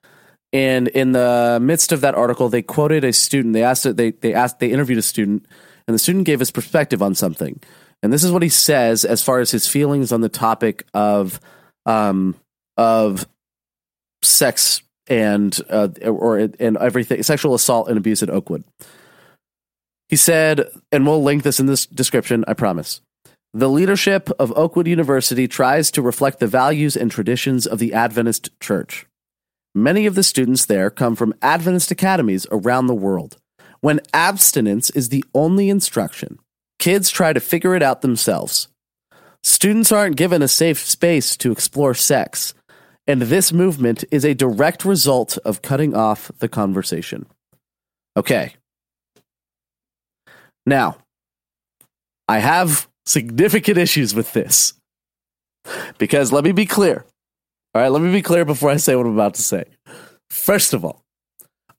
And 0.54 0.88
in 0.88 1.12
the 1.12 1.58
midst 1.60 1.92
of 1.92 2.00
that 2.00 2.14
article, 2.14 2.48
they 2.48 2.62
quoted 2.62 3.04
a 3.04 3.12
student. 3.12 3.52
They 3.52 3.62
asked 3.62 3.84
it. 3.84 3.98
They 3.98 4.12
they 4.12 4.32
asked. 4.32 4.58
They 4.58 4.70
interviewed 4.70 4.98
a 4.98 5.02
student, 5.02 5.44
and 5.86 5.94
the 5.94 5.98
student 5.98 6.24
gave 6.24 6.38
his 6.38 6.50
perspective 6.50 7.02
on 7.02 7.14
something. 7.14 7.60
And 8.02 8.12
this 8.12 8.24
is 8.24 8.30
what 8.30 8.42
he 8.42 8.48
says 8.48 9.04
as 9.04 9.22
far 9.22 9.40
as 9.40 9.50
his 9.50 9.66
feelings 9.66 10.12
on 10.12 10.20
the 10.20 10.28
topic 10.28 10.84
of 10.94 11.40
um, 11.86 12.34
of 12.76 13.26
sex 14.22 14.82
and 15.06 15.58
uh, 15.70 15.88
or 16.04 16.38
and 16.38 16.76
everything 16.76 17.22
sexual 17.22 17.54
assault 17.54 17.88
and 17.88 17.98
abuse 17.98 18.22
at 18.22 18.30
Oakwood. 18.30 18.64
He 20.08 20.16
said, 20.16 20.68
and 20.92 21.06
we'll 21.06 21.22
link 21.22 21.42
this 21.42 21.58
in 21.58 21.66
this 21.66 21.86
description, 21.86 22.44
I 22.46 22.54
promise. 22.54 23.00
The 23.52 23.68
leadership 23.68 24.30
of 24.38 24.52
Oakwood 24.56 24.86
University 24.86 25.48
tries 25.48 25.90
to 25.92 26.02
reflect 26.02 26.40
the 26.40 26.46
values 26.46 26.96
and 26.96 27.10
traditions 27.10 27.66
of 27.66 27.78
the 27.78 27.92
Adventist 27.92 28.50
Church. 28.60 29.06
Many 29.74 30.06
of 30.06 30.14
the 30.14 30.22
students 30.22 30.66
there 30.66 30.90
come 30.90 31.16
from 31.16 31.34
Adventist 31.42 31.90
academies 31.90 32.46
around 32.50 32.86
the 32.86 32.94
world. 32.94 33.38
When 33.80 34.00
abstinence 34.12 34.90
is 34.90 35.08
the 35.08 35.24
only 35.34 35.68
instruction, 35.68 36.38
kids 36.78 37.10
try 37.10 37.32
to 37.32 37.40
figure 37.40 37.74
it 37.74 37.82
out 37.82 38.02
themselves. 38.02 38.68
Students 39.42 39.92
aren't 39.92 40.16
given 40.16 40.42
a 40.42 40.48
safe 40.48 40.78
space 40.78 41.36
to 41.38 41.52
explore 41.52 41.94
sex, 41.94 42.54
and 43.06 43.22
this 43.22 43.52
movement 43.52 44.04
is 44.10 44.24
a 44.24 44.34
direct 44.34 44.84
result 44.84 45.38
of 45.44 45.62
cutting 45.62 45.94
off 45.94 46.30
the 46.38 46.48
conversation. 46.48 47.26
Okay. 48.16 48.54
Now, 50.64 50.96
I 52.28 52.38
have 52.38 52.88
significant 53.04 53.78
issues 53.78 54.14
with 54.14 54.32
this. 54.32 54.74
Because 55.98 56.32
let 56.32 56.44
me 56.44 56.52
be 56.52 56.66
clear. 56.66 57.04
All 57.74 57.82
right, 57.82 57.88
let 57.88 58.02
me 58.02 58.12
be 58.12 58.22
clear 58.22 58.44
before 58.44 58.70
I 58.70 58.76
say 58.76 58.96
what 58.96 59.06
I'm 59.06 59.14
about 59.14 59.34
to 59.34 59.42
say. 59.42 59.64
First 60.30 60.74
of 60.74 60.84
all, 60.84 61.02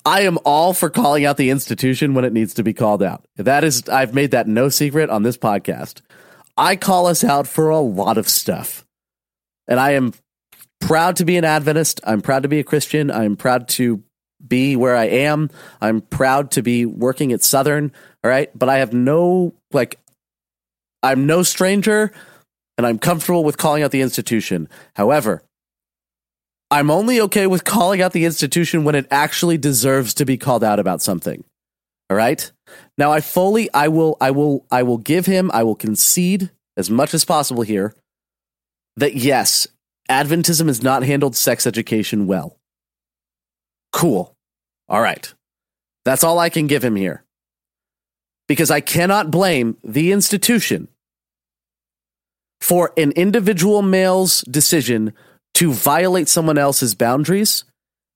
I 0.08 0.22
am 0.22 0.40
all 0.46 0.74
for 0.74 0.90
calling 0.90 1.26
out 1.26 1.36
the 1.36 1.50
institution 1.50 2.14
when 2.14 2.24
it 2.24 2.32
needs 2.32 2.54
to 2.54 2.64
be 2.64 2.72
called 2.74 3.04
out. 3.04 3.26
That 3.36 3.66
is, 3.66 3.90
I've 3.90 4.14
made 4.14 4.32
that 4.32 4.48
no 4.48 4.70
secret 4.70 5.10
on 5.10 5.24
this 5.24 5.38
podcast. 5.38 6.00
I 6.56 6.78
call 6.78 7.08
us 7.08 7.26
out 7.26 7.46
for 7.46 7.68
a 7.68 7.82
lot 7.82 8.18
of 8.18 8.30
stuff. 8.30 8.86
And 9.68 9.82
I 9.82 9.92
am 9.92 10.14
proud 10.80 11.18
to 11.18 11.26
be 11.26 11.36
an 11.36 11.44
Adventist. 11.44 12.00
I'm 12.06 12.22
proud 12.22 12.44
to 12.44 12.48
be 12.48 12.60
a 12.60 12.64
Christian. 12.64 13.12
I'm 13.12 13.36
proud 13.36 13.68
to 13.70 14.02
be 14.48 14.78
where 14.78 14.96
I 14.96 15.08
am. 15.08 15.50
I'm 15.82 16.00
proud 16.00 16.52
to 16.52 16.62
be 16.62 16.86
working 16.86 17.34
at 17.34 17.44
Southern. 17.44 17.92
All 18.24 18.32
right. 18.32 18.50
But 18.58 18.70
I 18.70 18.78
have 18.78 18.94
no, 18.94 19.56
like, 19.74 20.00
I'm 21.04 21.26
no 21.26 21.44
stranger 21.44 22.14
and 22.78 22.88
I'm 22.88 22.98
comfortable 22.98 23.44
with 23.44 23.58
calling 23.58 23.84
out 23.84 23.92
the 23.92 24.02
institution. 24.02 24.70
However, 24.96 25.44
I'm 26.70 26.92
only 26.92 27.22
okay 27.22 27.48
with 27.48 27.64
calling 27.64 28.02
out 28.02 28.12
the 28.12 28.26
institution 28.26 28.84
when 28.84 28.96
it 28.96 29.08
actually 29.10 29.58
deserves 29.58 30.14
to 30.16 30.26
be 30.26 30.38
called 30.38 30.64
out 30.64 30.80
about 30.80 31.02
something. 31.02 31.44
All 32.10 32.18
right? 32.18 32.52
Now 32.98 33.12
I 33.12 33.22
fully 33.22 33.72
I 33.74 33.88
will 33.88 34.18
I 34.20 34.32
will 34.32 34.66
I 34.72 34.84
will 34.84 34.98
give 34.98 35.26
him 35.26 35.50
I 35.54 35.64
will 35.64 35.76
concede 35.76 36.52
as 36.76 36.90
much 36.90 37.14
as 37.14 37.26
possible 37.26 37.64
here 37.64 37.96
that 38.98 39.16
yes, 39.16 39.68
Adventism 40.10 40.68
has 40.68 40.84
not 40.84 41.04
handled 41.04 41.36
sex 41.36 41.68
education 41.68 42.28
well. 42.28 42.58
Cool. 43.94 44.36
All 44.90 45.02
right. 45.02 45.34
That's 46.06 46.24
all 46.24 46.40
I 46.40 46.50
can 46.50 46.68
give 46.68 46.84
him 46.84 46.96
here. 46.96 47.24
Because 48.48 48.72
I 48.72 48.80
cannot 48.80 49.32
blame 49.32 49.78
the 49.84 50.12
institution 50.12 50.88
for 52.62 52.94
an 52.98 53.12
individual 53.12 53.82
male's 53.82 54.42
decision 54.42 55.14
to 55.58 55.74
violate 55.74 56.30
someone 56.30 56.60
else's 56.60 56.94
boundaries, 56.94 57.64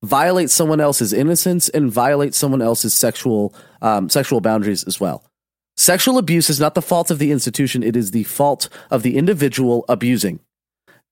violate 0.04 0.52
someone 0.52 0.80
else's 0.80 1.12
innocence, 1.12 1.70
and 1.70 1.92
violate 1.92 2.36
someone 2.36 2.62
else's 2.62 2.94
sexual 2.94 3.52
um, 3.82 4.10
sexual 4.10 4.42
boundaries 4.42 4.84
as 4.84 5.00
well. 5.00 5.26
Sexual 5.76 6.20
abuse 6.20 6.52
is 6.52 6.60
not 6.60 6.76
the 6.76 6.84
fault 6.84 7.10
of 7.10 7.18
the 7.18 7.32
institution; 7.32 7.82
it 7.82 7.96
is 7.96 8.12
the 8.12 8.26
fault 8.26 8.70
of 8.92 9.02
the 9.02 9.18
individual 9.18 9.86
abusing. 9.90 10.40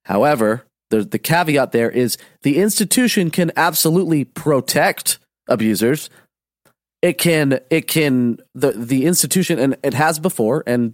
However, 0.05 0.67
the, 0.91 1.03
the 1.03 1.17
caveat 1.17 1.71
there 1.71 1.89
is 1.89 2.15
the 2.43 2.59
institution 2.59 3.31
can 3.31 3.51
absolutely 3.57 4.23
protect 4.23 5.17
abusers. 5.47 6.11
It 7.01 7.17
can 7.17 7.59
it 7.71 7.87
can 7.87 8.37
the 8.53 8.73
the 8.73 9.07
institution 9.07 9.57
and 9.57 9.77
it 9.81 9.95
has 9.95 10.19
before 10.19 10.63
and 10.67 10.93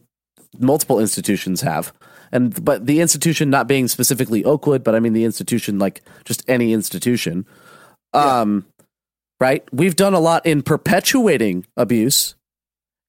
multiple 0.57 1.01
institutions 1.01 1.59
have 1.59 1.91
and 2.31 2.63
but 2.63 2.85
the 2.85 3.01
institution 3.01 3.49
not 3.49 3.67
being 3.67 3.87
specifically 3.87 4.43
Oakwood, 4.43 4.83
but 4.83 4.95
I 4.95 4.99
mean 4.99 5.13
the 5.13 5.25
institution 5.25 5.79
like 5.79 6.01
just 6.23 6.43
any 6.47 6.73
institution. 6.73 7.45
Um, 8.13 8.65
yeah. 8.67 8.85
right? 9.39 9.63
We've 9.73 9.95
done 9.95 10.13
a 10.13 10.19
lot 10.19 10.45
in 10.45 10.61
perpetuating 10.61 11.65
abuse 11.75 12.35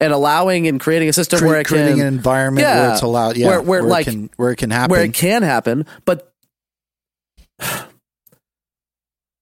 and 0.01 0.13
allowing 0.13 0.67
and 0.67 0.81
creating 0.81 1.09
a 1.09 1.13
system 1.13 1.39
Cre- 1.39 1.47
where 1.47 1.61
it 1.61 1.67
creating 1.67 1.99
can, 1.99 2.07
an 2.07 2.15
environment 2.15 2.67
yeah, 2.67 2.81
where 2.81 2.93
it's 2.93 3.03
allowed, 3.03 3.37
yeah, 3.37 3.47
where, 3.47 3.63
where, 3.63 3.83
where 3.83 3.91
like 3.91 4.07
it 4.07 4.11
can, 4.11 4.31
where 4.37 4.51
it 4.51 4.57
can 4.57 4.71
happen, 4.71 4.91
where 4.91 5.05
it 5.05 5.15
can 5.15 5.43
happen, 5.43 5.87
but 6.05 6.33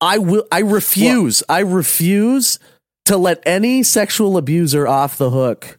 I 0.00 0.18
will. 0.18 0.46
I 0.52 0.60
refuse. 0.60 1.42
Well, 1.48 1.58
I 1.58 1.60
refuse 1.60 2.58
to 3.06 3.16
let 3.16 3.42
any 3.46 3.82
sexual 3.82 4.36
abuser 4.36 4.86
off 4.86 5.16
the 5.16 5.30
hook 5.30 5.78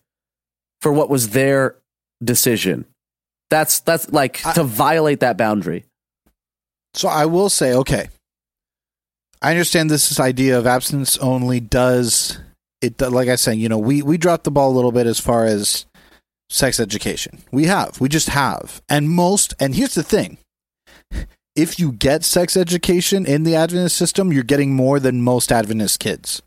for 0.82 0.92
what 0.92 1.10
was 1.10 1.30
their 1.30 1.78
decision. 2.24 2.86
That's 3.50 3.80
that's 3.82 4.12
like 4.12 4.46
I, 4.46 4.54
to 4.54 4.64
violate 4.64 5.20
that 5.20 5.38
boundary. 5.38 5.86
So 6.94 7.08
I 7.08 7.26
will 7.26 7.50
say, 7.50 7.74
okay, 7.74 8.08
I 9.42 9.52
understand 9.52 9.90
this 9.90 10.20
idea 10.20 10.58
of 10.58 10.66
abstinence 10.66 11.18
only 11.18 11.60
does 11.60 12.40
it. 12.82 13.00
Like 13.00 13.30
I 13.30 13.36
said, 13.36 13.58
you 13.58 13.70
know, 13.70 13.78
we 13.78 14.02
we 14.02 14.18
dropped 14.18 14.44
the 14.44 14.52
ball 14.52 14.72
a 14.72 14.76
little 14.76 14.92
bit 14.92 15.06
as 15.06 15.20
far 15.20 15.46
as 15.46 15.86
sex 16.50 16.80
education. 16.80 17.44
We 17.52 17.66
have, 17.66 18.00
we 18.00 18.10
just 18.10 18.30
have, 18.30 18.82
and 18.90 19.10
most. 19.10 19.54
And 19.60 19.76
here's 19.76 19.96
the 19.96 20.04
thing: 20.04 20.38
if 21.56 21.80
you 21.80 21.92
get 21.92 22.24
sex 22.24 22.58
education 22.58 23.26
in 23.26 23.44
the 23.44 23.56
Adventist 23.56 23.98
system, 23.98 24.32
you're 24.32 24.44
getting 24.44 24.74
more 24.74 25.00
than 25.00 25.22
most 25.22 25.52
Adventist 25.52 26.00
kids. 26.00 26.42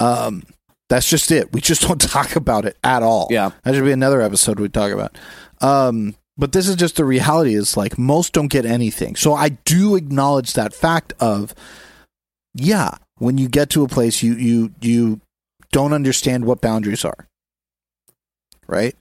Um, 0.00 0.42
that's 0.88 1.08
just 1.08 1.30
it. 1.30 1.52
We 1.52 1.60
just 1.60 1.82
don't 1.88 2.00
talk 2.00 2.36
about 2.36 2.64
it 2.64 2.76
at 2.84 3.02
all. 3.02 3.28
Yeah, 3.30 3.50
that 3.62 3.74
should 3.74 3.84
be 3.84 3.92
another 3.92 4.20
episode 4.20 4.60
we 4.60 4.68
talk 4.68 4.92
about. 4.92 5.16
Um, 5.60 6.14
but 6.36 6.52
this 6.52 6.68
is 6.68 6.76
just 6.76 6.96
the 6.96 7.04
reality. 7.04 7.54
Is 7.54 7.76
like 7.76 7.98
most 7.98 8.32
don't 8.32 8.48
get 8.48 8.64
anything. 8.64 9.16
So 9.16 9.34
I 9.34 9.50
do 9.50 9.96
acknowledge 9.96 10.54
that 10.54 10.74
fact 10.74 11.12
of, 11.20 11.54
yeah, 12.54 12.94
when 13.18 13.38
you 13.38 13.48
get 13.48 13.70
to 13.70 13.84
a 13.84 13.88
place, 13.88 14.22
you 14.22 14.34
you 14.34 14.72
you 14.80 15.20
don't 15.72 15.92
understand 15.92 16.44
what 16.44 16.60
boundaries 16.60 17.04
are. 17.04 17.26
Right. 18.66 18.96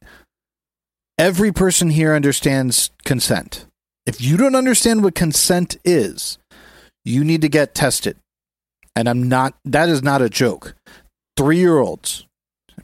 Every 1.18 1.51
person 1.51 1.89
here 1.89 2.16
understands 2.16 2.91
consent 3.03 3.66
if 4.10 4.20
you 4.20 4.38
don't 4.38 4.55
understand 4.55 5.03
what 5.03 5.14
consent 5.14 5.78
is, 5.86 6.39
you 7.05 7.24
need 7.24 7.41
to 7.41 7.47
get 7.47 7.76
tested. 7.76 8.18
And 8.95 9.07
I'm 9.07 9.30
not, 9.30 9.53
that 9.64 9.88
is 9.88 10.01
not 10.01 10.24
a 10.24 10.32
joke. 10.32 10.76
Three 11.38 11.60
year 11.60 11.78
olds 11.78 12.26
have 12.26 12.28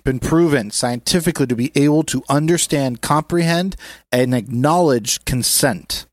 been 0.05 0.19
proven 0.19 0.71
scientifically 0.71 1.47
to 1.47 1.55
be 1.55 1.73
able 1.75 2.03
to 2.03 2.23
understand, 2.29 3.01
comprehend, 3.01 3.75
and 4.11 4.33
acknowledge 4.33 5.25
consent. 5.25 6.05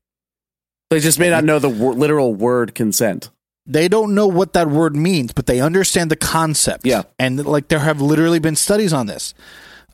They 0.89 0.99
just 0.99 1.17
may 1.17 1.29
not 1.29 1.45
know 1.45 1.59
the 1.59 1.69
literal 1.69 2.35
word 2.35 2.75
consent. 2.75 3.29
They 3.65 3.87
don't 3.87 4.13
know 4.13 4.27
what 4.27 4.51
that 4.53 4.67
word 4.67 4.95
means, 4.95 5.31
but 5.31 5.45
they 5.45 5.61
understand 5.61 6.11
the 6.11 6.17
concept. 6.17 6.85
Yeah. 6.85 7.03
And 7.17 7.45
like 7.45 7.69
there 7.69 7.79
have 7.79 8.01
literally 8.01 8.39
been 8.39 8.57
studies 8.57 8.91
on 8.91 9.07
this. 9.07 9.33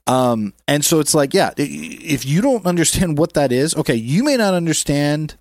Um, 0.08 0.54
and 0.68 0.84
so 0.84 1.00
it's 1.00 1.14
like, 1.14 1.36
yeah, 1.36 1.52
if 1.56 2.26
you 2.26 2.42
don't 2.42 2.66
understand 2.66 3.20
what 3.20 3.34
that 3.34 3.52
is, 3.52 3.76
okay, 3.76 3.94
you 3.94 4.24
may 4.24 4.38
not 4.38 4.56
understand. 4.56 5.38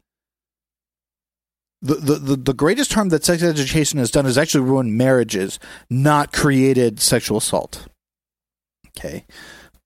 The, 1.80 1.94
the, 1.94 2.14
the, 2.14 2.36
the 2.36 2.54
greatest 2.54 2.92
harm 2.92 3.08
that 3.10 3.24
sex 3.24 3.40
education 3.42 4.00
has 4.00 4.10
done 4.10 4.26
is 4.26 4.36
actually 4.36 4.64
ruined 4.64 4.98
marriages, 4.98 5.60
not 5.88 6.32
created 6.32 7.00
sexual 7.00 7.38
assault. 7.38 7.86
Okay. 8.98 9.24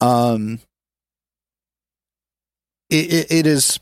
Um, 0.01 0.61
it, 2.91 3.13
it, 3.13 3.33
it 3.33 3.47
is 3.47 3.79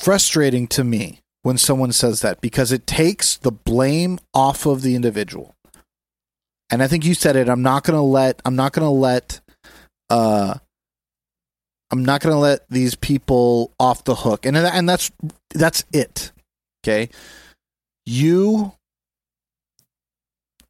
frustrating 0.00 0.66
to 0.68 0.84
me 0.84 1.20
when 1.42 1.58
someone 1.58 1.92
says 1.92 2.20
that 2.20 2.40
because 2.40 2.72
it 2.72 2.86
takes 2.86 3.36
the 3.38 3.52
blame 3.52 4.18
off 4.34 4.66
of 4.66 4.82
the 4.82 4.94
individual. 4.94 5.54
and 6.70 6.82
I 6.82 6.88
think 6.88 7.04
you 7.04 7.14
said 7.14 7.36
it. 7.36 7.48
I'm 7.48 7.62
not 7.62 7.84
gonna 7.84 8.02
let. 8.02 8.42
I'm 8.44 8.56
not 8.56 8.72
gonna 8.72 8.90
let. 8.90 9.40
Uh, 10.10 10.54
I'm 11.90 12.04
not 12.04 12.20
gonna 12.20 12.38
let 12.38 12.68
these 12.68 12.94
people 12.96 13.72
off 13.78 14.04
the 14.04 14.14
hook, 14.14 14.44
and 14.46 14.56
and 14.56 14.88
that's 14.88 15.10
that's 15.54 15.84
it. 15.92 16.32
Okay, 16.84 17.08
you 18.04 18.72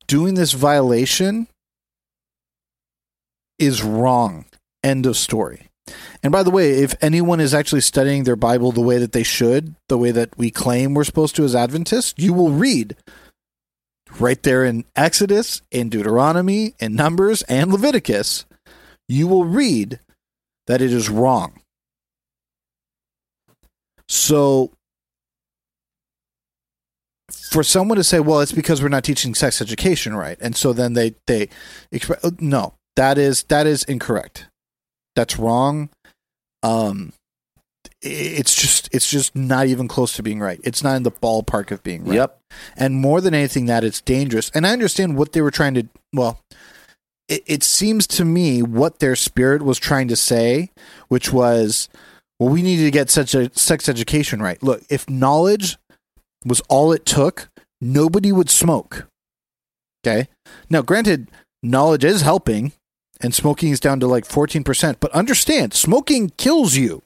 doing 0.07 0.35
this 0.35 0.53
violation 0.53 1.49
is 3.59 3.83
wrong. 3.83 4.47
End 4.83 5.07
of 5.07 5.17
story. 5.17 5.69
And 6.23 6.33
by 6.33 6.43
the 6.43 6.51
way, 6.51 6.83
if 6.83 6.95
anyone 7.01 7.41
is 7.41 7.55
actually 7.55 7.81
studying 7.81 8.25
their 8.25 8.37
Bible 8.37 8.73
the 8.73 8.81
way 8.81 8.99
that 8.99 9.13
they 9.13 9.23
should, 9.23 9.77
the 9.89 9.99
way 9.99 10.11
that 10.11 10.37
we 10.37 10.51
claim 10.51 10.95
we're 10.95 11.05
supposed 11.05 11.37
to 11.37 11.45
as 11.45 11.55
Adventists, 11.55 12.15
you 12.17 12.33
will 12.33 12.51
read 12.51 12.97
right 14.19 14.43
there 14.43 14.65
in 14.65 14.85
Exodus, 14.95 15.63
in 15.71 15.89
Deuteronomy, 15.89 16.75
in 16.81 16.95
Numbers, 16.95 17.43
and 17.43 17.73
Leviticus, 17.73 18.45
you 19.09 19.29
will 19.29 19.45
read 19.45 20.01
that 20.67 20.81
it 20.81 20.93
is 20.93 21.09
wrong. 21.09 21.61
So, 24.09 24.73
for 27.51 27.63
someone 27.63 27.97
to 27.97 28.05
say, 28.05 28.21
"Well, 28.21 28.41
it's 28.41 28.53
because 28.53 28.83
we're 28.83 28.89
not 28.89 29.05
teaching 29.05 29.35
sex 29.35 29.61
education 29.61 30.15
right," 30.15 30.39
and 30.41 30.57
so 30.57 30.73
then 30.73 30.95
they 30.95 31.17
they 31.27 31.49
no, 32.39 32.75
that 32.97 33.19
is 33.19 33.45
that 33.45 33.67
is 33.67 33.85
incorrect. 33.85 34.49
That's 35.15 35.39
wrong. 35.39 35.91
Um, 36.63 37.13
it's 38.03 38.55
just 38.55 38.89
it's 38.93 39.11
just 39.11 39.35
not 39.35 39.67
even 39.67 39.89
close 39.89 40.15
to 40.15 40.23
being 40.23 40.41
right. 40.41 40.61
It's 40.65 40.83
not 40.83 40.97
in 40.97 41.03
the 41.03 41.11
ballpark 41.11 41.71
of 41.71 41.83
being 41.83 42.05
right. 42.05 42.17
Yep. 42.17 42.41
And 42.77 42.97
more 42.97 43.21
than 43.21 43.35
anything, 43.35 43.67
that 43.67 43.85
it's 43.85 44.01
dangerous. 44.01 44.51
And 44.55 44.67
I 44.67 44.73
understand 44.73 45.17
what 45.17 45.33
they 45.33 45.41
were 45.41 45.51
trying 45.51 45.75
to. 45.75 45.89
Well, 46.13 46.41
it, 47.29 47.43
it 47.47 47.63
seems 47.63 48.07
to 48.09 48.25
me 48.25 48.63
what 48.63 48.99
their 48.99 49.17
spirit 49.17 49.63
was 49.63 49.79
trying 49.79 50.09
to 50.09 50.17
say, 50.17 50.71
which 51.09 51.33
was, 51.33 51.89
well, 52.39 52.51
we 52.51 52.63
need 52.63 52.79
to 52.79 52.91
get 52.91 53.11
such 53.11 53.35
a 53.35 53.51
sex 53.59 53.89
education 53.89 54.41
right. 54.41 54.63
Look, 54.63 54.83
if 54.89 55.09
knowledge 55.09 55.77
was 56.45 56.61
all 56.69 56.93
it 56.93 57.05
took, 57.05 57.49
nobody 57.81 58.33
would 58.33 58.51
smoke. 58.51 59.07
Okay. 60.07 60.29
Now, 60.71 60.83
granted, 60.83 61.29
knowledge 61.63 62.05
is 62.05 62.23
helping, 62.23 62.73
and 63.21 63.35
smoking 63.35 63.71
is 63.71 63.81
down 63.81 64.01
to 64.01 64.07
like 64.07 64.27
14%. 64.27 64.97
But 65.01 65.13
understand, 65.13 65.75
smoking 65.75 66.31
kills 66.37 66.77
you. 66.77 67.03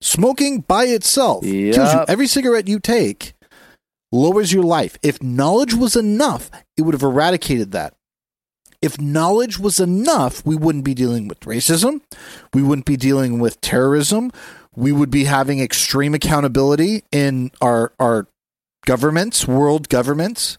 Smoking 0.00 0.60
by 0.60 0.84
itself 0.84 1.44
Yep. 1.44 1.74
kills 1.74 1.92
you. 1.94 2.04
Every 2.08 2.26
cigarette 2.26 2.68
you 2.68 2.78
take 2.78 3.34
lowers 4.12 4.52
your 4.52 4.62
life. 4.62 4.98
If 5.02 5.22
knowledge 5.22 5.74
was 5.74 5.96
enough, 5.96 6.50
it 6.76 6.82
would 6.82 6.94
have 6.94 7.02
eradicated 7.02 7.72
that. 7.72 7.94
If 8.82 9.00
knowledge 9.00 9.58
was 9.58 9.80
enough, 9.80 10.44
we 10.44 10.56
wouldn't 10.56 10.84
be 10.84 10.92
dealing 10.92 11.26
with 11.26 11.40
racism. 11.40 12.02
We 12.52 12.62
wouldn't 12.62 12.84
be 12.84 12.98
dealing 12.98 13.38
with 13.38 13.60
terrorism. 13.62 14.30
We 14.76 14.92
would 14.92 15.10
be 15.10 15.24
having 15.24 15.58
extreme 15.60 16.12
accountability 16.12 17.04
in 17.10 17.50
our 17.62 17.92
our 17.98 18.26
governments, 18.84 19.48
world 19.48 19.88
governments. 19.88 20.58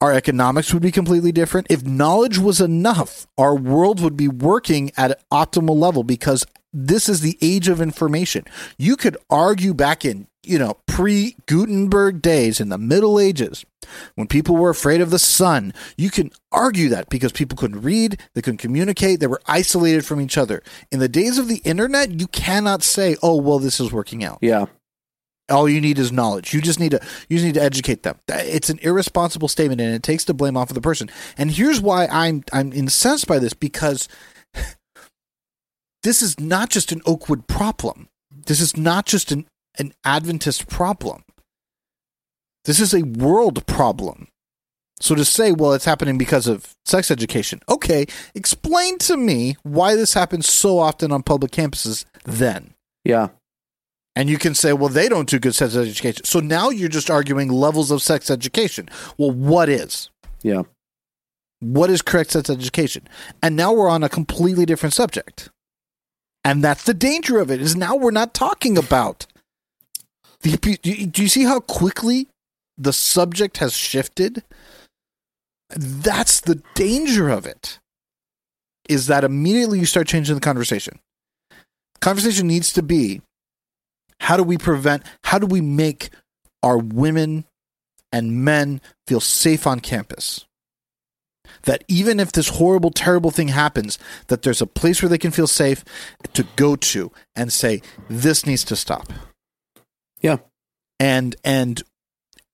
Our 0.00 0.12
economics 0.12 0.72
would 0.72 0.82
be 0.82 0.92
completely 0.92 1.32
different. 1.32 1.66
If 1.70 1.84
knowledge 1.84 2.38
was 2.38 2.60
enough, 2.60 3.26
our 3.36 3.56
world 3.56 4.00
would 4.00 4.16
be 4.16 4.28
working 4.28 4.92
at 4.96 5.10
an 5.10 5.16
optimal 5.32 5.76
level 5.76 6.04
because 6.04 6.46
this 6.72 7.08
is 7.08 7.20
the 7.20 7.36
age 7.40 7.68
of 7.68 7.80
information. 7.80 8.44
You 8.76 8.96
could 8.96 9.16
argue 9.28 9.74
back 9.74 10.04
in, 10.04 10.28
you 10.44 10.58
know, 10.58 10.76
pre 10.86 11.36
Gutenberg 11.46 12.22
days 12.22 12.60
in 12.60 12.68
the 12.68 12.78
Middle 12.78 13.18
Ages 13.18 13.64
when 14.14 14.28
people 14.28 14.56
were 14.56 14.70
afraid 14.70 15.00
of 15.00 15.10
the 15.10 15.18
sun. 15.18 15.74
You 15.96 16.10
can 16.10 16.30
argue 16.52 16.88
that 16.90 17.08
because 17.08 17.32
people 17.32 17.56
couldn't 17.56 17.82
read, 17.82 18.20
they 18.34 18.42
couldn't 18.42 18.58
communicate, 18.58 19.18
they 19.18 19.26
were 19.26 19.42
isolated 19.46 20.04
from 20.04 20.20
each 20.20 20.38
other. 20.38 20.62
In 20.92 21.00
the 21.00 21.08
days 21.08 21.38
of 21.38 21.48
the 21.48 21.58
internet, 21.64 22.20
you 22.20 22.28
cannot 22.28 22.82
say, 22.84 23.16
"Oh, 23.22 23.36
well 23.36 23.58
this 23.58 23.80
is 23.80 23.90
working 23.90 24.22
out." 24.22 24.38
Yeah. 24.42 24.66
All 25.48 25.68
you 25.68 25.80
need 25.80 25.98
is 25.98 26.12
knowledge. 26.12 26.52
You 26.52 26.60
just 26.60 26.80
need 26.80 26.92
to 26.92 27.00
you 27.28 27.36
just 27.36 27.46
need 27.46 27.54
to 27.54 27.62
educate 27.62 28.02
them. 28.02 28.18
It's 28.28 28.70
an 28.70 28.78
irresponsible 28.82 29.48
statement, 29.48 29.80
and 29.80 29.94
it 29.94 30.02
takes 30.02 30.24
the 30.24 30.34
blame 30.34 30.56
off 30.56 30.70
of 30.70 30.74
the 30.74 30.80
person. 30.80 31.10
And 31.36 31.50
here's 31.50 31.80
why 31.80 32.06
I'm 32.06 32.44
I'm 32.52 32.72
incensed 32.72 33.26
by 33.26 33.38
this 33.38 33.54
because 33.54 34.08
this 36.02 36.22
is 36.22 36.38
not 36.38 36.70
just 36.70 36.92
an 36.92 37.02
Oakwood 37.06 37.46
problem. 37.46 38.08
This 38.30 38.60
is 38.60 38.76
not 38.76 39.06
just 39.06 39.32
an 39.32 39.46
an 39.78 39.92
Adventist 40.04 40.68
problem. 40.68 41.24
This 42.64 42.80
is 42.80 42.92
a 42.92 43.02
world 43.02 43.66
problem. 43.66 44.28
So 45.00 45.14
to 45.14 45.24
say, 45.24 45.52
well, 45.52 45.72
it's 45.72 45.84
happening 45.84 46.18
because 46.18 46.48
of 46.48 46.74
sex 46.84 47.10
education. 47.10 47.60
Okay, 47.68 48.06
explain 48.34 48.98
to 48.98 49.16
me 49.16 49.56
why 49.62 49.94
this 49.94 50.14
happens 50.14 50.50
so 50.50 50.78
often 50.78 51.12
on 51.12 51.22
public 51.22 51.52
campuses 51.52 52.04
then. 52.24 52.74
Yeah. 53.04 53.28
And 54.18 54.28
you 54.28 54.36
can 54.36 54.52
say, 54.56 54.72
well, 54.72 54.88
they 54.88 55.08
don't 55.08 55.28
do 55.28 55.38
good 55.38 55.54
sex 55.54 55.76
education. 55.76 56.24
So 56.24 56.40
now 56.40 56.70
you're 56.70 56.88
just 56.88 57.08
arguing 57.08 57.50
levels 57.50 57.92
of 57.92 58.02
sex 58.02 58.32
education. 58.32 58.88
Well, 59.16 59.30
what 59.30 59.68
is? 59.68 60.10
Yeah. 60.42 60.62
What 61.60 61.88
is 61.88 62.02
correct 62.02 62.32
sex 62.32 62.50
education? 62.50 63.06
And 63.44 63.54
now 63.54 63.72
we're 63.72 63.88
on 63.88 64.02
a 64.02 64.08
completely 64.08 64.66
different 64.66 64.92
subject. 64.92 65.50
And 66.44 66.64
that's 66.64 66.82
the 66.82 66.94
danger 66.94 67.38
of 67.38 67.48
it 67.48 67.60
is 67.60 67.76
now 67.76 67.94
we're 67.94 68.10
not 68.10 68.34
talking 68.34 68.76
about 68.76 69.26
the 70.40 70.56
do 70.56 70.90
you- 70.90 71.06
do 71.06 71.22
you 71.22 71.28
see 71.28 71.44
how 71.44 71.60
quickly 71.60 72.26
the 72.76 72.92
subject 72.92 73.58
has 73.58 73.72
shifted? 73.72 74.42
That's 75.70 76.40
the 76.40 76.60
danger 76.74 77.28
of 77.28 77.46
it. 77.46 77.78
Is 78.88 79.06
that 79.06 79.22
immediately 79.22 79.78
you 79.78 79.86
start 79.86 80.08
changing 80.08 80.34
the 80.34 80.40
conversation. 80.40 80.98
Conversation 82.00 82.48
needs 82.48 82.72
to 82.72 82.82
be 82.82 83.22
how 84.20 84.36
do 84.36 84.42
we 84.42 84.58
prevent 84.58 85.02
how 85.24 85.38
do 85.38 85.46
we 85.46 85.60
make 85.60 86.10
our 86.62 86.78
women 86.78 87.44
and 88.12 88.44
men 88.44 88.80
feel 89.06 89.20
safe 89.20 89.66
on 89.66 89.80
campus? 89.80 90.46
That 91.62 91.84
even 91.88 92.20
if 92.20 92.32
this 92.32 92.48
horrible 92.50 92.90
terrible 92.90 93.30
thing 93.30 93.48
happens 93.48 93.98
that 94.28 94.42
there's 94.42 94.62
a 94.62 94.66
place 94.66 95.02
where 95.02 95.08
they 95.08 95.18
can 95.18 95.30
feel 95.30 95.46
safe 95.46 95.84
to 96.34 96.44
go 96.56 96.76
to 96.76 97.10
and 97.34 97.52
say 97.52 97.82
this 98.08 98.46
needs 98.46 98.64
to 98.64 98.76
stop. 98.76 99.12
Yeah. 100.20 100.38
and 100.98 101.36
and 101.44 101.82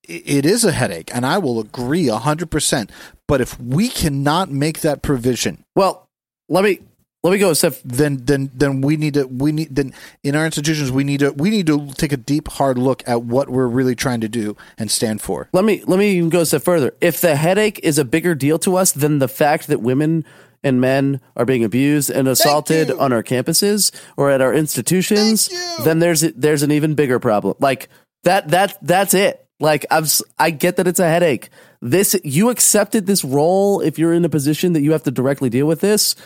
it 0.07 0.45
is 0.45 0.65
a 0.67 0.73
headache 0.73 1.11
and 1.15 1.25
i 1.25 1.39
will 1.39 1.59
agree 1.59 2.07
100% 2.09 2.91
but 3.27 3.41
if 3.41 3.59
we 3.59 3.89
cannot 3.89 4.51
make 4.51 4.81
that 4.81 5.01
provision 5.01 5.65
Well, 5.75 6.07
let 6.51 6.63
me 6.63 6.81
let 7.25 7.33
me 7.33 7.39
go 7.39 7.51
a 7.51 7.55
step. 7.57 7.75
then 7.85 8.19
then 8.25 8.51
then 8.55 8.81
we 8.83 8.97
need 8.97 9.15
to 9.15 9.25
we 9.27 9.51
need 9.51 9.75
then 9.75 9.93
in 10.23 10.37
our 10.37 10.45
institutions 10.45 10.93
we 10.93 11.03
need 11.03 11.19
to 11.21 11.33
we 11.33 11.51
need 11.51 11.67
to 11.67 11.91
take 11.95 12.13
a 12.13 12.17
deep 12.17 12.47
hard 12.49 12.79
look 12.79 13.03
at 13.09 13.23
what 13.23 13.49
we're 13.49 13.67
really 13.67 13.97
trying 13.97 14.21
to 14.21 14.29
do 14.29 14.57
and 14.79 14.91
stand 14.91 15.21
for 15.21 15.49
Let 15.53 15.65
me 15.65 15.83
let 15.87 15.99
me 15.99 16.13
even 16.17 16.29
go 16.29 16.41
a 16.43 16.47
step 16.47 16.63
further. 16.63 16.95
If 17.01 17.21
the 17.21 17.35
headache 17.35 17.81
is 17.83 17.99
a 17.99 18.05
bigger 18.05 18.37
deal 18.37 18.59
to 18.61 18.77
us 18.77 18.93
than 18.93 19.19
the 19.19 19.29
fact 19.29 19.67
that 19.67 19.81
women 19.81 20.25
and 20.63 20.81
men 20.81 21.21
are 21.37 21.45
being 21.45 21.65
abused 21.65 22.09
and 22.11 22.29
assaulted 22.29 22.91
on 22.91 23.13
our 23.13 23.23
campuses 23.23 23.91
or 24.17 24.31
at 24.31 24.41
our 24.41 24.55
institutions, 24.55 25.49
then 25.85 25.99
there's 25.99 26.21
there's 26.21 26.63
an 26.63 26.71
even 26.73 26.95
bigger 26.95 27.19
problem. 27.19 27.55
Like 27.59 27.89
that 28.25 28.49
that 28.49 28.79
that's 28.83 29.15
it. 29.15 29.41
Like 29.61 29.87
I'm 29.91 30.05
s- 30.05 30.23
I 30.39 30.51
get 30.51 30.77
that 30.77 30.87
it's 30.87 31.01
a 31.01 31.09
headache. 31.09 31.49
This 31.81 32.17
you 32.25 32.49
accepted 32.51 33.07
this 33.07 33.25
role 33.25 33.81
if 33.81 33.99
you're 33.99 34.13
in 34.15 34.25
a 34.25 34.29
position 34.29 34.73
that 34.73 34.81
you 34.83 34.93
have 34.93 35.03
to 35.05 35.11
directly 35.11 35.51
deal 35.51 35.67
with 35.67 35.81
this. 35.81 36.17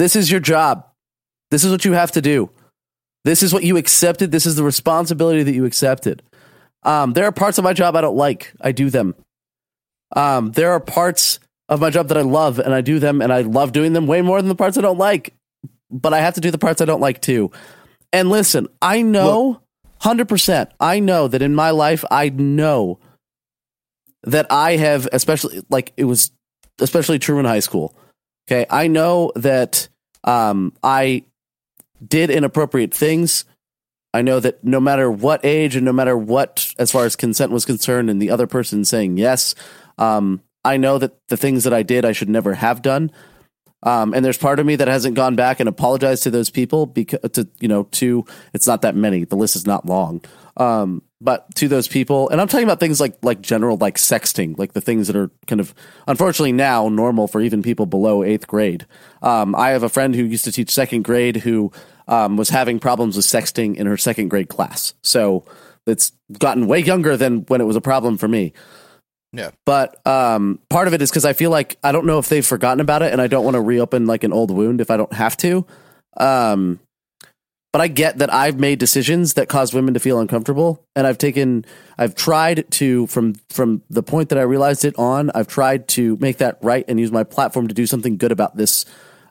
This 0.00 0.16
is 0.16 0.30
your 0.30 0.40
job. 0.40 0.86
This 1.50 1.62
is 1.62 1.70
what 1.70 1.84
you 1.84 1.92
have 1.92 2.12
to 2.12 2.22
do. 2.22 2.48
This 3.24 3.42
is 3.42 3.52
what 3.52 3.64
you 3.64 3.76
accepted. 3.76 4.32
This 4.32 4.46
is 4.46 4.56
the 4.56 4.64
responsibility 4.64 5.42
that 5.42 5.52
you 5.52 5.66
accepted. 5.66 6.22
Um, 6.84 7.12
there 7.12 7.26
are 7.26 7.32
parts 7.32 7.58
of 7.58 7.64
my 7.64 7.74
job 7.74 7.94
I 7.94 8.00
don't 8.00 8.16
like. 8.16 8.50
I 8.62 8.72
do 8.72 8.88
them. 8.88 9.14
Um, 10.16 10.52
there 10.52 10.72
are 10.72 10.80
parts 10.80 11.38
of 11.68 11.82
my 11.82 11.90
job 11.90 12.08
that 12.08 12.16
I 12.16 12.22
love, 12.22 12.58
and 12.58 12.72
I 12.72 12.80
do 12.80 12.98
them, 12.98 13.20
and 13.20 13.30
I 13.30 13.42
love 13.42 13.72
doing 13.72 13.92
them 13.92 14.06
way 14.06 14.22
more 14.22 14.40
than 14.40 14.48
the 14.48 14.54
parts 14.54 14.78
I 14.78 14.80
don't 14.80 14.96
like. 14.96 15.34
But 15.90 16.14
I 16.14 16.20
have 16.20 16.32
to 16.36 16.40
do 16.40 16.50
the 16.50 16.56
parts 16.56 16.80
I 16.80 16.86
don't 16.86 17.02
like 17.02 17.20
too. 17.20 17.52
And 18.10 18.30
listen, 18.30 18.68
I 18.80 19.02
know, 19.02 19.60
hundred 19.98 20.30
percent. 20.30 20.70
I 20.80 21.00
know 21.00 21.28
that 21.28 21.42
in 21.42 21.54
my 21.54 21.72
life, 21.72 22.06
I 22.10 22.30
know 22.30 23.00
that 24.22 24.46
I 24.48 24.76
have, 24.76 25.06
especially 25.12 25.60
like 25.68 25.92
it 25.98 26.04
was, 26.04 26.30
especially 26.78 27.18
true 27.18 27.38
in 27.38 27.44
high 27.44 27.60
school. 27.60 27.94
Okay, 28.50 28.64
I 28.70 28.88
know 28.88 29.30
that 29.36 29.89
um, 30.24 30.72
I 30.82 31.24
did 32.06 32.30
inappropriate 32.30 32.94
things. 32.94 33.44
I 34.12 34.22
know 34.22 34.40
that 34.40 34.64
no 34.64 34.80
matter 34.80 35.10
what 35.10 35.44
age 35.44 35.76
and 35.76 35.84
no 35.84 35.92
matter 35.92 36.16
what, 36.16 36.74
as 36.78 36.90
far 36.90 37.04
as 37.04 37.14
consent 37.14 37.52
was 37.52 37.64
concerned, 37.64 38.10
and 38.10 38.20
the 38.20 38.30
other 38.30 38.46
person 38.46 38.84
saying 38.84 39.18
yes, 39.18 39.54
um, 39.98 40.42
I 40.64 40.76
know 40.76 40.98
that 40.98 41.16
the 41.28 41.36
things 41.36 41.64
that 41.64 41.72
I 41.72 41.82
did 41.82 42.04
I 42.04 42.12
should 42.12 42.28
never 42.28 42.54
have 42.54 42.82
done. 42.82 43.12
Um, 43.82 44.12
and 44.12 44.24
there's 44.24 44.36
part 44.36 44.58
of 44.58 44.66
me 44.66 44.76
that 44.76 44.88
hasn't 44.88 45.14
gone 45.14 45.36
back 45.36 45.58
and 45.58 45.68
apologized 45.68 46.24
to 46.24 46.30
those 46.30 46.50
people 46.50 46.84
because 46.86 47.20
to 47.32 47.48
you 47.60 47.68
know 47.68 47.84
to 47.92 48.24
it's 48.52 48.66
not 48.66 48.82
that 48.82 48.94
many. 48.96 49.24
The 49.24 49.36
list 49.36 49.56
is 49.56 49.66
not 49.66 49.86
long. 49.86 50.22
Um, 50.56 51.02
but 51.20 51.54
to 51.56 51.68
those 51.68 51.86
people, 51.86 52.28
and 52.30 52.40
I'm 52.40 52.48
talking 52.48 52.64
about 52.64 52.80
things 52.80 53.00
like 53.00 53.16
like 53.22 53.42
general 53.42 53.76
like 53.76 53.96
sexting, 53.96 54.58
like 54.58 54.72
the 54.72 54.80
things 54.80 55.06
that 55.06 55.16
are 55.16 55.30
kind 55.46 55.60
of 55.60 55.74
unfortunately 56.06 56.52
now 56.52 56.88
normal 56.88 57.28
for 57.28 57.40
even 57.40 57.62
people 57.62 57.86
below 57.86 58.22
eighth 58.22 58.46
grade. 58.46 58.86
Um, 59.22 59.54
I 59.54 59.70
have 59.70 59.82
a 59.82 59.88
friend 59.88 60.14
who 60.14 60.24
used 60.24 60.44
to 60.44 60.52
teach 60.52 60.70
second 60.70 61.02
grade 61.02 61.36
who 61.36 61.72
um, 62.08 62.36
was 62.36 62.48
having 62.48 62.78
problems 62.78 63.16
with 63.16 63.26
sexting 63.26 63.76
in 63.76 63.86
her 63.86 63.96
second 63.96 64.28
grade 64.28 64.48
class. 64.48 64.94
So 65.02 65.44
it's 65.86 66.12
gotten 66.38 66.66
way 66.66 66.80
younger 66.80 67.16
than 67.16 67.40
when 67.46 67.60
it 67.60 67.64
was 67.64 67.76
a 67.76 67.80
problem 67.80 68.16
for 68.16 68.28
me. 68.28 68.52
Yeah. 69.32 69.50
But 69.64 70.04
um, 70.06 70.58
part 70.70 70.88
of 70.88 70.94
it 70.94 71.02
is 71.02 71.10
because 71.10 71.24
I 71.24 71.34
feel 71.34 71.50
like 71.50 71.76
I 71.84 71.92
don't 71.92 72.06
know 72.06 72.18
if 72.18 72.28
they've 72.28 72.46
forgotten 72.46 72.80
about 72.80 73.02
it, 73.02 73.12
and 73.12 73.20
I 73.20 73.26
don't 73.26 73.44
want 73.44 73.54
to 73.54 73.60
reopen 73.60 74.06
like 74.06 74.24
an 74.24 74.32
old 74.32 74.50
wound 74.50 74.80
if 74.80 74.90
I 74.90 74.96
don't 74.96 75.12
have 75.12 75.36
to. 75.38 75.66
Um, 76.16 76.80
but 77.72 77.80
I 77.80 77.88
get 77.88 78.18
that 78.18 78.32
I've 78.32 78.58
made 78.58 78.78
decisions 78.78 79.34
that 79.34 79.48
cause 79.48 79.72
women 79.72 79.94
to 79.94 80.00
feel 80.00 80.18
uncomfortable, 80.18 80.84
and 80.96 81.06
I've 81.06 81.18
taken, 81.18 81.64
I've 81.98 82.14
tried 82.14 82.70
to 82.72 83.06
from 83.06 83.34
from 83.48 83.82
the 83.90 84.02
point 84.02 84.28
that 84.30 84.38
I 84.38 84.42
realized 84.42 84.84
it 84.84 84.98
on, 84.98 85.30
I've 85.34 85.48
tried 85.48 85.88
to 85.88 86.16
make 86.16 86.38
that 86.38 86.58
right 86.62 86.84
and 86.88 86.98
use 86.98 87.12
my 87.12 87.24
platform 87.24 87.68
to 87.68 87.74
do 87.74 87.86
something 87.86 88.16
good 88.16 88.32
about 88.32 88.56
this, 88.56 88.84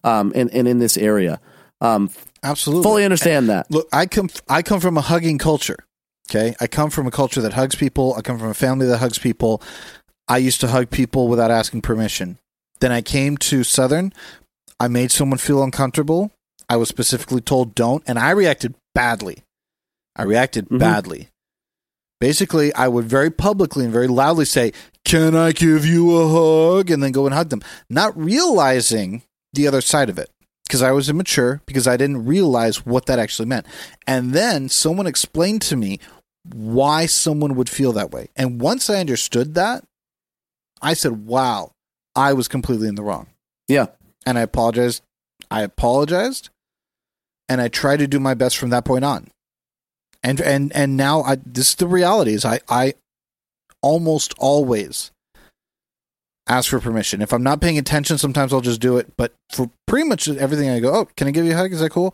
um, 0.04 0.32
and, 0.36 0.54
and 0.54 0.68
in 0.68 0.80
this 0.80 0.98
area. 0.98 1.40
Um, 1.82 2.10
Absolutely. 2.44 2.84
fully 2.84 3.04
understand 3.04 3.50
that. 3.50 3.70
Look, 3.70 3.88
I 3.92 4.06
come 4.06 4.30
I 4.48 4.62
come 4.62 4.80
from 4.80 4.98
a 4.98 5.02
hugging 5.02 5.38
culture. 5.38 5.78
Okay? 6.30 6.56
I 6.60 6.68
come 6.68 6.92
from 6.92 7.08
a 7.08 7.12
culture 7.12 7.42
that 7.42 7.54
hugs 7.54 7.76
people. 7.76 8.14
I 8.16 8.22
come 8.22 8.38
from 8.38 8.50
a 8.50 8.54
family 8.54 8.86
that 8.86 9.00
hugs 9.00 9.18
people. 9.18 9.64
I 10.28 10.38
used 10.38 10.62
to 10.62 10.68
hug 10.68 10.92
people 10.92 11.28
without 11.28 11.50
asking 11.50 11.82
permission. 11.82 12.38
Then 12.80 12.92
I 12.92 13.02
came 13.02 13.36
to 13.38 13.64
Southern. 13.64 14.14
I 14.80 14.88
made 14.88 15.12
someone 15.12 15.40
feel 15.40 15.64
uncomfortable. 15.64 16.32
I 16.70 16.78
was 16.78 16.88
specifically 16.90 17.42
told 17.42 17.76
don't, 17.76 18.04
and 18.08 18.20
I 18.20 18.30
reacted 18.32 18.76
badly. 18.94 19.44
I 20.16 20.24
reacted 20.24 20.70
Mhm. 20.70 20.80
badly. 20.80 21.30
Basically, 22.20 22.74
I 22.74 22.88
would 22.88 23.06
very 23.06 23.32
publicly 23.32 23.86
and 23.86 23.94
very 23.94 24.08
loudly 24.08 24.46
say, 24.46 24.74
Can 25.06 25.34
I 25.36 25.54
give 25.54 25.86
you 25.86 26.16
a 26.18 26.28
hug? 26.28 26.92
And 26.92 27.02
then 27.02 27.12
go 27.14 27.26
and 27.26 27.34
hug 27.34 27.50
them, 27.50 27.64
not 27.90 28.16
realizing 28.16 29.24
the 29.54 29.68
other 29.68 29.82
side 29.82 30.10
of 30.10 30.20
it 30.20 30.30
because 30.68 30.84
I 30.84 30.92
was 30.92 31.10
immature, 31.10 31.62
because 31.66 31.88
I 31.88 31.98
didn't 31.98 32.26
realize 32.26 32.86
what 32.86 33.08
that 33.08 33.18
actually 33.18 33.48
meant. 33.48 33.66
And 34.06 34.34
then 34.34 34.70
someone 34.70 35.08
explained 35.08 35.62
to 35.64 35.76
me 35.76 36.00
why 36.44 37.06
someone 37.08 37.56
would 37.56 37.70
feel 37.70 37.92
that 37.94 38.12
way. 38.12 38.30
And 38.36 38.62
once 38.62 38.90
I 38.90 39.00
understood 39.00 39.56
that, 39.56 39.84
I 40.82 40.94
said, 40.94 41.26
wow, 41.26 41.72
I 42.16 42.34
was 42.34 42.48
completely 42.48 42.88
in 42.88 42.96
the 42.96 43.04
wrong. 43.04 43.28
Yeah. 43.68 43.88
And 44.26 44.38
I 44.38 44.42
apologized. 44.42 45.02
I 45.50 45.62
apologized. 45.62 46.50
And 47.50 47.60
I 47.60 47.68
try 47.68 47.98
to 47.98 48.08
do 48.08 48.20
my 48.20 48.36
best 48.36 48.58
from 48.58 48.70
that 48.70 48.86
point 48.86 49.04
on. 49.04 49.30
And 50.24 50.40
and 50.40 50.72
and 50.76 50.96
now 50.96 51.24
I 51.24 51.38
this 51.46 51.70
is 51.70 51.76
the 51.76 51.88
reality 51.88 52.34
is 52.34 52.46
I 52.46 52.60
I 52.70 52.94
almost 53.82 54.34
always 54.38 55.12
ask 56.48 56.70
for 56.70 56.80
permission. 56.80 57.22
If 57.22 57.32
I'm 57.34 57.44
not 57.44 57.62
paying 57.62 57.78
attention, 57.78 58.18
sometimes 58.18 58.54
I'll 58.54 58.62
just 58.62 58.82
do 58.82 58.98
it. 58.98 59.12
But 59.18 59.34
for 59.52 59.70
pretty 59.88 60.08
much 60.08 60.28
everything, 60.28 60.70
I 60.70 60.80
go, 60.80 60.94
"Oh, 60.94 61.06
can 61.18 61.28
I 61.28 61.32
give 61.32 61.46
you 61.46 61.54
a 61.54 61.58
hug? 61.58 61.72
Is 61.74 61.80
that 61.80 61.92
cool?" 61.92 62.14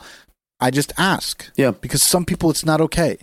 I 0.59 0.71
just 0.71 0.93
ask. 0.97 1.51
Yeah. 1.57 1.71
because 1.71 2.01
some 2.01 2.23
people 2.25 2.49
it's 2.49 2.63
not 2.65 2.79
okay, 2.81 3.17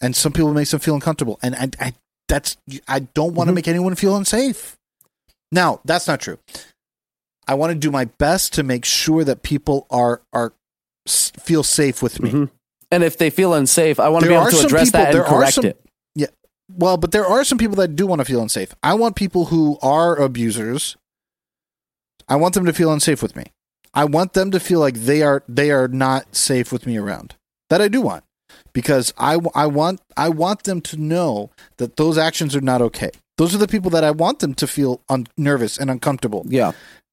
and 0.00 0.14
some 0.14 0.32
people 0.32 0.52
makes 0.54 0.70
them 0.70 0.80
feel 0.80 0.94
uncomfortable, 0.94 1.38
and 1.42 1.54
I, 1.56 1.70
I 1.86 1.92
that's 2.28 2.56
I 2.86 3.00
don't 3.00 3.34
want 3.34 3.48
to 3.48 3.52
Mhm. 3.52 3.56
make 3.56 3.68
anyone 3.68 3.94
feel 3.96 4.16
unsafe. 4.16 4.76
Now 5.50 5.80
that's 5.84 6.06
not 6.06 6.20
true. 6.20 6.38
I 7.48 7.54
want 7.54 7.72
to 7.72 7.78
do 7.78 7.90
my 7.90 8.04
best 8.04 8.52
to 8.54 8.62
make 8.62 8.84
sure 8.84 9.24
that 9.24 9.42
people 9.42 9.86
are 9.90 10.20
are 10.32 10.52
s- 11.06 11.32
feel 11.38 11.62
safe 11.62 12.02
with 12.02 12.20
me. 12.20 12.30
Mhm. 12.30 12.50
And 12.90 13.02
if 13.02 13.16
they 13.16 13.30
feel 13.30 13.54
unsafe, 13.54 13.98
I 13.98 14.08
want 14.08 14.24
to 14.24 14.28
be 14.28 14.34
able 14.34 14.50
to 14.50 14.66
address 14.66 14.88
people- 14.88 15.00
that 15.00 15.06
and 15.08 15.14
there 15.14 15.24
are 15.26 15.28
correct 15.38 15.54
some- 15.54 15.64
it. 15.64 15.80
Yeah. 16.14 16.26
Well, 16.74 16.96
but 16.96 17.10
there 17.12 17.26
are 17.26 17.42
some 17.44 17.58
people 17.58 17.76
that 17.76 17.96
do 17.96 18.06
want 18.06 18.20
to 18.20 18.24
feel 18.24 18.40
unsafe. 18.42 18.74
I 18.82 18.94
want 18.94 19.16
people 19.16 19.46
who 19.46 19.78
are 19.82 20.16
abusers. 20.16 20.96
I 22.28 22.36
want 22.36 22.54
them 22.54 22.64
to 22.66 22.72
feel 22.72 22.92
unsafe 22.92 23.22
with 23.22 23.34
me. 23.36 23.44
I 23.94 24.04
want 24.04 24.32
them 24.32 24.50
to 24.52 24.60
feel 24.60 24.80
like 24.80 24.94
they 24.94 25.22
are 25.22 25.42
they 25.48 25.70
are 25.70 25.88
not 25.88 26.34
safe 26.34 26.72
with 26.72 26.86
me 26.86 26.96
around. 26.96 27.34
That 27.68 27.80
I 27.82 27.88
do 27.88 28.00
want 28.00 28.24
because 28.72 29.12
I, 29.18 29.34
w- 29.34 29.50
I 29.54 29.66
want 29.66 30.00
I 30.16 30.28
want 30.28 30.64
them 30.64 30.80
to 30.82 30.96
know 30.96 31.50
that 31.78 31.96
those 31.96 32.16
actions 32.18 32.54
are 32.56 32.60
not 32.62 32.80
okay. 32.82 33.10
Those 33.38 33.54
are 33.54 33.58
the 33.58 33.68
people 33.68 33.90
that 33.90 34.04
I 34.04 34.10
want 34.10 34.38
them 34.40 34.54
to 34.54 34.66
feel 34.66 35.00
un- 35.08 35.26
nervous 35.36 35.76
and 35.78 35.90
uncomfortable 35.90 36.44
Yeah. 36.48 36.72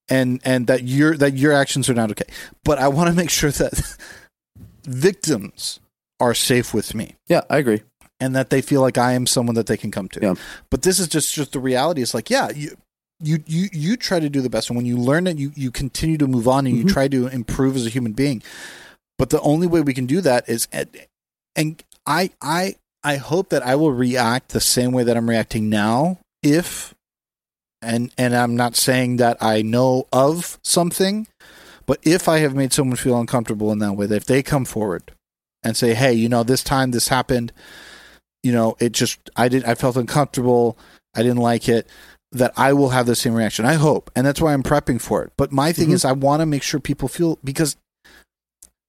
And 0.10 0.40
and 0.44 0.68
that 0.68 0.84
your 0.84 1.16
that 1.18 1.34
your 1.38 1.54
actions 1.54 1.90
are 1.90 1.94
not 1.94 2.10
okay. 2.12 2.26
But 2.64 2.80
I 2.80 2.88
want 2.88 3.10
to 3.10 3.16
make 3.16 3.30
sure 3.30 3.52
that 3.52 3.98
victims 4.86 5.80
are 6.20 6.34
safe 6.34 6.74
with 6.74 6.94
me 6.94 7.16
Yeah, 7.28 7.42
I 7.50 7.58
agree. 7.58 7.82
and 8.20 8.36
that 8.36 8.50
they 8.50 8.62
feel 8.62 8.82
like 8.82 8.98
I 8.98 9.14
am 9.14 9.26
someone 9.26 9.56
that 9.56 9.68
they 9.68 9.78
can 9.78 9.92
come 9.92 10.10
to. 10.10 10.20
Yeah. 10.22 10.34
But 10.70 10.82
this 10.82 11.00
is 11.00 11.08
just 11.08 11.34
just 11.34 11.54
the 11.54 11.60
reality. 11.60 12.02
It's 12.02 12.14
like, 12.14 12.30
yeah, 12.30 12.50
you 12.52 12.76
you 13.22 13.44
you 13.46 13.70
you 13.72 13.98
try 13.98 14.20
to 14.20 14.30
do 14.30 14.42
the 14.42 14.50
best, 14.50 14.70
and 14.70 14.78
when 14.78 14.86
you 14.86 14.98
learn 14.98 15.28
it, 15.28 15.38
you 15.38 15.52
you 15.56 15.72
continue 15.72 16.18
to 16.18 16.28
move 16.28 16.48
on 16.48 16.66
and 16.68 16.78
you 16.78 16.86
Mhm. 16.86 16.94
try 16.94 17.08
to 17.08 17.28
improve 17.28 17.76
as 17.76 17.86
a 17.86 17.90
human 17.90 18.14
being. 18.14 18.42
But 19.18 19.30
the 19.30 19.42
only 19.42 19.68
way 19.68 19.82
we 19.82 19.94
can 19.94 20.06
do 20.06 20.22
that 20.22 20.48
is, 20.48 20.68
and 21.56 21.84
I 22.06 22.32
I 22.42 22.76
I 23.04 23.18
hope 23.18 23.50
that 23.50 23.66
I 23.66 23.76
will 23.76 23.92
react 23.92 24.50
the 24.50 24.62
same 24.62 24.92
way 24.92 25.04
that 25.04 25.16
I'm 25.18 25.30
reacting 25.30 25.70
now. 25.70 26.20
If 26.42 26.94
and 27.82 28.12
and 28.18 28.36
I'm 28.36 28.56
not 28.56 28.76
saying 28.76 29.18
that 29.18 29.38
I 29.42 29.62
know 29.62 30.08
of 30.12 30.60
something, 30.64 31.28
but 31.86 32.00
if 32.04 32.28
I 32.28 32.40
have 32.40 32.56
made 32.56 32.74
someone 32.74 32.98
feel 32.98 33.20
uncomfortable 33.20 33.72
in 33.72 33.80
that 33.80 33.94
way, 33.94 34.06
that 34.08 34.16
if 34.16 34.26
they 34.26 34.44
come 34.44 34.66
forward 34.66 35.12
and 35.64 35.76
say, 35.78 35.94
"Hey, 35.94 36.14
you 36.14 36.30
know, 36.30 36.44
this 36.44 36.64
time 36.64 36.92
this 36.92 37.08
happened," 37.08 37.52
you 38.44 38.52
know, 38.52 38.76
it 38.80 38.92
just 38.92 39.20
I 39.36 39.48
did 39.50 39.64
I 39.66 39.76
felt 39.76 39.98
uncomfortable, 39.98 40.78
I 41.16 41.24
didn't 41.24 41.38
like 41.38 41.68
it, 41.70 41.88
that 42.32 42.54
I 42.58 42.74
will 42.74 42.90
have 42.90 43.06
the 43.06 43.16
same 43.16 43.34
reaction. 43.34 43.66
I 43.66 43.74
hope, 43.76 44.12
and 44.16 44.26
that's 44.26 44.42
why 44.42 44.54
I'm 44.54 44.64
prepping 44.64 45.02
for 45.02 45.24
it. 45.24 45.32
But 45.38 45.52
my 45.52 45.72
thing 45.72 45.90
Mhm. 45.90 45.94
is, 45.94 46.06
I 46.06 46.12
want 46.12 46.42
to 46.42 46.46
make 46.46 46.64
sure 46.64 46.80
people 46.80 47.08
feel 47.08 47.40
because 47.44 47.76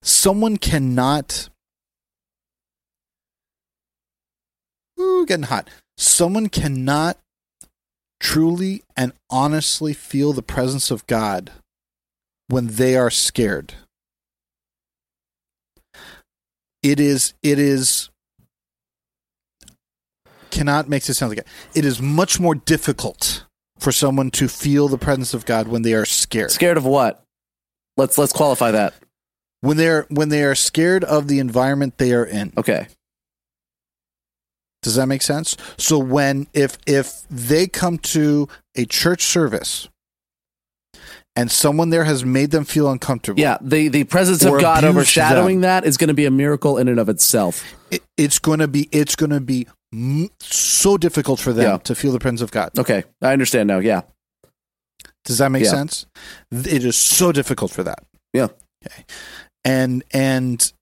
someone 0.02 0.56
cannot. 0.56 1.48
Ooh, 4.98 5.24
getting 5.26 5.44
hot. 5.44 5.68
Someone 5.96 6.48
cannot 6.48 7.18
truly 8.20 8.82
and 8.96 9.12
honestly 9.30 9.92
feel 9.92 10.32
the 10.32 10.42
presence 10.42 10.90
of 10.90 11.06
God 11.06 11.50
when 12.48 12.68
they 12.68 12.96
are 12.96 13.10
scared. 13.10 13.74
It 16.82 17.00
is, 17.00 17.34
it 17.42 17.58
is, 17.58 18.10
cannot 20.50 20.88
makes 20.88 21.08
it 21.08 21.14
sound 21.14 21.30
like 21.30 21.38
it. 21.38 21.46
It 21.74 21.84
is 21.84 22.00
much 22.00 22.38
more 22.38 22.54
difficult 22.54 23.44
for 23.78 23.92
someone 23.92 24.30
to 24.32 24.48
feel 24.48 24.88
the 24.88 24.98
presence 24.98 25.34
of 25.34 25.46
God 25.46 25.68
when 25.68 25.82
they 25.82 25.94
are 25.94 26.04
scared. 26.04 26.50
Scared 26.50 26.76
of 26.76 26.84
what? 26.84 27.22
Let's 27.96 28.16
let's 28.18 28.32
qualify 28.32 28.70
that. 28.70 28.94
When 29.60 29.76
they're 29.76 30.06
when 30.08 30.28
they 30.28 30.42
are 30.44 30.54
scared 30.54 31.04
of 31.04 31.28
the 31.28 31.38
environment 31.38 31.98
they 31.98 32.12
are 32.12 32.24
in. 32.24 32.52
Okay. 32.56 32.88
Does 34.82 34.94
that 34.94 35.06
make 35.06 35.22
sense? 35.22 35.56
So 35.78 35.98
when 35.98 36.46
if 36.54 36.78
if 36.86 37.22
they 37.30 37.66
come 37.66 37.98
to 37.98 38.48
a 38.76 38.84
church 38.86 39.22
service 39.24 39.88
and 41.36 41.50
someone 41.50 41.90
there 41.90 42.04
has 42.04 42.24
made 42.24 42.50
them 42.50 42.64
feel 42.64 42.90
uncomfortable, 42.90 43.40
Yeah, 43.40 43.58
the 43.60 43.88
the 43.88 44.04
presence 44.04 44.44
of 44.44 44.60
God 44.60 44.84
overshadowing 44.84 45.60
that 45.62 45.84
is 45.84 45.96
going 45.96 46.08
to 46.08 46.14
be 46.14 46.24
a 46.26 46.30
miracle 46.30 46.78
in 46.78 46.88
and 46.88 46.98
of 46.98 47.08
itself. 47.08 47.62
it, 47.90 48.02
it's 48.16 48.38
going 48.38 48.58
to 48.60 48.68
be 48.68 48.88
it's 48.90 49.14
going 49.16 49.30
to 49.30 49.40
be 49.40 49.66
m- 49.92 50.30
so 50.40 50.96
difficult 50.96 51.40
for 51.40 51.52
them 51.52 51.64
Yeah. 51.64 51.76
to 51.78 51.94
feel 51.94 52.12
the 52.12 52.18
presence 52.18 52.40
of 52.40 52.50
God. 52.50 52.70
Okay, 52.78 53.04
I 53.22 53.32
understand 53.32 53.68
now. 53.68 53.78
Yeah. 53.78 54.02
Does 55.24 55.38
that 55.38 55.50
make 55.50 55.64
Yeah. 55.64 55.70
sense? 55.70 56.06
It 56.50 56.84
is 56.84 56.96
so 56.96 57.32
difficult 57.32 57.70
for 57.70 57.82
that. 57.82 58.02
Yeah. 58.32 58.48
Okay. 58.86 59.04
And 59.64 60.02
and 60.12 60.72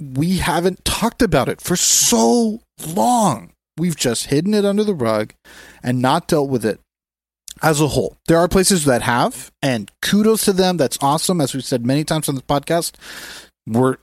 we 0.00 0.38
haven't 0.38 0.84
talked 0.84 1.22
about 1.22 1.48
it 1.48 1.60
for 1.60 1.76
so 1.76 2.60
long. 2.86 3.52
We've 3.76 3.96
just 3.96 4.26
hidden 4.26 4.54
it 4.54 4.64
under 4.64 4.84
the 4.84 4.94
rug 4.94 5.34
and 5.82 6.02
not 6.02 6.28
dealt 6.28 6.50
with 6.50 6.64
it 6.64 6.80
as 7.62 7.80
a 7.80 7.88
whole. 7.88 8.16
There 8.26 8.38
are 8.38 8.48
places 8.48 8.84
that 8.86 9.02
have, 9.02 9.50
and 9.62 9.90
kudos 10.02 10.44
to 10.46 10.52
them. 10.52 10.76
That's 10.76 10.98
awesome. 11.00 11.40
As 11.40 11.54
we've 11.54 11.64
said 11.64 11.86
many 11.86 12.04
times 12.04 12.28
on 12.28 12.34
this 12.34 12.44
podcast, 12.44 12.94
we're 13.66 13.96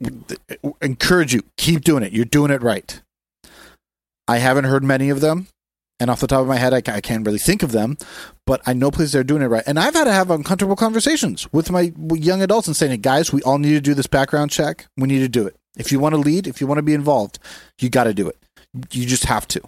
encourage 0.81 1.33
you 1.33 1.43
keep 1.57 1.83
doing 1.83 2.03
it. 2.03 2.13
You're 2.13 2.25
doing 2.25 2.51
it 2.51 2.61
right. 2.61 3.01
I 4.27 4.37
haven't 4.37 4.65
heard 4.65 4.83
many 4.83 5.09
of 5.09 5.21
them, 5.21 5.47
and 5.99 6.09
off 6.09 6.19
the 6.19 6.27
top 6.27 6.41
of 6.41 6.47
my 6.47 6.57
head, 6.57 6.73
I, 6.73 6.77
I 6.93 7.01
can't 7.01 7.25
really 7.25 7.39
think 7.39 7.63
of 7.63 7.71
them. 7.71 7.97
But 8.45 8.61
I 8.65 8.73
know 8.73 8.91
places 8.91 9.13
that 9.13 9.19
are 9.19 9.23
doing 9.23 9.41
it 9.41 9.47
right, 9.47 9.63
and 9.67 9.79
I've 9.79 9.93
had 9.93 10.05
to 10.05 10.13
have 10.13 10.31
uncomfortable 10.31 10.75
conversations 10.75 11.51
with 11.51 11.71
my 11.71 11.91
young 12.13 12.41
adults 12.41 12.67
and 12.67 12.75
saying, 12.75 12.91
hey, 12.91 12.97
"Guys, 12.97 13.33
we 13.33 13.41
all 13.43 13.57
need 13.57 13.73
to 13.73 13.81
do 13.81 13.93
this 13.93 14.07
background 14.07 14.51
check. 14.51 14.87
We 14.95 15.07
need 15.07 15.19
to 15.19 15.29
do 15.29 15.45
it. 15.45 15.55
If 15.77 15.91
you 15.91 15.99
want 15.99 16.13
to 16.13 16.21
lead, 16.21 16.47
if 16.47 16.61
you 16.61 16.67
want 16.67 16.77
to 16.77 16.83
be 16.83 16.93
involved, 16.93 17.39
you 17.79 17.89
got 17.89 18.05
to 18.05 18.13
do 18.13 18.27
it. 18.27 18.37
You 18.91 19.05
just 19.05 19.25
have 19.25 19.47
to. 19.49 19.61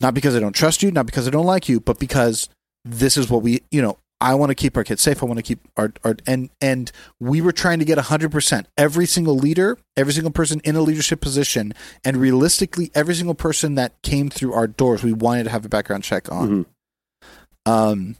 Not 0.00 0.14
because 0.14 0.36
I 0.36 0.40
don't 0.40 0.54
trust 0.54 0.82
you, 0.82 0.90
not 0.90 1.06
because 1.06 1.26
I 1.26 1.30
don't 1.30 1.46
like 1.46 1.68
you, 1.68 1.80
but 1.80 1.98
because 1.98 2.48
this 2.84 3.16
is 3.16 3.28
what 3.28 3.42
we, 3.42 3.62
you 3.70 3.82
know, 3.82 3.98
I 4.20 4.34
want 4.34 4.50
to 4.50 4.54
keep 4.54 4.76
our 4.76 4.82
kids 4.84 5.00
safe. 5.00 5.22
I 5.22 5.26
want 5.26 5.38
to 5.38 5.42
keep 5.44 5.60
our, 5.76 5.92
our 6.04 6.16
and 6.26 6.50
and 6.60 6.90
we 7.20 7.40
were 7.40 7.52
trying 7.52 7.78
to 7.78 7.84
get 7.84 7.98
100%. 7.98 8.66
Every 8.76 9.06
single 9.06 9.36
leader, 9.36 9.78
every 9.96 10.12
single 10.12 10.32
person 10.32 10.60
in 10.64 10.74
a 10.74 10.80
leadership 10.80 11.20
position, 11.20 11.72
and 12.04 12.16
realistically 12.16 12.90
every 12.94 13.14
single 13.14 13.36
person 13.36 13.76
that 13.76 14.00
came 14.02 14.28
through 14.28 14.54
our 14.54 14.66
doors, 14.66 15.02
we 15.04 15.12
wanted 15.12 15.44
to 15.44 15.50
have 15.50 15.64
a 15.64 15.68
background 15.68 16.02
check 16.02 16.30
on. 16.32 16.48
Mhm. 16.50 16.66
Um 17.72 18.16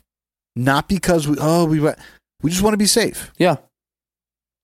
not 0.54 0.88
because 0.88 1.26
we 1.26 1.36
oh 1.40 1.64
we 1.64 1.80
we 1.80 2.50
just 2.50 2.62
want 2.62 2.74
to 2.74 2.78
be 2.78 2.86
safe. 2.86 3.32
Yeah. 3.38 3.56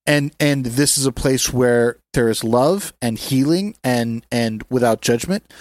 And 0.06 0.34
and 0.38 0.66
this 0.66 0.98
is 0.98 1.06
a 1.06 1.12
place 1.12 1.52
where 1.52 1.98
there 2.12 2.28
is 2.28 2.44
love 2.44 2.92
and 3.00 3.18
healing 3.18 3.74
and 3.82 4.24
and 4.30 4.62
without 4.70 5.00
judgment. 5.00 5.52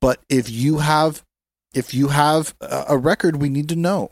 But 0.00 0.20
if 0.28 0.50
you 0.50 0.78
have 0.78 1.22
if 1.72 1.94
you 1.94 2.08
have 2.08 2.54
a 2.60 2.98
record, 2.98 3.36
we 3.40 3.48
need 3.48 3.68
to 3.70 3.76
know. 3.76 4.10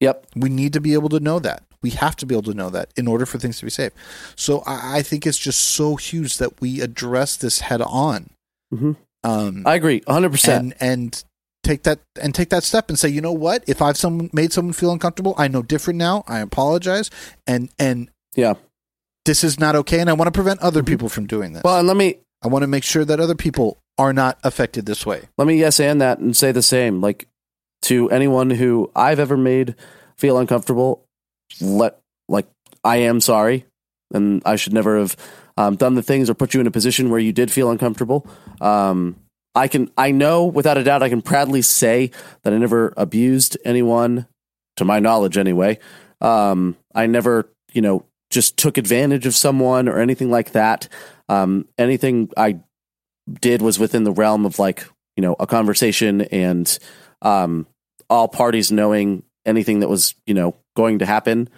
Yep. 0.00 0.26
We 0.36 0.48
need 0.48 0.72
to 0.72 0.80
be 0.80 0.94
able 0.94 1.08
to 1.10 1.20
know 1.20 1.38
that. 1.40 1.62
We 1.82 1.90
have 1.90 2.14
to 2.16 2.26
be 2.26 2.34
able 2.34 2.42
to 2.52 2.54
know 2.54 2.68
that 2.70 2.90
in 2.96 3.06
order 3.06 3.24
for 3.24 3.38
things 3.38 3.58
to 3.60 3.64
be 3.64 3.70
safe. 3.70 3.92
So 4.36 4.62
I, 4.66 4.98
I 4.98 5.02
think 5.02 5.26
it's 5.26 5.38
just 5.38 5.60
so 5.60 5.96
huge 5.96 6.36
that 6.38 6.60
we 6.60 6.80
address 6.80 7.36
this 7.36 7.60
head 7.60 7.80
on. 7.82 8.30
Mhm. 8.74 8.96
Um, 9.24 9.62
I 9.66 9.74
agree, 9.74 10.00
100%. 10.02 10.48
and 10.58 10.74
and 10.80 11.24
take 11.62 11.82
that 11.82 11.98
and 12.22 12.34
take 12.34 12.48
that 12.50 12.64
step 12.64 12.88
and 12.88 12.98
say, 12.98 13.08
you 13.08 13.20
know 13.20 13.32
what? 13.32 13.62
If 13.66 13.82
I've 13.82 13.96
someone 13.98 14.30
made 14.32 14.52
someone 14.52 14.72
feel 14.72 14.92
uncomfortable, 14.92 15.34
I 15.36 15.48
know 15.48 15.62
different 15.62 15.98
now. 15.98 16.24
I 16.26 16.40
apologize, 16.40 17.10
and 17.46 17.68
and 17.78 18.10
yeah. 18.34 18.54
this 19.26 19.44
is 19.44 19.58
not 19.60 19.76
okay, 19.76 20.00
and 20.00 20.08
I 20.08 20.14
want 20.14 20.28
to 20.28 20.32
prevent 20.32 20.60
other 20.60 20.82
Mhm. 20.82 20.86
people 20.86 21.08
from 21.10 21.26
doing 21.26 21.52
this. 21.52 21.62
Well, 21.64 21.78
and 21.78 21.86
let 21.88 21.96
me 21.98 22.16
I 22.42 22.48
want 22.48 22.62
to 22.62 22.66
make 22.66 22.84
sure 22.84 23.04
that 23.04 23.20
other 23.20 23.34
people 23.34 23.76
are 23.98 24.14
not 24.14 24.38
affected 24.44 24.86
this 24.86 25.04
way. 25.04 25.28
let 25.36 25.46
me 25.46 25.58
yes 25.58 25.78
and 25.80 26.00
that 26.00 26.18
and 26.18 26.34
say 26.36 26.52
the 26.52 26.62
same. 26.62 27.02
Like 27.02 27.26
to 27.82 28.10
anyone 28.10 28.50
who 28.50 28.90
I've 28.94 29.18
ever 29.18 29.36
made 29.36 29.74
feel 30.16 30.38
uncomfortable, 30.38 31.04
let 31.60 31.98
like 32.28 32.46
I 32.84 32.98
am 32.98 33.20
sorry, 33.20 33.66
and 34.12 34.42
I 34.44 34.56
should 34.56 34.72
never 34.72 34.98
have 34.98 35.16
um, 35.56 35.76
done 35.76 35.94
the 35.94 36.02
things 36.02 36.30
or 36.30 36.34
put 36.34 36.54
you 36.54 36.60
in 36.60 36.66
a 36.66 36.70
position 36.70 37.10
where 37.10 37.20
you 37.20 37.32
did 37.32 37.50
feel 37.50 37.70
uncomfortable. 37.70 38.26
Um, 38.60 39.16
I 39.54 39.68
can 39.68 39.90
I 39.96 40.10
know 40.10 40.46
without 40.46 40.78
a 40.78 40.84
doubt 40.84 41.02
I 41.02 41.08
can 41.08 41.22
proudly 41.22 41.62
say 41.62 42.10
that 42.42 42.52
I 42.52 42.58
never 42.58 42.94
abused 42.96 43.56
anyone, 43.64 44.26
to 44.76 44.84
my 44.84 45.00
knowledge 45.00 45.36
anyway. 45.36 45.78
Um, 46.20 46.76
I 46.94 47.06
never 47.06 47.50
you 47.72 47.82
know 47.82 48.04
just 48.30 48.56
took 48.56 48.78
advantage 48.78 49.26
of 49.26 49.34
someone 49.34 49.88
or 49.88 49.98
anything 49.98 50.30
like 50.30 50.52
that. 50.52 50.88
Um, 51.28 51.66
anything 51.78 52.30
I 52.36 52.60
did 53.30 53.62
was 53.62 53.78
within 53.78 54.04
the 54.04 54.12
realm 54.12 54.46
of 54.46 54.58
like 54.58 54.86
you 55.16 55.22
know 55.22 55.36
a 55.38 55.46
conversation 55.46 56.22
and 56.22 56.78
um, 57.22 57.66
all 58.10 58.28
parties 58.28 58.70
knowing 58.70 59.22
anything 59.46 59.80
that 59.80 59.88
was 59.88 60.14
you 60.26 60.34
know 60.34 60.54
going 60.76 60.98
to 60.98 61.06
happen 61.06 61.48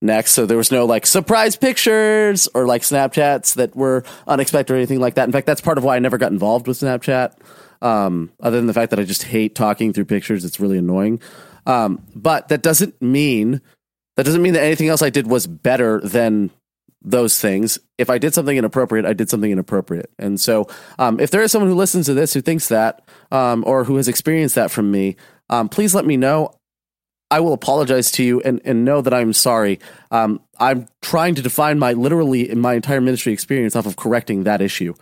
next 0.00 0.32
so 0.32 0.44
there 0.46 0.56
was 0.56 0.72
no 0.72 0.84
like 0.84 1.06
surprise 1.06 1.54
pictures 1.54 2.48
or 2.54 2.66
like 2.66 2.82
snapchats 2.82 3.54
that 3.54 3.76
were 3.76 4.02
unexpected 4.26 4.72
or 4.72 4.76
anything 4.76 4.98
like 4.98 5.14
that 5.14 5.28
in 5.28 5.32
fact 5.32 5.46
that's 5.46 5.60
part 5.60 5.78
of 5.78 5.84
why 5.84 5.94
i 5.94 5.98
never 6.00 6.18
got 6.18 6.32
involved 6.32 6.66
with 6.66 6.80
snapchat 6.80 7.34
um, 7.82 8.30
other 8.40 8.56
than 8.56 8.66
the 8.66 8.74
fact 8.74 8.90
that 8.90 8.98
i 8.98 9.04
just 9.04 9.24
hate 9.24 9.54
talking 9.54 9.92
through 9.92 10.04
pictures 10.04 10.44
it's 10.44 10.58
really 10.58 10.78
annoying 10.78 11.20
um, 11.66 12.04
but 12.14 12.48
that 12.48 12.62
doesn't 12.62 13.00
mean 13.00 13.60
that 14.16 14.24
doesn't 14.24 14.42
mean 14.42 14.54
that 14.54 14.62
anything 14.62 14.88
else 14.88 15.02
i 15.02 15.10
did 15.10 15.28
was 15.28 15.46
better 15.46 16.00
than 16.00 16.50
those 17.04 17.40
things. 17.40 17.78
If 17.98 18.10
I 18.10 18.18
did 18.18 18.34
something 18.34 18.56
inappropriate, 18.56 19.04
I 19.04 19.12
did 19.12 19.28
something 19.28 19.50
inappropriate. 19.50 20.10
And 20.18 20.40
so, 20.40 20.68
um, 20.98 21.20
if 21.20 21.30
there 21.30 21.42
is 21.42 21.52
someone 21.52 21.70
who 21.70 21.76
listens 21.76 22.06
to 22.06 22.14
this 22.14 22.32
who 22.32 22.40
thinks 22.40 22.68
that, 22.68 23.02
um, 23.30 23.64
or 23.66 23.84
who 23.84 23.96
has 23.96 24.08
experienced 24.08 24.54
that 24.54 24.70
from 24.70 24.90
me, 24.90 25.16
um, 25.52 25.68
please 25.68 25.94
let 25.94 26.06
me 26.06 26.16
know. 26.16 26.54
I 27.30 27.40
will 27.40 27.52
apologize 27.52 28.10
to 28.12 28.24
you 28.24 28.40
and, 28.40 28.60
and 28.64 28.84
know 28.86 29.02
that 29.02 29.12
I'm 29.12 29.34
sorry. 29.34 29.80
Um, 30.10 30.40
I'm 30.58 30.88
trying 31.02 31.34
to 31.34 31.42
define 31.42 31.78
my 31.78 31.92
literally 31.92 32.54
my 32.54 32.74
entire 32.74 33.02
ministry 33.02 33.34
experience 33.34 33.76
off 33.76 33.86
of 33.86 33.96
correcting 33.96 34.44
that 34.44 34.62
issue, 34.62 34.94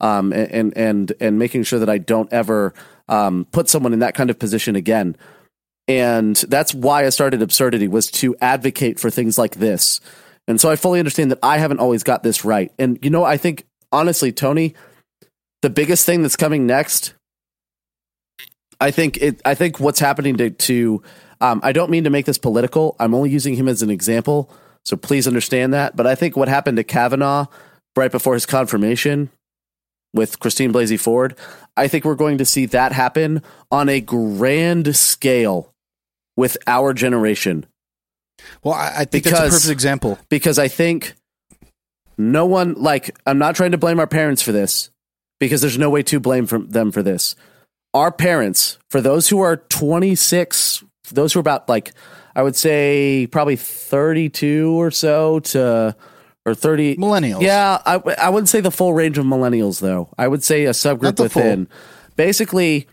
um, 0.00 0.32
and 0.32 0.76
and 0.76 1.12
and 1.20 1.38
making 1.38 1.64
sure 1.64 1.80
that 1.80 1.88
I 1.88 1.98
don't 1.98 2.32
ever 2.32 2.72
um, 3.08 3.46
put 3.50 3.68
someone 3.68 3.92
in 3.92 3.98
that 3.98 4.14
kind 4.14 4.30
of 4.30 4.38
position 4.38 4.76
again. 4.76 5.16
And 5.88 6.36
that's 6.36 6.72
why 6.72 7.04
I 7.04 7.10
started 7.10 7.42
Absurdity 7.42 7.88
was 7.88 8.10
to 8.12 8.36
advocate 8.40 8.98
for 9.00 9.10
things 9.10 9.38
like 9.38 9.56
this. 9.56 10.00
And 10.48 10.60
so 10.60 10.70
I 10.70 10.76
fully 10.76 11.00
understand 11.00 11.32
that 11.32 11.40
I 11.42 11.58
haven't 11.58 11.80
always 11.80 12.04
got 12.04 12.22
this 12.22 12.44
right. 12.44 12.72
And 12.78 12.98
you 13.02 13.10
know, 13.10 13.24
I 13.24 13.36
think 13.36 13.64
honestly, 13.90 14.30
Tony, 14.30 14.74
the 15.62 15.70
biggest 15.70 16.06
thing 16.06 16.22
that's 16.22 16.36
coming 16.36 16.64
next, 16.64 17.14
I 18.80 18.90
think 18.90 19.16
it. 19.18 19.40
I 19.44 19.54
think 19.54 19.80
what's 19.80 20.00
happening 20.00 20.36
to, 20.36 20.50
to 20.50 21.02
um, 21.40 21.60
I 21.62 21.72
don't 21.72 21.90
mean 21.90 22.04
to 22.04 22.10
make 22.10 22.26
this 22.26 22.38
political. 22.38 22.96
I'm 23.00 23.14
only 23.14 23.30
using 23.30 23.54
him 23.54 23.68
as 23.68 23.82
an 23.82 23.90
example, 23.90 24.50
so 24.84 24.96
please 24.96 25.26
understand 25.26 25.72
that. 25.74 25.96
But 25.96 26.06
I 26.06 26.14
think 26.14 26.36
what 26.36 26.48
happened 26.48 26.76
to 26.76 26.84
Kavanaugh 26.84 27.46
right 27.96 28.10
before 28.12 28.34
his 28.34 28.44
confirmation 28.46 29.30
with 30.14 30.38
Christine 30.40 30.72
Blasey 30.72 30.98
Ford, 31.00 31.36
I 31.76 31.88
think 31.88 32.04
we're 32.04 32.14
going 32.14 32.38
to 32.38 32.44
see 32.44 32.66
that 32.66 32.92
happen 32.92 33.42
on 33.70 33.88
a 33.88 34.00
grand 34.00 34.94
scale 34.96 35.72
with 36.36 36.56
our 36.66 36.92
generation 36.94 37.66
Well, 38.62 38.74
I, 38.74 38.92
I 38.98 39.04
think 39.06 39.24
that's 39.24 39.26
a 39.26 39.30
Because- 39.42 39.50
perfect 39.54 39.72
example. 39.72 40.18
because 40.28 40.58
I 40.58 40.68
think 40.68 41.14
no 42.18 42.46
one 42.46 42.74
like 42.74 43.16
I'm 43.26 43.38
not 43.38 43.56
trying 43.56 43.72
to 43.72 43.78
blame 43.78 43.98
our 44.00 44.06
parents 44.06 44.42
for 44.42 44.52
this 44.52 44.90
because 45.40 45.60
there's 45.60 45.78
no 45.78 45.90
way 45.90 46.02
to 46.04 46.20
blame 46.20 46.46
from 46.46 46.68
them 46.70 46.92
for 46.92 47.02
this. 47.02 47.34
Our 47.96 48.12
parents, 48.12 48.78
for 48.90 49.00
those 49.00 49.30
who 49.30 49.40
are 49.40 49.56
26, 49.56 50.84
those 51.12 51.32
who 51.32 51.38
are 51.38 51.40
about 51.40 51.66
like 51.66 51.94
I 52.34 52.42
would 52.42 52.54
say 52.54 53.26
probably 53.32 53.56
32 53.56 54.78
or 54.78 54.90
so 54.90 55.40
to 55.40 55.96
or 56.44 56.54
30 56.54 56.96
Millennials. 56.96 57.40
yeah, 57.40 57.80
I, 57.86 57.94
I 58.18 58.28
wouldn't 58.28 58.50
say 58.50 58.60
the 58.60 58.70
full 58.70 58.92
range 58.92 59.16
of 59.16 59.24
millennials, 59.24 59.80
though. 59.80 60.10
I 60.18 60.28
would 60.28 60.44
say 60.44 60.66
a 60.66 60.70
subgroup 60.70 61.16
the 61.16 61.30
full. 61.30 61.42
within. 61.42 61.68
Basically, 62.16 62.86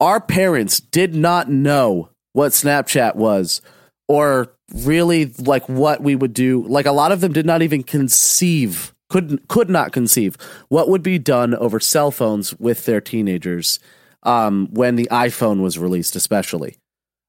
our 0.00 0.20
parents 0.20 0.78
did 0.78 1.16
not 1.16 1.50
know 1.50 2.10
what 2.32 2.52
Snapchat 2.52 3.16
was 3.16 3.60
or 4.06 4.52
really 4.72 5.34
like 5.38 5.68
what 5.68 6.02
we 6.02 6.14
would 6.14 6.32
do. 6.32 6.62
Like 6.68 6.86
a 6.86 6.92
lot 6.92 7.10
of 7.10 7.20
them 7.20 7.32
did 7.32 7.46
not 7.46 7.62
even 7.62 7.82
conceive, 7.82 8.94
couldn't 9.10 9.48
could 9.48 9.68
not 9.68 9.90
conceive 9.90 10.36
what 10.68 10.88
would 10.88 11.02
be 11.02 11.18
done 11.18 11.52
over 11.56 11.80
cell 11.80 12.12
phones 12.12 12.54
with 12.60 12.84
their 12.84 13.00
teenagers 13.00 13.80
um, 14.26 14.68
when 14.72 14.96
the 14.96 15.08
iPhone 15.10 15.62
was 15.62 15.78
released, 15.78 16.16
especially. 16.16 16.76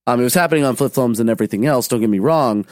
Um, 0.05 0.19
it 0.19 0.23
was 0.23 0.33
happening 0.33 0.63
on 0.63 0.75
flip 0.75 0.91
phones 0.93 1.19
and 1.19 1.29
everything 1.29 1.65
else. 1.65 1.87
Don't 1.87 1.99
get 2.01 2.09
me 2.09 2.19
wrong, 2.19 2.65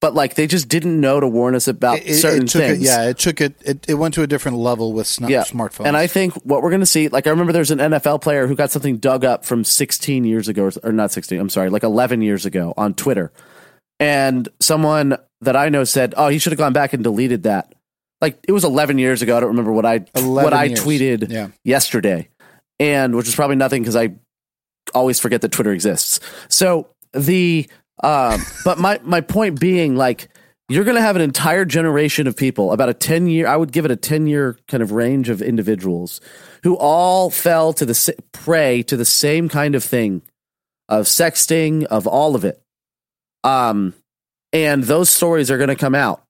but 0.00 0.14
like 0.14 0.34
they 0.34 0.46
just 0.46 0.68
didn't 0.68 1.00
know 1.00 1.20
to 1.20 1.28
warn 1.28 1.54
us 1.54 1.68
about 1.68 1.98
It- 1.98 2.14
certain 2.14 2.44
it 2.44 2.50
things. 2.50 2.78
It, 2.80 2.84
yeah, 2.84 3.08
it 3.08 3.18
took 3.18 3.40
it, 3.40 3.54
it. 3.64 3.84
It 3.88 3.94
went 3.94 4.14
to 4.14 4.22
a 4.22 4.26
different 4.26 4.56
level 4.58 4.92
with 4.92 5.06
sna- 5.06 5.28
Yeah. 5.28 5.42
smartphones. 5.44 5.86
And 5.86 5.96
I 5.96 6.06
think 6.06 6.34
what 6.44 6.62
we're 6.62 6.70
going 6.70 6.80
to 6.80 6.86
see, 6.86 7.08
like 7.08 7.26
I 7.26 7.30
remember 7.30 7.52
there's 7.52 7.70
an 7.70 7.78
NFL 7.78 8.20
player 8.22 8.46
who 8.46 8.54
got 8.54 8.70
something 8.70 8.96
dug 8.96 9.24
up 9.24 9.44
from 9.44 9.64
16 9.64 10.24
years 10.24 10.48
ago, 10.48 10.64
or, 10.64 10.72
or 10.82 10.92
not 10.92 11.10
16, 11.12 11.38
I'm 11.38 11.50
sorry, 11.50 11.68
like 11.70 11.82
11 11.82 12.22
years 12.22 12.46
ago 12.46 12.72
on 12.76 12.94
Twitter. 12.94 13.32
And 14.00 14.48
someone 14.60 15.16
that 15.40 15.56
I 15.56 15.68
know 15.68 15.84
said, 15.84 16.14
oh, 16.16 16.28
he 16.28 16.38
should 16.38 16.52
have 16.52 16.58
gone 16.58 16.72
back 16.72 16.92
and 16.92 17.02
deleted 17.02 17.42
that. 17.44 17.74
Like 18.20 18.38
it 18.48 18.52
was 18.52 18.64
11 18.64 18.98
years 18.98 19.22
ago. 19.22 19.36
I 19.36 19.40
don't 19.40 19.50
remember 19.50 19.72
what 19.72 19.86
I 19.86 19.98
what 20.14 20.52
I 20.52 20.64
years. 20.64 20.80
tweeted 20.84 21.30
Yeah. 21.30 21.48
yesterday, 21.64 22.28
and 22.80 23.14
which 23.14 23.28
is 23.28 23.34
probably 23.34 23.56
nothing 23.56 23.82
because 23.82 23.96
I 23.96 24.14
always 24.94 25.20
forget 25.20 25.40
that 25.42 25.52
Twitter 25.52 25.72
exists. 25.72 26.20
So 26.48 26.88
the 27.12 27.68
um, 28.02 28.40
but 28.64 28.78
my 28.78 29.00
my 29.02 29.20
point 29.20 29.60
being 29.60 29.96
like 29.96 30.28
you're 30.70 30.84
going 30.84 30.96
to 30.96 31.02
have 31.02 31.16
an 31.16 31.22
entire 31.22 31.64
generation 31.64 32.26
of 32.26 32.36
people 32.36 32.72
about 32.72 32.90
a 32.90 32.94
10 32.94 33.26
year 33.26 33.46
i 33.46 33.56
would 33.56 33.72
give 33.72 33.84
it 33.84 33.90
a 33.90 33.96
10 33.96 34.26
year 34.26 34.58
kind 34.68 34.82
of 34.82 34.92
range 34.92 35.28
of 35.28 35.40
individuals 35.40 36.20
who 36.62 36.76
all 36.76 37.30
fell 37.30 37.72
to 37.72 37.86
the 37.86 38.14
prey 38.32 38.82
to 38.82 38.96
the 38.96 39.04
same 39.04 39.48
kind 39.48 39.74
of 39.74 39.82
thing 39.82 40.22
of 40.88 41.06
sexting 41.06 41.84
of 41.84 42.06
all 42.06 42.34
of 42.34 42.44
it 42.44 42.62
um 43.44 43.94
and 44.52 44.84
those 44.84 45.08
stories 45.10 45.50
are 45.50 45.56
going 45.56 45.68
to 45.68 45.76
come 45.76 45.94
out 45.94 46.22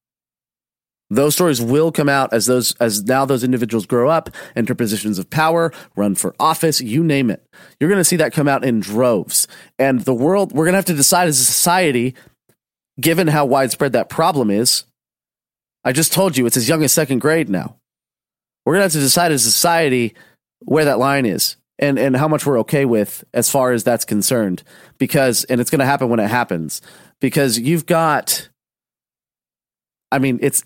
those 1.10 1.34
stories 1.34 1.60
will 1.60 1.90
come 1.90 2.08
out 2.08 2.32
as 2.32 2.46
those 2.46 2.74
as 2.76 3.04
now 3.04 3.24
those 3.24 3.42
individuals 3.42 3.86
grow 3.86 4.08
up 4.08 4.30
enter 4.54 4.74
positions 4.74 5.18
of 5.18 5.30
power 5.30 5.72
run 5.96 6.14
for 6.14 6.34
office 6.38 6.80
you 6.80 7.02
name 7.02 7.30
it. 7.30 7.44
You're 7.80 7.88
going 7.88 8.00
to 8.00 8.04
see 8.04 8.16
that 8.16 8.32
come 8.32 8.48
out 8.48 8.64
in 8.64 8.80
droves. 8.80 9.48
And 9.78 10.00
the 10.00 10.14
world 10.14 10.52
we're 10.52 10.64
going 10.64 10.74
to 10.74 10.78
have 10.78 10.84
to 10.86 10.94
decide 10.94 11.28
as 11.28 11.40
a 11.40 11.44
society 11.44 12.14
given 13.00 13.28
how 13.28 13.46
widespread 13.46 13.92
that 13.92 14.08
problem 14.08 14.50
is 14.50 14.84
i 15.84 15.92
just 15.92 16.12
told 16.12 16.36
you 16.36 16.46
it's 16.46 16.56
as 16.56 16.68
young 16.68 16.82
as 16.82 16.92
second 16.92 17.20
grade 17.20 17.48
now. 17.48 17.76
We're 18.64 18.74
going 18.74 18.80
to 18.80 18.86
have 18.86 18.92
to 18.92 18.98
decide 18.98 19.32
as 19.32 19.46
a 19.46 19.50
society 19.50 20.14
where 20.60 20.84
that 20.84 20.98
line 20.98 21.24
is 21.24 21.56
and 21.78 21.98
and 21.98 22.16
how 22.16 22.28
much 22.28 22.44
we're 22.44 22.58
okay 22.60 22.84
with 22.84 23.24
as 23.32 23.50
far 23.50 23.72
as 23.72 23.82
that's 23.82 24.04
concerned. 24.04 24.62
Because 24.98 25.44
and 25.44 25.60
it's 25.60 25.70
going 25.70 25.78
to 25.78 25.86
happen 25.86 26.10
when 26.10 26.20
it 26.20 26.28
happens. 26.28 26.82
Because 27.20 27.58
you've 27.58 27.86
got 27.86 28.50
i 30.10 30.18
mean 30.18 30.38
it's 30.42 30.64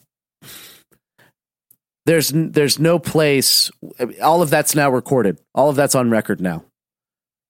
there's 2.07 2.33
there's 2.35 2.79
no 2.79 2.99
place 2.99 3.71
all 4.23 4.43
of 4.43 4.51
that's 4.51 4.75
now 4.75 4.91
recorded 4.91 5.39
all 5.55 5.69
of 5.69 5.77
that's 5.77 5.95
on 5.95 6.11
record 6.11 6.41
now 6.41 6.65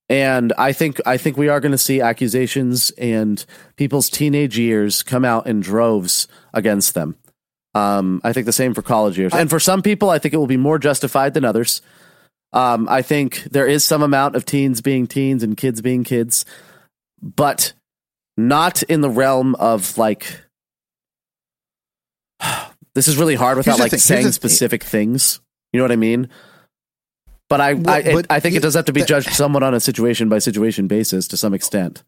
And 0.08 0.52
I 0.58 0.72
think 0.74 1.00
I 1.06 1.16
think 1.16 1.38
we 1.38 1.48
are 1.48 1.58
going 1.58 1.72
to 1.72 1.78
see 1.78 2.02
accusations 2.02 2.90
and 2.98 3.42
people's 3.76 4.10
teenage 4.10 4.58
years 4.58 5.02
come 5.02 5.24
out 5.24 5.46
in 5.46 5.60
droves 5.60 6.28
against 6.52 6.92
them. 6.92 7.16
Um, 7.74 8.20
I 8.22 8.34
think 8.34 8.44
the 8.44 8.52
same 8.52 8.74
for 8.74 8.82
college 8.82 9.18
years, 9.18 9.32
and 9.32 9.48
for 9.48 9.58
some 9.58 9.80
people, 9.80 10.10
I 10.10 10.18
think 10.18 10.34
it 10.34 10.36
will 10.36 10.46
be 10.46 10.58
more 10.58 10.78
justified 10.78 11.32
than 11.32 11.46
others. 11.46 11.80
Um, 12.52 12.86
I 12.90 13.00
think 13.00 13.44
there 13.44 13.66
is 13.66 13.84
some 13.84 14.02
amount 14.02 14.36
of 14.36 14.44
teens 14.44 14.82
being 14.82 15.06
teens 15.06 15.42
and 15.42 15.56
kids 15.56 15.80
being 15.80 16.04
kids, 16.04 16.44
but 17.22 17.72
not 18.36 18.82
in 18.82 19.00
the 19.00 19.08
realm 19.08 19.54
of 19.54 19.96
like. 19.96 20.42
This 22.94 23.08
is 23.08 23.16
really 23.16 23.34
hard 23.34 23.56
without 23.56 23.78
like 23.78 23.92
saying 23.92 24.32
specific 24.32 24.82
things. 24.84 25.40
You 25.72 25.78
know 25.78 25.84
what 25.84 25.92
I 25.92 25.96
mean? 25.96 26.28
But 27.48 27.60
I, 27.60 27.74
Well, 27.74 27.94
I, 27.94 27.98
it- 28.00 28.12
but 28.14 28.26
I 28.30 28.40
think 28.40 28.52
you- 28.54 28.58
it 28.58 28.62
does 28.62 28.74
have 28.74 28.84
to 28.86 28.92
be 28.92 29.02
judged 29.04 29.30
somewhat 29.32 29.62
on 29.62 29.74
a 29.74 29.80
situation 29.80 30.28
by 30.28 30.38
situation 30.38 30.86
basis 30.88 31.26
to 31.28 31.36
some 31.36 31.54
extent. 31.54 32.02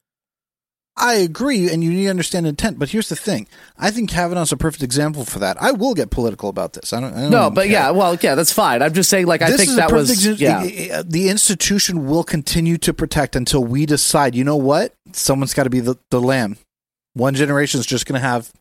I 0.97 1.15
agree, 1.15 1.69
and 1.73 1.83
you 1.83 1.91
need 1.91 2.05
to 2.05 2.11
understand 2.11 2.47
intent. 2.47 2.79
But 2.79 2.91
here's 2.91 3.09
the 3.09 3.17
thing: 3.17 3.49
I 3.77 3.91
think 3.91 4.11
Kavanaugh's 4.11 4.53
a 4.53 4.57
perfect 4.57 4.81
example 4.85 5.25
for 5.25 5.41
that. 5.41 5.61
I 5.61 5.73
will 5.73 5.93
get 5.93 6.11
political 6.11 6.49
about 6.49 6.75
this. 6.75 6.93
I 6.93 7.01
don't. 7.01 7.13
I 7.13 7.23
don't 7.23 7.31
No, 7.31 7.51
but 7.51 7.65
care. 7.65 7.73
yeah, 7.73 7.91
well, 7.91 8.17
yeah, 8.21 8.37
that's 8.37 8.53
fine. 8.53 8.81
I'm 8.81 8.93
just 8.95 9.11
saying, 9.11 9.27
like, 9.27 9.43
I 9.43 9.51
think 9.57 9.71
that 9.73 9.91
was, 9.91 10.09
exa- 10.09 10.39
yeah, 10.39 10.99
uh, 10.99 11.03
The 11.05 11.31
institution 11.31 12.07
will 12.07 12.23
continue 12.23 12.79
to 12.79 12.95
protect 12.95 13.35
until 13.35 13.65
we 13.65 13.87
decide. 13.87 14.37
You 14.37 14.45
know 14.45 14.55
what? 14.55 14.95
Someone's 15.13 15.53
got 15.53 15.65
to 15.65 15.71
be 15.71 15.81
the, 15.81 15.97
the 16.11 16.21
lamb. 16.21 16.59
One 17.15 17.35
generation 17.35 17.81
is 17.81 17.87
just 17.87 18.07
going 18.07 18.21
to 18.21 18.27
have. 18.27 18.53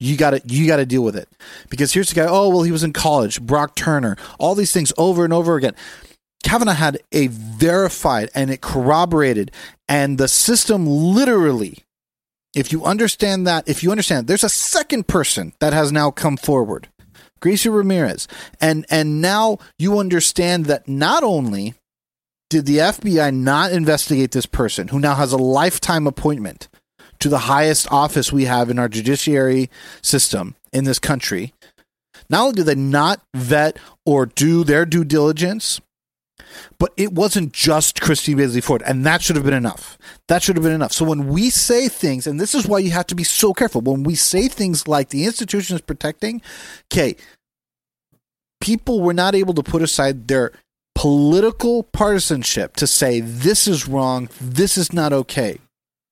You 0.00 0.16
got 0.16 0.30
to 0.30 0.42
you 0.46 0.66
got 0.66 0.76
to 0.76 0.86
deal 0.86 1.02
with 1.02 1.16
it 1.16 1.28
because 1.68 1.92
here's 1.92 2.08
the 2.10 2.14
guy. 2.14 2.26
Oh 2.28 2.48
well, 2.48 2.62
he 2.62 2.72
was 2.72 2.84
in 2.84 2.92
college. 2.92 3.40
Brock 3.42 3.74
Turner. 3.74 4.16
All 4.38 4.54
these 4.54 4.72
things 4.72 4.92
over 4.96 5.24
and 5.24 5.32
over 5.32 5.56
again. 5.56 5.74
Kavanaugh 6.44 6.72
had 6.72 7.00
a 7.10 7.26
verified 7.26 8.30
and 8.34 8.50
it 8.50 8.60
corroborated, 8.60 9.50
and 9.88 10.18
the 10.18 10.28
system 10.28 10.86
literally. 10.86 11.78
If 12.54 12.72
you 12.72 12.84
understand 12.84 13.46
that, 13.46 13.68
if 13.68 13.82
you 13.82 13.90
understand, 13.90 14.26
there's 14.26 14.44
a 14.44 14.48
second 14.48 15.06
person 15.06 15.52
that 15.60 15.72
has 15.72 15.92
now 15.92 16.10
come 16.10 16.36
forward. 16.36 16.88
Gracie 17.40 17.68
Ramirez. 17.68 18.28
And 18.60 18.86
and 18.90 19.20
now 19.20 19.58
you 19.78 19.98
understand 19.98 20.66
that 20.66 20.88
not 20.88 21.22
only 21.22 21.74
did 22.50 22.66
the 22.66 22.78
FBI 22.78 23.34
not 23.34 23.72
investigate 23.72 24.30
this 24.30 24.46
person 24.46 24.88
who 24.88 24.98
now 24.98 25.14
has 25.14 25.32
a 25.32 25.36
lifetime 25.36 26.06
appointment 26.06 26.68
to 27.20 27.28
the 27.28 27.38
highest 27.38 27.90
office 27.90 28.32
we 28.32 28.44
have 28.44 28.70
in 28.70 28.78
our 28.78 28.88
judiciary 28.88 29.70
system 30.02 30.54
in 30.72 30.84
this 30.84 30.98
country, 30.98 31.52
not 32.30 32.40
only 32.40 32.52
do 32.54 32.62
they 32.62 32.74
not 32.74 33.20
vet 33.34 33.78
or 34.04 34.26
do 34.26 34.64
their 34.64 34.84
due 34.84 35.04
diligence, 35.04 35.80
but 36.78 36.92
it 36.96 37.12
wasn't 37.12 37.52
just 37.52 38.00
Christy 38.00 38.34
Blasey 38.34 38.62
Ford, 38.62 38.82
and 38.86 39.04
that 39.04 39.22
should 39.22 39.36
have 39.36 39.44
been 39.44 39.54
enough. 39.54 39.98
That 40.28 40.42
should 40.42 40.56
have 40.56 40.62
been 40.62 40.72
enough. 40.72 40.92
So 40.92 41.04
when 41.04 41.28
we 41.28 41.50
say 41.50 41.88
things, 41.88 42.26
and 42.26 42.40
this 42.40 42.54
is 42.54 42.66
why 42.66 42.78
you 42.78 42.90
have 42.90 43.06
to 43.08 43.14
be 43.14 43.24
so 43.24 43.52
careful, 43.52 43.80
when 43.80 44.02
we 44.02 44.14
say 44.14 44.48
things 44.48 44.88
like 44.88 45.08
the 45.08 45.24
institution 45.24 45.76
is 45.76 45.82
protecting, 45.82 46.40
okay, 46.92 47.16
people 48.60 49.00
were 49.00 49.14
not 49.14 49.34
able 49.34 49.54
to 49.54 49.62
put 49.62 49.82
aside 49.82 50.28
their 50.28 50.52
political 50.94 51.84
partisanship 51.84 52.74
to 52.76 52.86
say 52.86 53.20
this 53.20 53.68
is 53.68 53.86
wrong, 53.86 54.28
this 54.40 54.76
is 54.76 54.92
not 54.92 55.12
okay. 55.12 55.58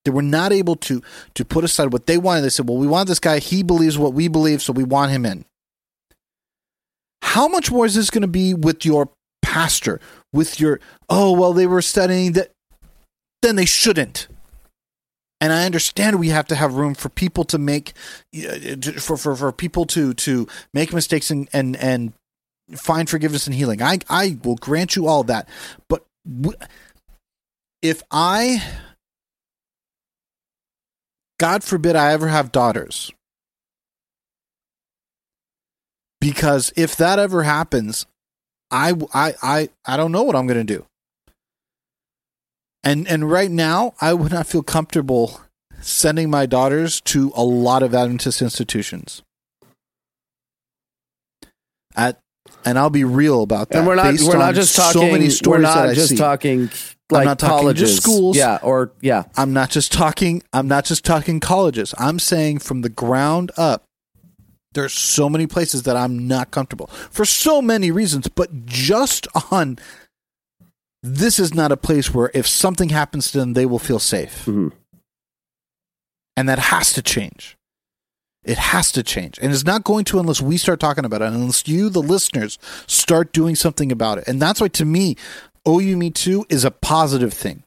They 0.07 0.11
were 0.11 0.21
not 0.21 0.53
able 0.53 0.77
to 0.77 1.01
to 1.33 1.43
put 1.43 1.65
aside 1.65 1.91
what 1.91 2.05
they 2.05 2.17
wanted. 2.17 2.43
They 2.43 2.49
said, 2.49 2.69
"Well, 2.69 2.77
we 2.77 2.87
want 2.87 3.09
this 3.09 3.19
guy. 3.19 3.39
He 3.39 3.61
believes 3.61 3.97
what 3.97 4.13
we 4.13 4.29
believe, 4.29 4.61
so 4.61 4.71
we 4.71 4.85
want 4.85 5.11
him 5.11 5.25
in." 5.25 5.43
How 7.21 7.49
much 7.49 7.69
more 7.69 7.85
is 7.85 7.93
this 7.93 8.09
going 8.09 8.21
to 8.21 8.27
be 8.29 8.53
with 8.53 8.85
your 8.85 9.09
pastor? 9.41 9.99
With 10.31 10.61
your 10.61 10.79
oh 11.09 11.33
well, 11.33 11.51
they 11.51 11.67
were 11.67 11.81
studying 11.81 12.31
that. 12.33 12.51
Then 13.41 13.57
they 13.57 13.65
shouldn't. 13.65 14.29
And 15.41 15.51
I 15.51 15.65
understand 15.65 16.21
we 16.21 16.29
have 16.29 16.47
to 16.47 16.55
have 16.55 16.75
room 16.75 16.95
for 16.95 17.09
people 17.09 17.43
to 17.43 17.57
make, 17.57 17.91
uh, 18.33 18.77
for 19.01 19.17
for, 19.17 19.35
for 19.35 19.51
people 19.51 19.85
to 19.87 20.13
to 20.13 20.47
make 20.73 20.93
mistakes 20.93 21.29
and 21.29 21.49
and 21.51 21.75
and 21.75 22.13
find 22.77 23.09
forgiveness 23.09 23.45
and 23.45 23.53
healing. 23.53 23.81
I 23.81 23.99
I 24.09 24.37
will 24.41 24.55
grant 24.55 24.95
you 24.95 25.05
all 25.05 25.23
that. 25.25 25.49
But 25.89 26.05
w- 26.25 26.57
if 27.81 28.03
I 28.09 28.63
God 31.39 31.63
forbid 31.63 31.95
I 31.95 32.11
ever 32.13 32.27
have 32.27 32.51
daughters. 32.51 33.11
Because 36.19 36.73
if 36.75 36.95
that 36.95 37.19
ever 37.19 37.43
happens, 37.43 38.05
I 38.71 38.93
I 39.13 39.33
I 39.41 39.69
I 39.85 39.97
don't 39.97 40.11
know 40.11 40.23
what 40.23 40.35
I'm 40.35 40.47
going 40.47 40.65
to 40.65 40.73
do. 40.77 40.85
And 42.83 43.07
and 43.07 43.29
right 43.29 43.51
now, 43.51 43.93
I 44.01 44.13
would 44.13 44.31
not 44.31 44.47
feel 44.47 44.63
comfortable 44.63 45.41
sending 45.79 46.29
my 46.29 46.45
daughters 46.45 47.01
to 47.01 47.31
a 47.35 47.43
lot 47.43 47.83
of 47.83 47.93
Adventist 47.93 48.41
institutions. 48.41 49.21
At 51.95 52.19
and 52.65 52.79
I'll 52.79 52.89
be 52.89 53.03
real 53.03 53.43
about 53.43 53.69
that. 53.69 53.79
and 53.79 53.87
we're 53.87 53.95
not 53.95 54.11
based 54.11 54.27
we're 54.27 54.37
not 54.37 54.55
just 54.55 54.73
so 54.73 54.93
talking 54.93 55.11
many 55.11 55.29
we're 55.45 55.59
not 55.59 55.93
just 55.93 56.17
talking 56.17 56.69
like 57.09 57.21
I'm 57.21 57.25
not 57.27 57.39
talking 57.39 57.57
colleges 57.59 57.91
just 57.91 58.03
schools. 58.03 58.35
yeah 58.37 58.59
or 58.61 58.91
yeah 59.01 59.23
I'm 59.37 59.53
not 59.53 59.69
just 59.69 59.91
talking 59.91 60.43
I'm 60.53 60.67
not 60.67 60.85
just 60.85 61.05
talking 61.05 61.39
colleges. 61.39 61.93
I'm 61.97 62.19
saying 62.19 62.59
from 62.59 62.81
the 62.81 62.89
ground 62.89 63.51
up 63.57 63.83
there's 64.73 64.93
so 64.93 65.29
many 65.29 65.47
places 65.47 65.83
that 65.83 65.95
I'm 65.95 66.27
not 66.27 66.51
comfortable 66.51 66.87
for 66.87 67.25
so 67.25 67.61
many 67.61 67.89
reasons, 67.91 68.27
but 68.27 68.65
just 68.65 69.27
on 69.51 69.79
this 71.01 71.39
is 71.39 71.53
not 71.53 71.71
a 71.71 71.77
place 71.77 72.13
where 72.13 72.29
if 72.33 72.45
something 72.47 72.89
happens 72.89 73.31
to 73.31 73.39
them 73.39 73.53
they 73.53 73.65
will 73.65 73.79
feel 73.79 73.99
safe. 73.99 74.45
Mhm. 74.45 74.71
And 76.35 76.47
that 76.49 76.59
has 76.59 76.93
to 76.93 77.01
change. 77.01 77.57
It 78.43 78.57
has 78.57 78.91
to 78.93 79.03
change. 79.03 79.39
And 79.41 79.51
it's 79.51 79.65
not 79.65 79.83
going 79.83 80.05
to 80.05 80.19
unless 80.19 80.41
we 80.41 80.57
start 80.57 80.79
talking 80.79 81.03
about 81.03 81.21
it, 81.21 81.25
unless 81.33 81.67
you, 81.67 81.89
the 81.89 82.01
listeners, 82.01 82.57
start 82.85 83.33
doing 83.33 83.55
something 83.55 83.91
about 83.91 84.19
it. 84.19 84.25
And 84.27 84.41
that's 84.41 84.61
why, 84.61 84.67
to 84.69 84.85
me, 84.85 85.17
OU 85.67 85.97
Me 85.97 86.09
Too 86.09 86.45
is 86.49 86.63
a 86.63 86.71
positive 86.71 87.33
thing. 87.33 87.63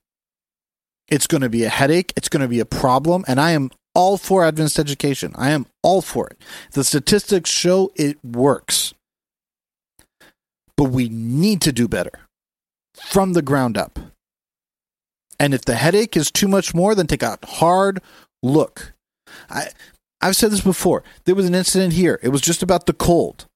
It's 1.08 1.26
going 1.26 1.42
to 1.42 1.48
be 1.48 1.64
a 1.64 1.68
headache. 1.68 2.12
It's 2.16 2.28
going 2.28 2.42
to 2.42 2.48
be 2.48 2.60
a 2.60 2.64
problem. 2.64 3.24
And 3.26 3.40
I 3.40 3.50
am 3.50 3.70
all 3.94 4.16
for 4.16 4.44
Adventist 4.44 4.78
education. 4.78 5.32
I 5.36 5.50
am 5.50 5.66
all 5.82 6.00
for 6.00 6.28
it. 6.28 6.40
The 6.72 6.84
statistics 6.84 7.50
show 7.50 7.92
it 7.96 8.24
works. 8.24 8.94
But 10.76 10.90
we 10.90 11.08
need 11.08 11.60
to 11.62 11.72
do 11.72 11.88
better 11.88 12.12
from 12.94 13.32
the 13.32 13.42
ground 13.42 13.76
up. 13.76 13.98
And 15.38 15.52
if 15.52 15.64
the 15.64 15.74
headache 15.74 16.16
is 16.16 16.30
too 16.30 16.48
much 16.48 16.74
more, 16.74 16.94
then 16.94 17.06
take 17.06 17.22
a 17.22 17.38
hard 17.44 18.00
look. 18.42 18.92
I 19.48 19.68
I've 20.20 20.36
said 20.36 20.52
this 20.52 20.60
before. 20.60 21.02
There 21.24 21.34
was 21.34 21.46
an 21.46 21.54
incident 21.54 21.94
here. 21.94 22.20
It 22.22 22.28
was 22.28 22.42
just 22.42 22.62
about 22.62 22.86
the 22.86 22.92
cold. 22.92 23.46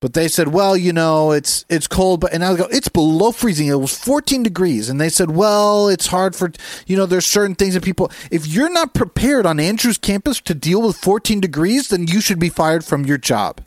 But 0.00 0.14
they 0.14 0.28
said, 0.28 0.48
well, 0.48 0.76
you 0.76 0.94
know, 0.94 1.30
it's 1.32 1.66
it's 1.68 1.86
cold, 1.86 2.20
but 2.20 2.32
and 2.32 2.42
I 2.42 2.56
go, 2.56 2.66
it's 2.70 2.88
below 2.88 3.32
freezing. 3.32 3.66
It 3.66 3.74
was 3.74 3.96
14 3.96 4.42
degrees, 4.42 4.88
and 4.88 4.98
they 4.98 5.10
said, 5.10 5.30
well, 5.30 5.88
it's 5.88 6.06
hard 6.06 6.34
for 6.34 6.50
you 6.86 6.96
know, 6.96 7.04
there's 7.04 7.26
certain 7.26 7.54
things 7.54 7.74
that 7.74 7.84
people. 7.84 8.10
If 8.30 8.46
you're 8.46 8.72
not 8.72 8.94
prepared 8.94 9.44
on 9.44 9.60
Andrews 9.60 9.98
campus 9.98 10.40
to 10.42 10.54
deal 10.54 10.80
with 10.80 10.96
14 10.96 11.40
degrees, 11.40 11.88
then 11.88 12.06
you 12.06 12.22
should 12.22 12.38
be 12.38 12.48
fired 12.48 12.84
from 12.84 13.04
your 13.04 13.18
job. 13.18 13.60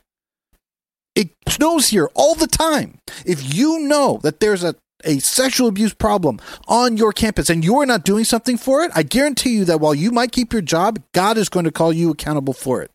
It 1.15 1.29
snows 1.47 1.89
here 1.89 2.09
all 2.15 2.33
the 2.33 2.47
time. 2.47 2.97
If 3.25 3.53
you 3.53 3.79
know 3.79 4.19
that 4.23 4.39
there's 4.39 4.63
a 4.63 4.75
a 5.05 5.19
sexual 5.19 5.67
abuse 5.67 5.93
problem 5.93 6.39
on 6.65 6.95
your 6.95 7.11
campus 7.11 7.49
and 7.49 7.63
you're 7.63 7.85
not 7.85 8.05
doing 8.05 8.23
something 8.23 8.57
for 8.57 8.83
it, 8.83 8.91
I 8.95 9.03
guarantee 9.03 9.51
you 9.51 9.65
that 9.65 9.81
while 9.81 9.93
you 9.93 10.11
might 10.11 10.31
keep 10.31 10.53
your 10.53 10.61
job, 10.61 11.03
God 11.11 11.37
is 11.37 11.49
going 11.49 11.65
to 11.65 11.71
call 11.71 11.91
you 11.91 12.09
accountable 12.09 12.53
for 12.53 12.81
it. 12.81 12.92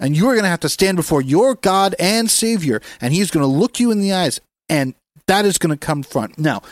And 0.00 0.16
you 0.16 0.26
are 0.28 0.34
going 0.34 0.44
to 0.44 0.50
have 0.50 0.60
to 0.60 0.68
stand 0.68 0.96
before 0.96 1.22
your 1.22 1.54
God 1.54 1.94
and 1.98 2.28
Savior, 2.28 2.80
and 3.00 3.12
He's 3.12 3.30
going 3.30 3.44
to 3.44 3.58
look 3.58 3.78
you 3.78 3.90
in 3.90 4.00
the 4.00 4.12
eyes, 4.12 4.40
and 4.68 4.94
that 5.26 5.44
is 5.44 5.58
going 5.58 5.70
to 5.70 5.86
come 5.86 6.02
front. 6.02 6.38
Now, 6.38 6.62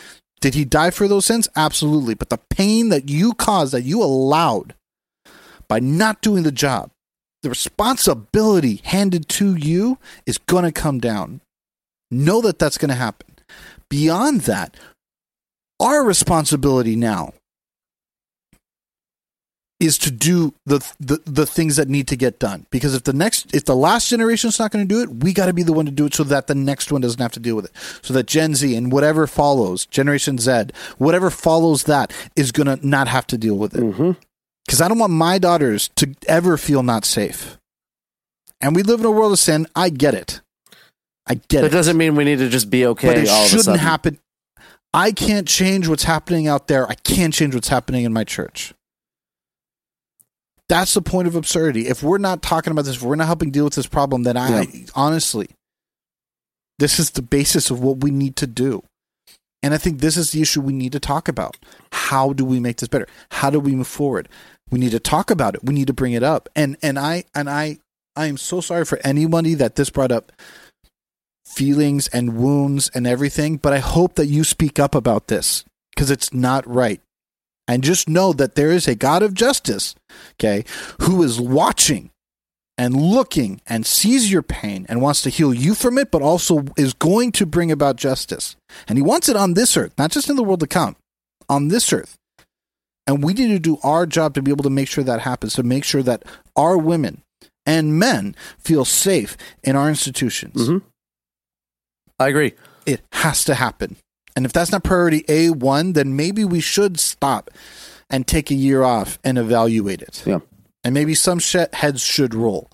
did 0.41 0.55
He 0.55 0.65
die 0.65 0.89
for 0.89 1.07
those 1.07 1.25
sins? 1.25 1.47
Absolutely. 1.55 2.15
But 2.15 2.29
the 2.29 2.39
pain 2.49 2.89
that 2.89 3.07
you 3.07 3.33
caused, 3.33 3.73
that 3.73 3.83
you 3.83 4.03
allowed 4.03 4.73
by 5.67 5.79
not 5.79 6.21
doing 6.21 6.43
the 6.43 6.51
job, 6.51 6.89
the 7.43 7.49
responsibility 7.49 8.81
handed 8.83 9.29
to 9.29 9.55
you 9.55 9.97
is 10.25 10.37
going 10.37 10.65
to 10.65 10.71
come 10.71 10.99
down. 10.99 11.41
Know 12.11 12.41
that 12.41 12.59
that's 12.59 12.77
going 12.77 12.89
to 12.89 12.95
happen. 12.95 13.27
Beyond 13.89 14.41
that, 14.41 14.75
our 15.79 16.03
responsibility 16.03 16.95
now 16.95 17.33
is 19.79 19.97
to 19.97 20.11
do 20.11 20.53
the, 20.65 20.79
the 20.99 21.21
the 21.25 21.45
things 21.45 21.77
that 21.77 21.87
need 21.87 22.07
to 22.09 22.15
get 22.17 22.37
done 22.39 22.65
because 22.69 22.93
if 22.93 23.03
the 23.03 23.13
next 23.13 23.53
if 23.55 23.63
the 23.65 23.75
last 23.75 24.09
generation's 24.09 24.59
not 24.59 24.71
going 24.71 24.85
to 24.85 24.93
do 24.93 25.01
it 25.01 25.23
we 25.23 25.31
got 25.33 25.45
to 25.45 25.53
be 25.53 25.63
the 25.63 25.71
one 25.73 25.85
to 25.85 25.91
do 25.91 26.05
it 26.05 26.13
so 26.13 26.23
that 26.25 26.47
the 26.47 26.55
next 26.55 26.91
one 26.91 26.99
doesn't 27.01 27.21
have 27.21 27.31
to 27.31 27.39
deal 27.39 27.55
with 27.55 27.65
it 27.65 27.71
so 28.01 28.13
that 28.13 28.25
gen 28.27 28.55
z 28.55 28.75
and 28.75 28.91
whatever 28.91 29.25
follows 29.25 29.85
generation 29.85 30.37
z 30.37 30.63
whatever 30.97 31.29
follows 31.29 31.83
that 31.85 32.11
is 32.35 32.51
going 32.51 32.67
to 32.67 32.85
not 32.85 33.07
have 33.07 33.25
to 33.25 33.37
deal 33.37 33.55
with 33.57 33.73
it 33.73 33.81
Mhm. 33.81 34.17
because 34.65 34.81
i 34.81 34.87
don't 34.89 34.99
want 34.99 35.13
my 35.13 35.37
daughters 35.37 35.89
to 35.95 36.13
ever 36.27 36.57
feel 36.57 36.83
not 36.83 37.05
safe 37.05 37.57
and 38.59 38.75
we 38.75 38.83
live 38.83 38.99
in 38.99 39.05
a 39.05 39.11
world 39.11 39.31
of 39.31 39.39
sin 39.39 39.65
i 39.75 39.89
get 39.89 40.13
it 40.13 40.41
i 41.25 41.35
get 41.35 41.59
it. 41.59 41.61
That 41.61 41.65
it 41.67 41.69
doesn't 41.71 41.95
mean 41.97 42.15
we 42.15 42.25
need 42.25 42.39
to 42.39 42.49
just 42.49 42.69
be 42.69 42.85
okay 42.87 43.07
but 43.07 43.17
it 43.17 43.27
shouldn't 43.47 43.79
happen. 43.79 44.19
I 44.91 45.11
can't 45.11 45.47
change 45.47 45.87
what's 45.87 46.01
happening 46.03 46.47
out 46.47 46.67
there. 46.67 46.87
I 46.89 46.95
can't 46.95 47.31
change 47.31 47.53
what's 47.53 47.67
happening 47.67 48.05
in 48.05 48.11
my 48.11 48.23
church. 48.23 48.73
That's 50.69 50.93
the 50.93 51.01
point 51.01 51.27
of 51.27 51.35
absurdity. 51.35 51.87
If 51.87 52.03
we're 52.03 52.19
not 52.19 52.41
talking 52.41 52.71
about 52.71 52.85
this, 52.85 52.95
if 52.97 53.01
we're 53.01 53.15
not 53.15 53.27
helping 53.27 53.51
deal 53.51 53.65
with 53.65 53.73
this 53.73 53.87
problem, 53.87 54.23
then 54.23 54.37
I 54.37 54.61
Yeah. 54.61 54.85
honestly, 54.95 55.49
this 56.77 56.99
is 56.99 57.11
the 57.11 57.21
basis 57.21 57.69
of 57.69 57.81
what 57.81 58.01
we 58.01 58.11
need 58.11 58.35
to 58.37 58.47
do. 58.47 58.83
And 59.61 59.73
I 59.73 59.77
think 59.77 59.99
this 59.99 60.15
is 60.15 60.31
the 60.31 60.41
issue 60.41 60.61
we 60.61 60.71
need 60.71 60.93
to 60.93 60.99
talk 60.99 61.27
about. 61.27 61.57
How 61.91 62.31
do 62.31 62.45
we 62.45 62.59
make 62.61 62.77
this 62.77 62.87
better? 62.87 63.07
How 63.31 63.49
do 63.49 63.59
we 63.59 63.75
move 63.75 63.87
forward? 63.87 64.29
We 64.71 64.79
need 64.79 64.91
to 64.91 64.99
talk 64.99 65.29
about 65.31 65.55
it. 65.55 65.63
We 65.63 65.73
need 65.73 65.87
to 65.87 65.93
bring 65.93 66.13
it 66.13 66.23
up. 66.23 66.47
And 66.55 66.77
and 66.81 66.97
I 66.97 67.25
and 67.35 67.49
I 67.49 67.79
I 68.15 68.27
am 68.27 68.37
so 68.37 68.61
sorry 68.61 68.85
for 68.85 68.99
anybody 69.03 69.55
that 69.55 69.75
this 69.75 69.89
brought 69.89 70.11
up 70.11 70.31
feelings 71.45 72.07
and 72.09 72.37
wounds 72.37 72.89
and 72.93 73.07
everything, 73.07 73.57
but 73.57 73.73
I 73.73 73.79
hope 73.79 74.15
that 74.15 74.27
you 74.27 74.43
speak 74.43 74.79
up 74.79 74.93
about 74.93 75.27
this 75.27 75.65
because 75.93 76.11
it's 76.11 76.31
not 76.33 76.65
right. 76.67 77.01
And 77.69 77.83
just 77.83 78.09
know 78.09 78.33
that 78.33 78.55
there 78.55 78.71
is 78.71 78.87
a 78.87 78.95
God 78.95 79.21
of 79.21 79.35
justice, 79.35 79.93
okay, 80.33 80.65
who 81.01 81.21
is 81.21 81.39
watching 81.39 82.09
and 82.79 82.99
looking 82.99 83.61
and 83.67 83.85
sees 83.85 84.31
your 84.31 84.41
pain 84.41 84.87
and 84.89 85.03
wants 85.03 85.21
to 85.21 85.29
heal 85.29 85.53
you 85.53 85.75
from 85.75 85.99
it, 85.99 86.09
but 86.09 86.23
also 86.23 86.65
is 86.77 86.95
going 86.95 87.31
to 87.33 87.45
bring 87.45 87.71
about 87.71 87.95
justice. 87.95 88.55
And 88.87 88.97
he 88.97 89.03
wants 89.03 89.29
it 89.29 89.35
on 89.35 89.53
this 89.53 89.77
earth, 89.77 89.93
not 89.99 90.09
just 90.09 90.31
in 90.31 90.35
the 90.35 90.41
world 90.41 90.61
to 90.61 90.67
come, 90.67 90.95
on 91.47 91.67
this 91.67 91.93
earth. 91.93 92.17
And 93.05 93.23
we 93.23 93.35
need 93.35 93.49
to 93.49 93.59
do 93.59 93.77
our 93.83 94.07
job 94.07 94.33
to 94.33 94.41
be 94.41 94.49
able 94.49 94.63
to 94.63 94.71
make 94.71 94.87
sure 94.87 95.03
that 95.03 95.21
happens, 95.21 95.53
to 95.53 95.61
make 95.61 95.83
sure 95.83 96.01
that 96.01 96.23
our 96.55 96.75
women 96.75 97.21
and 97.67 97.99
men 97.99 98.35
feel 98.57 98.83
safe 98.83 99.37
in 99.63 99.75
our 99.75 99.89
institutions. 99.89 100.69
Mhm. 100.69 100.81
I 102.17 102.29
agree. 102.29 102.55
It 102.87 103.01
has 103.11 103.43
to 103.43 103.53
happen. 103.53 103.97
And 104.35 104.45
if 104.45 104.53
that's 104.53 104.71
not 104.71 104.83
priority 104.83 105.23
A1, 105.23 105.93
then 105.93 106.15
maybe 106.15 106.45
we 106.45 106.59
should 106.61 106.99
stop 106.99 107.49
and 108.09 108.25
take 108.27 108.49
a 108.51 108.55
year 108.55 108.83
off 108.83 109.19
and 109.23 109.37
evaluate 109.37 110.01
it. 110.01 110.23
Yeah. 110.25 110.39
And 110.83 110.93
maybe 110.93 111.13
some 111.15 111.39
sh- 111.39 111.55
heads 111.73 112.01
should 112.01 112.33
roll. 112.33 112.69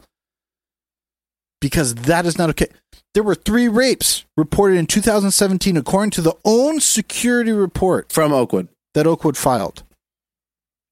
Because 1.59 1.95
that 1.95 2.25
is 2.25 2.37
not 2.37 2.49
okay. 2.51 2.67
There 3.13 3.23
were 3.23 3.35
three 3.35 3.67
rapes 3.67 4.25
reported 4.37 4.77
in 4.77 4.85
2017, 4.85 5.77
according 5.77 6.11
to 6.11 6.21
the 6.21 6.35
own 6.43 6.79
security 6.79 7.51
report 7.51 8.11
From 8.11 8.31
Oakwood. 8.33 8.67
that 8.93 9.07
Oakwood 9.07 9.37
filed. 9.37 9.83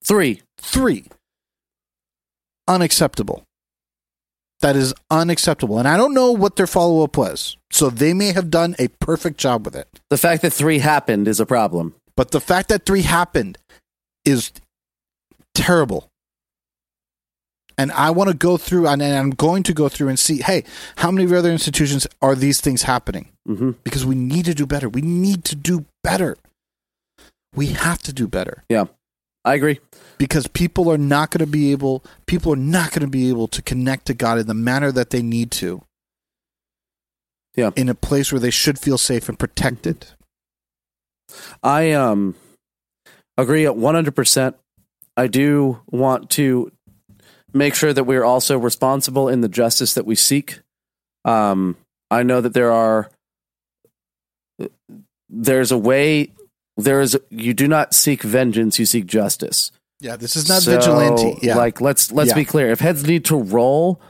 Three. 0.03 0.41
Three. 0.57 1.05
Unacceptable. 2.68 3.43
That 4.64 4.78
is 4.78 4.93
unacceptable. 5.11 5.78
And 5.78 5.89
I 5.89 5.97
don't 5.97 6.14
know 6.14 6.32
what 6.32 6.55
their 6.55 6.68
follow 6.68 7.03
up 7.03 7.18
was. 7.18 7.57
So 7.70 7.89
they 7.89 8.14
may 8.14 8.32
have 8.32 8.49
done 8.49 8.76
a 8.80 8.88
perfect 8.88 9.38
job 9.38 9.66
with 9.66 9.76
it. 9.76 9.89
The 10.09 10.18
fact 10.18 10.41
that 10.41 10.53
three 10.53 10.80
happened 10.80 11.28
is 11.28 11.41
a 11.41 11.45
problem. 11.45 11.95
But 12.16 12.32
the 12.32 12.39
fact 12.39 12.70
that 12.70 12.86
three 12.86 13.01
happened 13.01 13.57
is 14.24 14.53
terrible. 15.53 16.09
And 17.78 17.91
I 17.91 18.11
want 18.11 18.30
to 18.30 18.38
go 18.38 18.55
through, 18.55 18.88
and 18.88 19.03
I'm 19.03 19.32
going 19.32 19.64
to 19.64 19.74
go 19.74 19.89
through 19.89 20.07
and 20.07 20.18
see, 20.18 20.41
hey, 20.41 20.64
how 20.95 21.11
many 21.11 21.36
other 21.36 21.51
institutions 21.51 22.07
are 22.22 22.34
these 22.36 22.61
things 22.61 22.84
happening? 22.84 23.30
hmm 23.45 23.72
Because 23.84 24.05
we 24.05 24.16
need 24.16 24.45
to 24.45 24.53
do 24.53 24.66
better. 24.66 24.88
We 24.88 25.01
need 25.01 25.43
to 25.45 25.57
do 25.57 25.86
better. 26.03 26.38
We 27.53 27.68
have 27.68 28.01
to 28.03 28.14
do 28.14 28.28
better 28.30 28.64
I 29.46 29.56
agree. 29.56 29.80
because 30.18 30.48
people 30.48 30.89
are 30.89 30.98
not 30.98 31.32
going 31.32 31.46
to 31.46 31.52
be 31.52 31.72
able, 31.72 32.04
people 32.28 32.54
are 32.54 32.58
not 32.58 32.91
going 32.91 33.02
to 33.02 33.08
be 33.08 33.30
able 33.30 33.48
to 33.50 33.62
connect 33.62 34.06
to 34.06 34.14
God 34.14 34.38
in 34.39 34.48
the 34.48 34.54
manner 34.54 34.91
that 34.91 35.10
they 35.10 35.22
need 35.22 35.52
to. 35.52 35.82
Yeah. 37.56 37.72
In 37.76 37.89
a 37.89 37.96
place 37.96 38.32
where 38.32 38.39
they 38.39 38.50
should 38.50 38.80
feel 38.80 38.98
safe 38.98 39.28
and 39.30 39.38
protected. 39.38 40.08
I 41.62 41.91
um 41.91 42.36
agree 43.38 43.66
at 43.66 43.74
100%. 43.74 44.54
I 45.18 45.28
do 45.28 45.82
want 45.91 46.30
to 46.32 46.72
make 47.54 47.76
sure 47.76 47.94
that 47.94 48.06
we're 48.06 48.24
also 48.24 48.58
responsible 48.58 49.28
in 49.30 49.41
the 49.41 49.50
justice 49.50 49.94
that 49.94 50.06
we 50.06 50.16
seek. 50.16 50.60
Um 51.26 51.76
I 52.10 52.24
know 52.24 52.41
that 52.41 52.54
there 52.54 52.72
are 52.72 53.10
there's 55.30 55.72
a 55.72 55.78
way 55.78 56.32
there 56.78 57.02
is 57.02 57.18
you 57.30 57.54
do 57.54 57.68
not 57.68 57.94
seek 57.94 58.24
vengeance, 58.24 58.80
you 58.80 58.86
seek 58.86 59.06
justice. 59.06 59.72
Yeah, 60.00 60.16
this 60.18 60.36
is 60.36 60.50
not 60.50 60.64
So, 60.64 60.72
vigilante. 60.76 61.40
Yeah. 61.42 61.56
Like 61.56 61.80
let's 61.82 62.12
let's 62.12 62.30
Yeah. 62.30 62.36
be 62.36 62.46
clear. 62.46 62.70
If 62.72 62.80
heads 62.80 63.06
need 63.06 63.26
to 63.26 63.38
roll, 63.38 64.02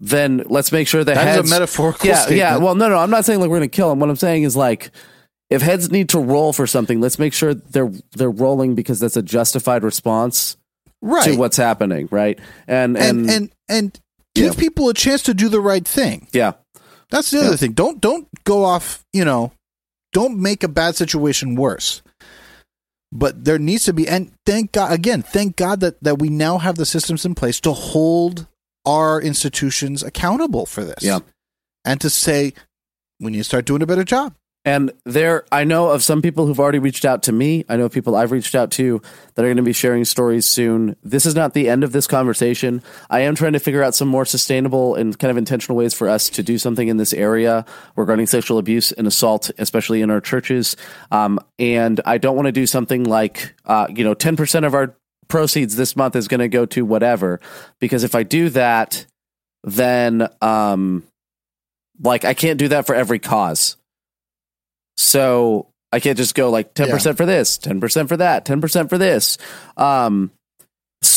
then 0.00 0.42
let's 0.46 0.72
make 0.72 0.88
sure 0.88 1.02
the 1.02 1.12
that 1.12 1.14
That 1.14 1.28
is 1.28 1.36
heads 1.36 1.50
a 1.50 1.54
metaphorical 1.54 2.06
yeah, 2.08 2.16
statement. 2.16 2.38
Yeah, 2.38 2.56
well, 2.56 2.74
no, 2.74 2.88
no, 2.88 2.96
I'm 2.98 3.10
not 3.10 3.24
saying 3.24 3.40
like 3.40 3.48
we're 3.50 3.58
going 3.58 3.70
to 3.70 3.74
kill 3.76 3.90
him. 3.92 4.00
What 4.00 4.10
I'm 4.10 4.16
saying 4.16 4.42
is 4.44 4.56
like, 4.56 4.90
if 5.50 5.62
heads 5.62 5.90
need 5.90 6.08
to 6.10 6.18
roll 6.20 6.52
for 6.52 6.66
something, 6.66 7.00
let's 7.00 7.18
make 7.18 7.32
sure 7.32 7.54
they're 7.54 7.90
they're 8.16 8.30
rolling 8.30 8.74
because 8.74 9.00
that's 9.00 9.16
a 9.16 9.22
justified 9.22 9.82
response 9.82 10.56
right. 11.02 11.24
to 11.24 11.36
what's 11.36 11.56
happening, 11.56 12.08
right? 12.10 12.38
And 12.68 12.96
and, 12.96 13.20
and 13.20 13.30
and 13.30 13.52
and 13.68 14.00
give 14.34 14.54
Yeah. 14.54 14.60
people 14.60 14.88
a 14.88 14.94
chance 14.94 15.22
to 15.24 15.34
do 15.34 15.48
the 15.48 15.60
right 15.60 15.86
thing. 15.86 16.28
yeah, 16.32 16.52
That's 17.10 17.30
the 17.30 17.38
Yeah. 17.38 17.44
other 17.46 17.56
thing. 17.56 17.72
Don't 17.72 18.00
don't 18.00 18.28
go 18.44 18.64
off, 18.64 19.04
you 19.12 19.24
know, 19.24 19.52
don't 20.12 20.38
make 20.38 20.62
a 20.62 20.68
bad 20.68 20.96
situation 20.96 21.54
worse. 21.54 22.02
But 23.12 23.44
there 23.44 23.58
needs 23.58 23.84
to 23.86 23.92
be 23.92 24.06
and 24.06 24.32
thank 24.46 24.72
God 24.72 24.92
again, 24.92 25.22
thank 25.22 25.56
God 25.56 25.80
that 25.80 26.02
that 26.02 26.18
we 26.18 26.28
now 26.28 26.58
have 26.58 26.76
the 26.76 26.86
systems 26.86 27.24
in 27.24 27.34
place 27.34 27.60
to 27.60 27.72
hold 27.72 28.46
our 28.86 29.20
institutions 29.20 30.02
accountable 30.02 30.64
for 30.64 30.84
this. 30.84 31.02
Yeah. 31.02 31.20
And 31.84 32.00
to 32.02 32.10
say 32.10 32.54
we 33.18 33.32
need 33.32 33.38
to 33.38 33.44
start 33.44 33.64
doing 33.64 33.82
a 33.82 33.86
better 33.86 34.04
job. 34.04 34.34
And 34.64 34.92
there, 35.06 35.46
I 35.50 35.64
know 35.64 35.88
of 35.88 36.02
some 36.02 36.20
people 36.20 36.46
who've 36.46 36.60
already 36.60 36.78
reached 36.78 37.06
out 37.06 37.22
to 37.24 37.32
me. 37.32 37.64
I 37.70 37.76
know 37.76 37.88
people 37.88 38.14
I've 38.14 38.30
reached 38.30 38.54
out 38.54 38.70
to 38.72 39.00
that 39.34 39.42
are 39.42 39.48
going 39.48 39.56
to 39.56 39.62
be 39.62 39.72
sharing 39.72 40.04
stories 40.04 40.44
soon. 40.44 40.96
This 41.02 41.24
is 41.24 41.34
not 41.34 41.54
the 41.54 41.70
end 41.70 41.82
of 41.82 41.92
this 41.92 42.06
conversation. 42.06 42.82
I 43.08 43.20
am 43.20 43.34
trying 43.34 43.54
to 43.54 43.58
figure 43.58 43.82
out 43.82 43.94
some 43.94 44.08
more 44.08 44.26
sustainable 44.26 44.96
and 44.96 45.18
kind 45.18 45.30
of 45.30 45.38
intentional 45.38 45.78
ways 45.78 45.94
for 45.94 46.10
us 46.10 46.28
to 46.30 46.42
do 46.42 46.58
something 46.58 46.88
in 46.88 46.98
this 46.98 47.14
area 47.14 47.64
regarding 47.96 48.26
sexual 48.26 48.58
abuse 48.58 48.92
and 48.92 49.06
assault, 49.06 49.50
especially 49.56 50.02
in 50.02 50.10
our 50.10 50.20
churches. 50.20 50.76
Um, 51.10 51.40
and 51.58 51.98
I 52.04 52.18
don't 52.18 52.36
want 52.36 52.46
to 52.46 52.52
do 52.52 52.66
something 52.66 53.04
like, 53.04 53.54
uh, 53.64 53.86
you 53.88 54.04
know, 54.04 54.14
10% 54.14 54.66
of 54.66 54.74
our 54.74 54.94
proceeds 55.28 55.74
this 55.76 55.96
month 55.96 56.16
is 56.16 56.28
going 56.28 56.40
to 56.40 56.48
go 56.48 56.66
to 56.66 56.84
whatever, 56.84 57.40
because 57.78 58.04
if 58.04 58.14
I 58.14 58.24
do 58.24 58.50
that, 58.50 59.06
then, 59.64 60.28
um, 60.42 61.04
like 62.02 62.26
I 62.26 62.34
can't 62.34 62.58
do 62.58 62.68
that 62.68 62.86
for 62.86 62.94
every 62.94 63.18
cause. 63.18 63.76
So 65.00 65.68
I 65.90 65.98
can't 65.98 66.18
just 66.18 66.34
go 66.34 66.50
like 66.50 66.74
10% 66.74 67.16
for 67.16 67.24
this, 67.24 67.58
10% 67.58 68.08
for 68.08 68.18
that, 68.18 68.44
10% 68.44 68.88
for 68.90 68.98
this. 68.98 69.38
Um, 69.78 70.30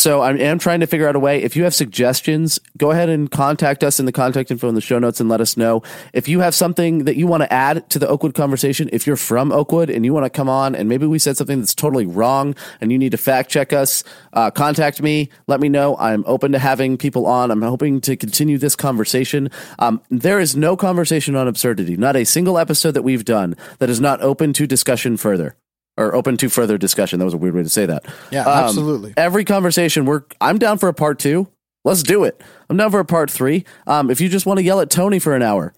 so 0.04 0.22
I 0.22 0.34
am 0.34 0.60
trying 0.60 0.82
to 0.82 0.88
figure 0.88 1.08
out 1.08 1.16
a 1.16 1.20
way. 1.20 1.42
If 1.42 1.56
you 1.56 1.64
have 1.64 1.74
suggestions, 1.74 2.60
go 2.78 2.92
ahead 2.92 3.08
and 3.08 3.32
contact 3.32 3.86
us 3.86 4.00
in 4.00 4.06
the 4.06 4.12
contact 4.12 4.52
info 4.52 4.68
in 4.68 4.76
the 4.76 4.82
show 4.82 5.00
notes 5.00 5.22
and 5.22 5.30
let 5.30 5.40
us 5.40 5.56
know. 5.56 5.82
If 6.12 6.28
you 6.28 6.42
have 6.42 6.54
something 6.54 7.06
that 7.06 7.16
you 7.16 7.26
want 7.26 7.44
to 7.44 7.54
add 7.54 7.90
to 7.92 8.00
the 8.00 8.08
Oakwood 8.10 8.34
conversation, 8.34 8.90
if 8.92 9.08
you're 9.08 9.16
from 9.16 9.52
Oakwood 9.54 9.90
and 9.90 10.04
you 10.04 10.14
want 10.14 10.26
to 10.26 10.30
come 10.30 10.50
on 10.50 10.76
and 10.76 10.90
maybe 10.90 11.06
we 11.06 11.20
said 11.20 11.38
something 11.38 11.60
that's 11.60 11.74
totally 11.74 12.06
wrong 12.06 12.54
and 12.82 12.92
you 12.92 12.98
need 12.98 13.12
to 13.12 13.18
fact 13.18 13.50
check 13.50 13.72
us, 13.72 14.04
uh, 14.34 14.52
contact 14.52 15.02
me. 15.02 15.30
Let 15.48 15.62
me 15.62 15.70
know. 15.70 15.96
I'm 15.98 16.24
open 16.28 16.52
to 16.52 16.60
having 16.60 16.98
people 16.98 17.26
on. 17.26 17.50
I'm 17.50 17.62
hoping 17.62 18.02
to 18.02 18.18
continue 18.18 18.58
this 18.58 18.76
conversation. 18.76 19.50
Um, 19.80 20.02
there 20.10 20.40
is 20.40 20.56
no 20.56 20.76
conversation 20.76 21.36
on 21.36 21.48
absurdity, 21.48 21.96
not 21.96 22.18
a 22.18 22.26
single 22.26 22.58
episode 22.58 22.92
that 22.92 23.04
we've 23.04 23.24
done 23.24 23.56
that 23.80 23.90
is 23.90 24.02
not 24.02 24.22
open 24.22 24.52
to 24.54 24.68
discussion 24.68 25.16
further 25.16 25.56
or 25.98 26.16
open 26.16 26.38
to 26.38 26.50
further 26.50 26.78
discussion. 26.78 27.20
That 27.20 27.26
was 27.26 27.34
a 27.34 27.38
weird 27.38 27.56
way 27.56 27.64
to 27.64 27.70
say 27.70 27.86
that. 27.86 28.06
Yeah, 28.32 28.42
Um, 28.42 28.64
absolutely. 28.66 29.14
Every 29.18 29.46
conversation, 29.46 30.06
we're 30.06 30.24
I'm 30.42 30.58
down 30.58 30.78
for 30.78 30.90
a 30.90 30.94
part 30.94 31.20
two. 31.20 31.48
Let's 31.86 32.02
do 32.04 32.24
it. 32.24 32.42
I'm 32.70 32.78
down 32.78 32.92
for 32.92 33.00
a 33.00 33.06
part 33.06 33.30
three. 33.30 33.66
Um, 33.88 34.10
if 34.10 34.22
you 34.22 34.30
just 34.30 34.46
want 34.46 34.58
to 34.60 34.64
yell 34.64 34.80
at 34.80 34.90
Tony 34.90 35.20
for 35.20 35.36
an 35.36 35.42
hour, 35.42 35.74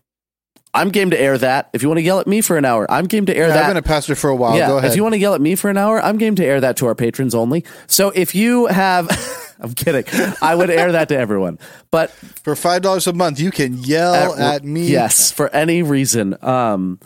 I'm 0.73 0.89
game 0.89 1.09
to 1.11 1.19
air 1.19 1.37
that. 1.37 1.69
If 1.73 1.81
you 1.81 1.87
want 1.89 1.99
to 1.99 2.03
yell 2.03 2.19
at 2.19 2.27
me 2.27 2.41
for 2.41 2.57
an 2.57 2.65
hour, 2.65 2.85
I'm 2.91 3.05
game 3.05 3.25
to 3.27 3.35
air 3.35 3.47
Yeah, 3.47 3.53
that. 3.53 3.63
I've 3.63 3.69
been 3.69 3.77
a 3.77 3.81
pastor 3.81 4.13
for 4.13 4.29
a 4.29 4.35
while. 4.35 4.57
yeah, 4.57 4.67
Go 4.67 4.77
ahead. 4.77 4.91
if 4.91 4.97
you 4.97 5.03
want 5.03 5.13
to 5.13 5.19
yell 5.19 5.33
at 5.33 5.39
me 5.41 5.55
for 5.55 5.69
an 5.69 5.77
hour, 5.77 6.01
I'm 6.01 6.17
game 6.17 6.35
to 6.35 6.45
air 6.45 6.59
that 6.61 6.77
to 6.77 6.85
our 6.87 6.95
patrons 6.95 7.33
only. 7.33 7.63
So 7.87 8.09
if 8.09 8.35
you 8.35 8.65
have, 8.67 9.07
I'm 9.59 9.73
kidding. 9.73 10.03
I 10.41 10.53
would 10.53 10.69
air 10.69 10.91
that 10.91 11.07
to 11.09 11.17
everyone, 11.17 11.59
but 11.91 12.11
for 12.11 12.55
five 12.57 12.81
dollars 12.81 13.07
a 13.07 13.13
month, 13.13 13.39
you 13.39 13.51
can 13.51 13.77
yell 13.79 14.35
at, 14.35 14.63
me. 14.65 14.87
Yes, 14.87 15.31
for 15.31 15.49
any 15.49 15.81
reason. 15.81 16.35
Um, 16.43 16.99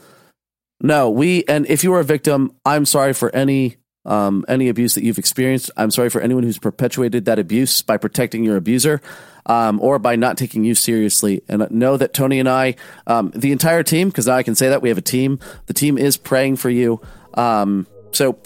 no, 0.82 1.10
we 1.10 1.44
and 1.48 1.66
if 1.68 1.84
you 1.84 1.94
are 1.94 2.00
a 2.00 2.04
victim, 2.06 2.52
I'm 2.66 2.86
sorry 2.86 3.14
for 3.14 3.34
any 3.36 3.78
um, 4.06 4.46
any 4.48 4.70
abuse 4.70 4.96
that 4.96 5.04
you've 5.04 5.18
experienced. 5.18 5.72
I'm 5.76 5.92
sorry 5.92 6.10
for 6.10 6.22
anyone 6.22 6.44
who's 6.44 6.58
perpetuated 6.58 7.26
that 7.26 7.38
abuse 7.38 7.82
by 7.82 7.98
protecting 7.98 8.44
your 8.44 8.58
abuser. 8.58 9.02
Um, 9.46 9.80
or 9.82 9.98
by 9.98 10.16
not 10.16 10.38
taking 10.38 10.64
you 10.64 10.76
seriously. 10.76 11.42
And 11.50 11.66
know 11.72 11.98
that 11.98 12.14
Tony 12.14 12.40
and 12.40 12.48
I, 12.48 12.76
um, 13.08 13.32
the 13.34 13.52
entire 13.52 13.82
team, 13.82 14.10
because 14.10 14.28
now 14.28 14.36
I 14.36 14.44
can 14.44 14.54
say 14.54 14.70
that 14.70 14.84
we 14.84 14.90
have 14.90 15.00
a 15.00 15.02
team. 15.02 15.40
The 15.66 15.74
team 15.74 15.98
is 15.98 16.18
praying 16.18 16.58
for 16.58 16.70
you. 16.70 17.02
Um, 17.34 17.88
so, 18.12 18.38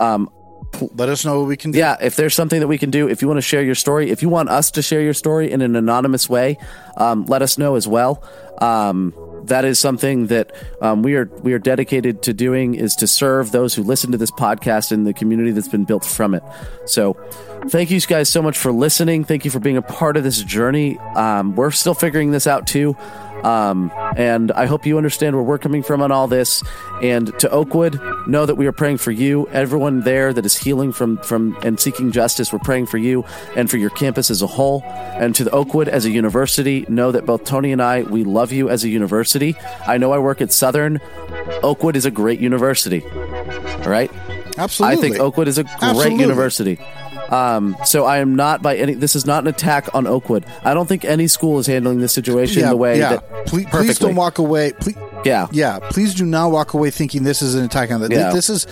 um, 0.00 0.28
Let 0.94 1.10
us 1.10 1.24
know 1.24 1.40
what 1.40 1.48
we 1.48 1.56
can 1.56 1.70
do. 1.70 1.78
yeah, 1.78 1.96
if 2.00 2.16
there's 2.16 2.34
something 2.34 2.58
that 2.58 2.66
we 2.66 2.76
can 2.76 2.90
do, 2.90 3.08
if 3.08 3.22
you 3.22 3.28
want 3.28 3.38
to 3.38 3.42
share 3.42 3.62
your 3.62 3.76
story, 3.76 4.10
if 4.10 4.20
you 4.20 4.28
want 4.28 4.48
us 4.48 4.72
to 4.72 4.82
share 4.82 5.00
your 5.00 5.14
story 5.14 5.48
in 5.52 5.62
an 5.62 5.76
anonymous 5.76 6.28
way, 6.28 6.58
um, 6.96 7.24
let 7.26 7.40
us 7.40 7.56
know 7.56 7.76
as 7.76 7.86
well. 7.86 8.24
That 9.48 9.64
is 9.64 9.78
something 9.78 10.28
that 10.28 10.54
um, 10.80 11.02
we 11.02 11.16
are 11.16 11.26
we 11.42 11.52
are 11.52 11.58
dedicated 11.58 12.22
to 12.22 12.32
doing 12.32 12.74
is 12.74 12.94
to 12.96 13.06
serve 13.06 13.50
those 13.50 13.74
who 13.74 13.82
listen 13.82 14.12
to 14.12 14.18
this 14.18 14.30
podcast 14.30 14.92
and 14.92 15.06
the 15.06 15.12
community 15.12 15.50
that's 15.50 15.68
been 15.68 15.84
built 15.84 16.04
from 16.04 16.34
it. 16.34 16.42
So, 16.86 17.14
thank 17.68 17.90
you 17.90 18.00
guys 18.00 18.28
so 18.28 18.42
much 18.42 18.56
for 18.56 18.72
listening. 18.72 19.24
Thank 19.24 19.44
you 19.44 19.50
for 19.50 19.60
being 19.60 19.76
a 19.76 19.82
part 19.82 20.16
of 20.16 20.24
this 20.24 20.42
journey. 20.42 20.98
Um, 21.16 21.54
we're 21.56 21.70
still 21.70 21.94
figuring 21.94 22.30
this 22.30 22.46
out 22.46 22.66
too. 22.66 22.96
Um, 23.44 23.92
and 24.16 24.52
I 24.52 24.66
hope 24.66 24.86
you 24.86 24.98
understand 24.98 25.36
where 25.36 25.44
we're 25.44 25.58
coming 25.58 25.82
from 25.82 26.02
on 26.02 26.10
all 26.10 26.26
this. 26.26 26.62
And 27.02 27.38
to 27.40 27.50
Oakwood, 27.50 28.00
know 28.26 28.46
that 28.46 28.56
we 28.56 28.66
are 28.66 28.72
praying 28.72 28.98
for 28.98 29.10
you. 29.10 29.48
Everyone 29.48 30.00
there 30.00 30.32
that 30.32 30.44
is 30.44 30.56
healing 30.56 30.92
from 30.92 31.18
from 31.18 31.56
and 31.62 31.78
seeking 31.78 32.12
justice, 32.12 32.52
we're 32.52 32.58
praying 32.58 32.86
for 32.86 32.98
you 32.98 33.24
and 33.56 33.70
for 33.70 33.76
your 33.76 33.90
campus 33.90 34.30
as 34.30 34.42
a 34.42 34.46
whole. 34.46 34.82
And 34.84 35.34
to 35.36 35.44
the 35.44 35.50
Oakwood 35.50 35.88
as 35.88 36.04
a 36.04 36.10
university, 36.10 36.84
know 36.88 37.12
that 37.12 37.26
both 37.26 37.44
Tony 37.44 37.72
and 37.72 37.82
I, 37.82 38.02
we 38.02 38.24
love 38.24 38.52
you 38.52 38.68
as 38.68 38.84
a 38.84 38.88
university. 38.88 39.56
I 39.86 39.98
know 39.98 40.12
I 40.12 40.18
work 40.18 40.40
at 40.40 40.52
Southern. 40.52 41.00
Oakwood 41.62 41.96
is 41.96 42.06
a 42.06 42.10
great 42.10 42.40
university. 42.40 43.04
All 43.04 43.90
right. 43.90 44.10
Absolutely. 44.58 44.96
I 44.96 45.00
think 45.00 45.20
Oakwood 45.20 45.48
is 45.48 45.58
a 45.58 45.64
great 45.64 45.82
Absolutely. 45.82 46.20
university. 46.20 46.78
Um, 47.28 47.76
so 47.84 48.04
I 48.04 48.18
am 48.18 48.36
not 48.36 48.62
by 48.62 48.76
any. 48.76 48.94
This 48.94 49.14
is 49.14 49.26
not 49.26 49.42
an 49.42 49.48
attack 49.48 49.94
on 49.94 50.06
Oakwood. 50.06 50.46
I 50.62 50.74
don't 50.74 50.86
think 50.86 51.04
any 51.04 51.28
school 51.28 51.58
is 51.58 51.66
handling 51.66 52.00
this 52.00 52.12
situation 52.12 52.62
yeah, 52.62 52.70
the 52.70 52.76
way 52.76 52.98
yeah. 52.98 53.16
that 53.16 53.46
please, 53.46 53.66
please 53.70 53.98
don't 53.98 54.14
walk 54.14 54.38
away. 54.38 54.72
Please, 54.72 54.96
Yeah, 55.24 55.48
yeah, 55.52 55.78
please 55.90 56.14
do 56.14 56.24
not 56.24 56.50
walk 56.50 56.74
away 56.74 56.90
thinking 56.90 57.24
this 57.24 57.42
is 57.42 57.54
an 57.54 57.64
attack 57.64 57.90
on 57.90 58.00
that. 58.00 58.10
Yeah. 58.10 58.32
This 58.32 58.48
is 58.48 58.66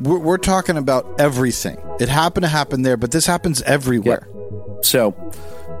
we're, 0.00 0.18
we're 0.18 0.38
talking 0.38 0.76
about 0.76 1.20
everything. 1.20 1.78
It 2.00 2.08
happened 2.08 2.44
to 2.44 2.48
happen 2.48 2.82
there, 2.82 2.96
but 2.96 3.10
this 3.10 3.26
happens 3.26 3.62
everywhere. 3.62 4.28
So, 4.82 5.14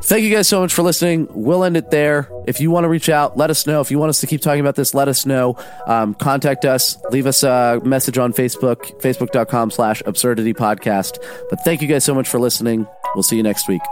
thank 0.02 0.24
you 0.24 0.34
guys 0.34 0.48
so 0.48 0.60
much 0.60 0.72
for 0.72 0.82
listening. 0.82 1.28
We'll 1.30 1.64
end 1.64 1.76
it 1.76 1.90
there. 1.90 2.28
If 2.46 2.60
you 2.60 2.70
want 2.70 2.84
to 2.84 2.88
reach 2.88 3.08
out, 3.08 3.36
let 3.36 3.50
us 3.50 3.66
know. 3.66 3.80
If 3.80 3.90
you 3.90 3.98
want 3.98 4.10
us 4.10 4.20
to 4.20 4.26
keep 4.26 4.40
talking 4.40 4.60
about 4.60 4.74
this, 4.76 4.94
let 4.94 5.08
us 5.08 5.26
know. 5.26 5.56
Um, 5.86 6.14
contact 6.14 6.64
us. 6.64 6.96
Leave 7.10 7.26
us 7.26 7.42
a 7.42 7.80
message 7.84 8.18
on 8.18 8.32
Facebook, 8.32 9.00
facebook.com 9.00 9.70
slash 9.70 10.02
absurdity 10.06 10.54
podcast. 10.54 11.18
But 11.48 11.60
thank 11.64 11.82
you 11.82 11.88
guys 11.88 12.04
so 12.04 12.14
much 12.14 12.28
for 12.28 12.38
listening. 12.38 12.86
We'll 13.14 13.22
see 13.22 13.36
you 13.36 13.42
next 13.42 13.68
week. 13.68 13.82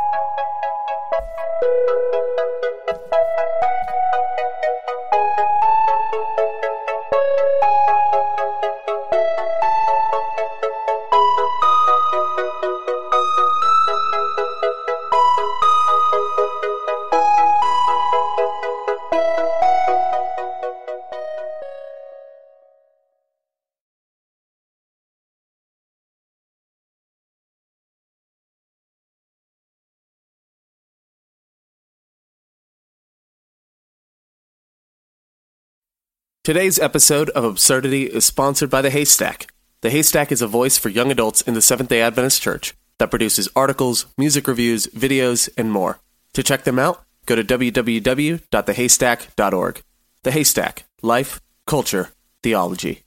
Today's 36.48 36.78
episode 36.78 37.28
of 37.36 37.44
Absurdity 37.44 38.04
is 38.04 38.24
sponsored 38.24 38.70
by 38.70 38.80
The 38.80 38.88
Haystack. 38.88 39.52
The 39.82 39.90
Haystack 39.90 40.32
is 40.32 40.40
a 40.40 40.46
voice 40.46 40.78
for 40.78 40.88
young 40.88 41.10
adults 41.10 41.42
in 41.42 41.52
the 41.52 41.60
Seventh 41.60 41.90
day 41.90 42.00
Adventist 42.00 42.40
Church 42.40 42.72
that 42.96 43.10
produces 43.10 43.50
articles, 43.54 44.06
music 44.16 44.48
reviews, 44.48 44.86
videos, 44.86 45.50
and 45.58 45.70
more. 45.70 46.00
To 46.32 46.42
check 46.42 46.64
them 46.64 46.78
out, 46.78 47.04
go 47.26 47.36
to 47.36 47.44
www.thehaystack.org. 47.44 49.82
The 50.22 50.30
Haystack 50.30 50.84
Life, 51.02 51.42
Culture, 51.66 52.12
Theology. 52.42 53.02